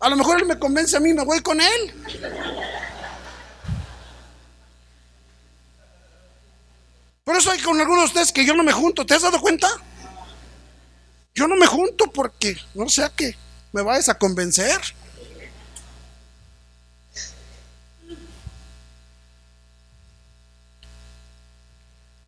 a 0.00 0.08
lo 0.08 0.16
mejor 0.16 0.38
él 0.38 0.46
me 0.46 0.58
convence 0.58 0.96
a 0.96 1.00
mí, 1.00 1.12
me 1.12 1.24
voy 1.24 1.40
con 1.40 1.60
él. 1.60 1.94
Por 7.24 7.36
eso 7.36 7.50
hay 7.50 7.58
con 7.60 7.80
algunos 7.80 8.04
de 8.04 8.08
ustedes 8.08 8.32
que 8.32 8.44
yo 8.44 8.54
no 8.54 8.62
me 8.62 8.72
junto. 8.72 9.06
¿Te 9.06 9.14
has 9.14 9.22
dado 9.22 9.40
cuenta? 9.40 9.68
Yo 11.34 11.48
no 11.48 11.56
me 11.56 11.66
junto 11.66 12.10
porque 12.12 12.56
no 12.74 12.88
sea 12.88 13.08
que 13.08 13.36
me 13.72 13.82
vayas 13.82 14.08
a 14.08 14.18
convencer. 14.18 14.78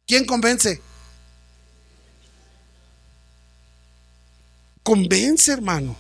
¿Quién 0.07 0.25
convence? 0.25 0.81
Convence, 4.83 5.51
hermano. 5.51 5.97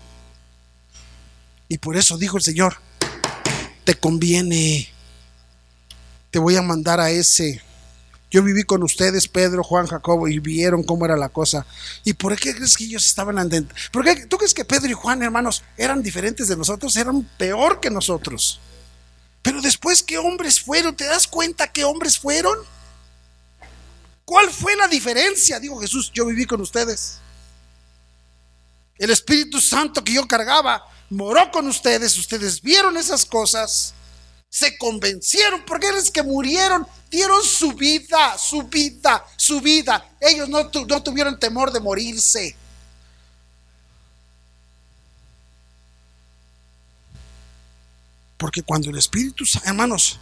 Y 1.68 1.78
por 1.78 1.96
eso 1.96 2.16
dijo 2.16 2.36
el 2.36 2.42
Señor, 2.44 2.76
te 3.82 3.96
conviene, 3.96 4.88
te 6.30 6.38
voy 6.38 6.54
a 6.54 6.62
mandar 6.62 7.00
a 7.00 7.10
ese. 7.10 7.60
Yo 8.30 8.44
viví 8.44 8.62
con 8.62 8.84
ustedes, 8.84 9.26
Pedro, 9.26 9.64
Juan, 9.64 9.88
Jacobo, 9.88 10.28
y 10.28 10.38
vieron 10.38 10.84
cómo 10.84 11.04
era 11.04 11.16
la 11.16 11.28
cosa. 11.28 11.66
¿Y 12.04 12.12
por 12.12 12.36
qué 12.38 12.54
crees 12.54 12.76
que 12.76 12.84
ellos 12.84 13.06
estaban 13.06 13.38
andando? 13.38 13.74
¿Por 13.90 14.04
qué 14.04 14.26
tú 14.26 14.36
crees 14.36 14.54
que 14.54 14.64
Pedro 14.64 14.88
y 14.88 14.94
Juan, 14.94 15.22
hermanos, 15.24 15.64
eran 15.76 16.00
diferentes 16.00 16.46
de 16.46 16.56
nosotros? 16.56 16.96
Eran 16.96 17.24
peor 17.38 17.80
que 17.80 17.90
nosotros. 17.90 18.60
Pero 19.42 19.60
después, 19.60 20.02
¿qué 20.02 20.18
hombres 20.18 20.60
fueron? 20.60 20.94
¿Te 20.94 21.06
das 21.06 21.26
cuenta 21.26 21.72
qué 21.72 21.84
hombres 21.84 22.18
fueron? 22.18 22.56
¿Cuál 24.26 24.50
fue 24.50 24.74
la 24.74 24.88
diferencia? 24.88 25.60
Dijo 25.60 25.78
Jesús, 25.78 26.10
yo 26.12 26.26
viví 26.26 26.44
con 26.46 26.60
ustedes. 26.60 27.18
El 28.98 29.10
Espíritu 29.10 29.60
Santo 29.60 30.02
que 30.02 30.14
yo 30.14 30.26
cargaba 30.26 30.84
moró 31.10 31.48
con 31.52 31.68
ustedes, 31.68 32.18
ustedes 32.18 32.60
vieron 32.60 32.96
esas 32.96 33.24
cosas, 33.24 33.94
se 34.48 34.76
convencieron, 34.78 35.64
porque 35.64 35.86
eres 35.86 36.10
que 36.10 36.24
murieron, 36.24 36.84
dieron 37.08 37.40
su 37.44 37.72
vida, 37.72 38.36
su 38.36 38.64
vida, 38.64 39.24
su 39.36 39.60
vida. 39.60 40.04
Ellos 40.20 40.48
no, 40.48 40.64
no 40.88 41.02
tuvieron 41.04 41.38
temor 41.38 41.70
de 41.70 41.78
morirse. 41.78 42.56
Porque 48.36 48.64
cuando 48.64 48.90
el 48.90 48.98
Espíritu, 48.98 49.44
hermanos, 49.64 50.18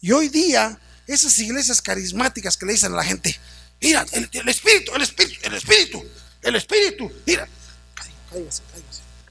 y 0.00 0.10
hoy 0.10 0.30
día 0.30 0.80
esas 1.06 1.38
iglesias 1.38 1.80
carismáticas 1.82 2.56
que 2.56 2.66
le 2.66 2.72
dicen 2.72 2.92
a 2.92 2.96
la 2.96 3.04
gente, 3.04 3.38
mira, 3.80 4.06
el, 4.12 4.48
espíritu, 4.48 4.94
el 4.94 5.02
espíritu, 5.02 5.40
el 5.42 5.54
espíritu, 5.54 6.04
el 6.42 6.56
espíritu, 6.56 7.12
mira, 7.26 7.48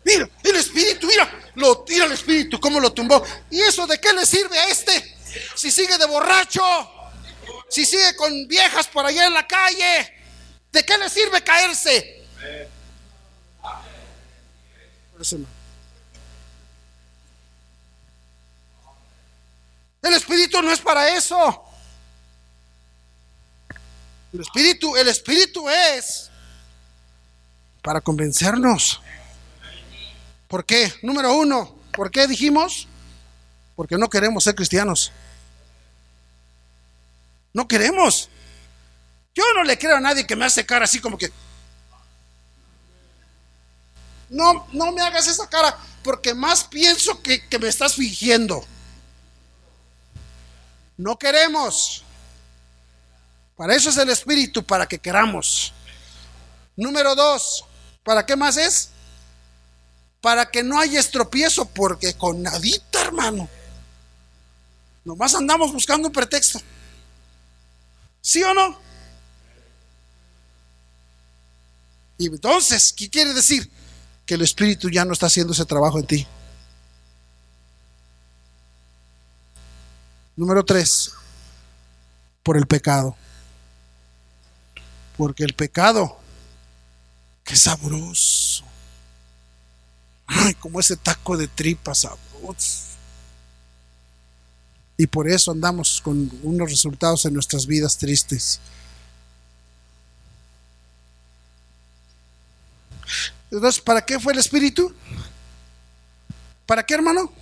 Mira, 0.04 0.28
el 0.44 0.56
espíritu, 0.56 1.08
mira, 1.08 1.52
lo 1.56 1.80
tira 1.84 2.06
el 2.06 2.12
espíritu, 2.12 2.60
cómo 2.60 2.80
lo 2.80 2.92
tumbó. 2.92 3.24
¿Y 3.50 3.62
eso 3.62 3.86
de 3.86 4.00
qué 4.00 4.14
le 4.14 4.26
sirve 4.26 4.58
a 4.58 4.70
este? 4.70 5.18
Si 5.56 5.72
sigue 5.72 5.98
de 5.98 6.06
borracho, 6.06 6.62
si 7.70 7.86
sigue 7.86 8.16
con 8.16 8.48
viejas 8.48 8.88
por 8.88 9.06
allá 9.06 9.28
en 9.28 9.34
la 9.34 9.46
calle, 9.48 10.14
¿de 10.72 10.84
qué 10.84 10.98
le 10.98 11.10
sirve 11.10 11.44
caerse? 11.44 12.24
El 20.02 20.14
espíritu 20.14 20.62
no 20.62 20.72
es 20.72 20.80
para 20.80 21.16
eso. 21.16 21.64
El 24.34 24.42
espíritu, 24.42 24.96
el 24.96 25.08
espíritu 25.08 25.70
es 25.70 26.32
para 27.82 28.02
convencernos. 28.02 29.02
¿Por 30.48 30.66
qué? 30.66 30.92
Número 31.04 31.34
uno, 31.34 31.76
¿por 31.94 32.10
qué 32.10 32.28
dijimos? 32.28 32.88
Porque 33.76 33.98
no 33.98 34.10
queremos 34.10 34.44
ser 34.44 34.56
cristianos. 34.56 35.12
No 37.54 37.68
queremos. 37.68 38.30
Yo 39.36 39.44
no 39.54 39.64
le 39.64 39.78
creo 39.78 39.98
a 39.98 40.02
nadie 40.02 40.26
que 40.26 40.36
me 40.36 40.46
hace 40.46 40.66
cara 40.66 40.86
así 40.86 41.00
como 41.00 41.18
que. 41.18 41.32
No, 44.30 44.66
no 44.72 44.92
me 44.94 45.02
hagas 45.02 45.28
esa 45.28 45.50
cara, 45.50 45.78
porque 46.04 46.34
más 46.34 46.64
pienso 46.64 47.22
que, 47.22 47.46
que 47.48 47.60
me 47.60 47.68
estás 47.68 47.96
fingiendo. 47.96 48.66
No 51.02 51.18
queremos. 51.18 52.04
Para 53.56 53.76
eso 53.76 53.90
es 53.90 53.98
el 53.98 54.10
Espíritu, 54.10 54.64
para 54.64 54.88
que 54.88 55.00
queramos. 55.00 55.74
Número 56.76 57.16
dos, 57.16 57.66
¿para 58.04 58.26
qué 58.26 58.36
más 58.36 58.58
es? 58.58 58.92
para 60.22 60.50
que 60.52 60.64
no 60.64 60.80
haya 60.80 61.00
estropiezo, 61.00 61.66
porque 61.66 62.14
con 62.14 62.44
nadita, 62.44 63.02
hermano. 63.02 63.50
Nomás 65.04 65.34
andamos 65.34 65.74
buscando 65.74 66.08
un 66.08 66.14
pretexto. 66.14 66.62
¿Sí 68.22 68.44
o 68.44 68.54
no? 68.54 68.80
Y 72.20 72.28
entonces, 72.28 72.94
¿qué 72.94 73.10
quiere 73.10 73.34
decir? 73.34 73.68
Que 74.28 74.36
el 74.36 74.44
Espíritu 74.44 74.92
ya 74.92 75.04
no 75.04 75.14
está 75.14 75.26
haciendo 75.26 75.54
ese 75.54 75.66
trabajo 75.66 75.98
en 75.98 76.06
ti. 76.06 76.28
Número 80.36 80.64
tres, 80.64 81.12
por 82.44 82.58
el 82.58 82.66
pecado. 82.66 83.16
Porque 85.18 85.44
el 85.44 85.54
pecado, 85.54 86.18
qué 87.44 87.56
sabroso. 87.56 88.64
Como 90.60 90.80
ese 90.80 90.96
taco 90.96 91.38
de 91.38 91.48
tripa 91.48 91.94
sabroso. 91.94 92.92
Y 94.98 95.08
por 95.08 95.28
eso 95.30 95.52
andamos 95.52 96.00
con 96.02 96.32
unos 96.44 96.70
resultados 96.70 97.26
en 97.26 97.34
nuestras 97.34 97.66
vidas 97.66 97.98
tristes. 97.98 98.60
Entonces, 103.50 103.82
¿para 103.82 104.06
qué 104.06 104.20
fue 104.20 104.34
el 104.34 104.40
Espíritu? 104.40 104.94
¿Para 106.66 106.86
qué, 106.86 106.94
hermano? 106.94 107.34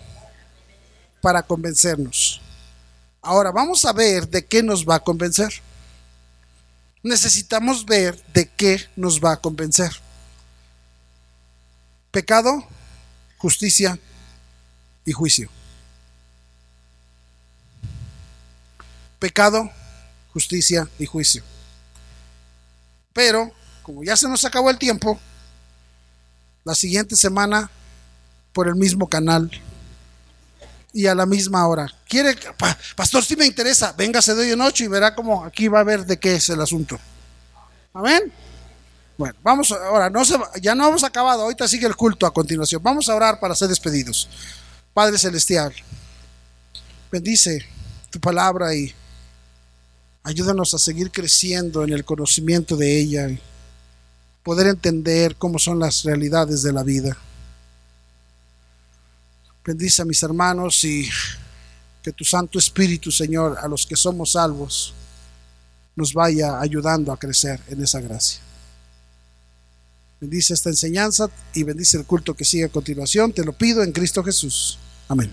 Para 1.22 1.44
convencernos. 1.44 2.42
Ahora, 3.22 3.52
vamos 3.52 3.84
a 3.86 3.94
ver 3.94 4.28
de 4.28 4.46
qué 4.46 4.64
nos 4.64 4.88
va 4.88 4.96
a 4.96 5.00
convencer. 5.04 5.54
Necesitamos 7.04 7.86
ver 7.86 8.22
de 8.34 8.50
qué 8.50 8.88
nos 8.96 9.24
va 9.24 9.34
a 9.34 9.38
convencer. 9.38 9.92
Pecado, 12.12 12.66
justicia 13.38 14.00
y 15.06 15.12
juicio. 15.12 15.50
Pecado, 19.20 19.70
justicia 20.34 20.90
y 20.98 21.06
juicio. 21.06 21.44
Pero, 23.14 23.52
como 23.84 24.04
ya 24.04 24.16
se 24.16 24.30
nos 24.30 24.46
acabó 24.46 24.70
el 24.70 24.78
tiempo, 24.78 25.20
la 26.64 26.74
siguiente 26.74 27.16
semana 27.16 27.70
por 28.54 28.68
el 28.68 28.76
mismo 28.76 29.08
canal 29.08 29.52
y 30.94 31.08
a 31.08 31.16
la 31.16 31.26
misma 31.26 31.68
hora. 31.68 31.88
¿Quiere, 32.08 32.36
pastor, 32.96 33.24
si 33.24 33.36
me 33.36 33.46
interesa, 33.46 33.94
véngase 33.94 34.34
de 34.34 34.44
hoy 34.44 34.52
en 34.52 34.62
ocho 34.62 34.84
y 34.84 34.88
verá 34.88 35.14
cómo 35.14 35.44
aquí 35.44 35.68
va 35.68 35.82
a 35.82 35.84
ver 35.84 36.06
de 36.06 36.18
qué 36.18 36.36
es 36.36 36.50
el 36.50 36.62
asunto. 36.62 37.00
Amén. 37.94 38.32
Bueno, 39.18 39.36
vamos 39.44 39.72
ahora, 39.72 40.10
no 40.10 40.24
se, 40.24 40.36
ya 40.62 40.74
no 40.74 40.88
hemos 40.88 41.04
acabado, 41.04 41.44
ahorita 41.44 41.68
sigue 41.68 41.86
el 41.86 41.96
culto 41.96 42.26
a 42.26 42.34
continuación. 42.34 42.82
Vamos 42.82 43.10
a 43.10 43.16
orar 43.16 43.40
para 43.40 43.54
ser 43.54 43.68
despedidos. 43.68 44.30
Padre 44.94 45.18
Celestial, 45.18 45.74
bendice 47.12 47.66
tu 48.10 48.20
palabra 48.20 48.74
y 48.74 48.94
ayúdanos 50.24 50.74
a 50.74 50.80
seguir 50.80 51.12
creciendo 51.12 51.84
en 51.84 51.92
el 51.92 52.06
conocimiento 52.06 52.78
de 52.78 52.98
ella 52.98 53.30
y 53.30 53.40
poder 54.42 54.68
entender 54.68 55.36
cómo 55.36 55.60
son 55.60 55.80
las 55.80 56.04
realidades 56.04 56.64
de 56.64 56.74
la 56.74 56.84
vida. 56.84 57.18
Bendice 59.70 60.02
a 60.02 60.06
mis 60.06 60.24
hermanos 60.24 60.84
y 60.84 61.08
que 62.02 62.12
tu 62.12 62.26
Santo 62.26 62.58
Espíritu, 62.58 63.12
Señor, 63.12 63.56
a 63.62 63.68
los 63.68 63.86
que 63.86 63.96
somos 63.96 64.32
salvos, 64.32 64.96
nos 65.96 66.12
vaya 66.12 66.60
ayudando 66.60 67.12
a 67.12 67.20
crecer 67.20 67.62
en 67.68 67.84
esa 67.84 68.02
gracia. 68.02 68.40
Bendice 70.20 70.56
esta 70.56 70.72
enseñanza 70.72 71.30
y 71.54 71.62
bendice 71.62 71.98
el 71.98 72.06
culto 72.06 72.34
que 72.34 72.46
sigue 72.46 72.64
a 72.64 72.70
continuación. 72.70 73.32
Te 73.32 73.46
lo 73.46 73.54
pido 73.54 73.84
en 73.84 73.92
Cristo 73.92 74.24
Jesús. 74.24 74.80
Amén. 75.08 75.32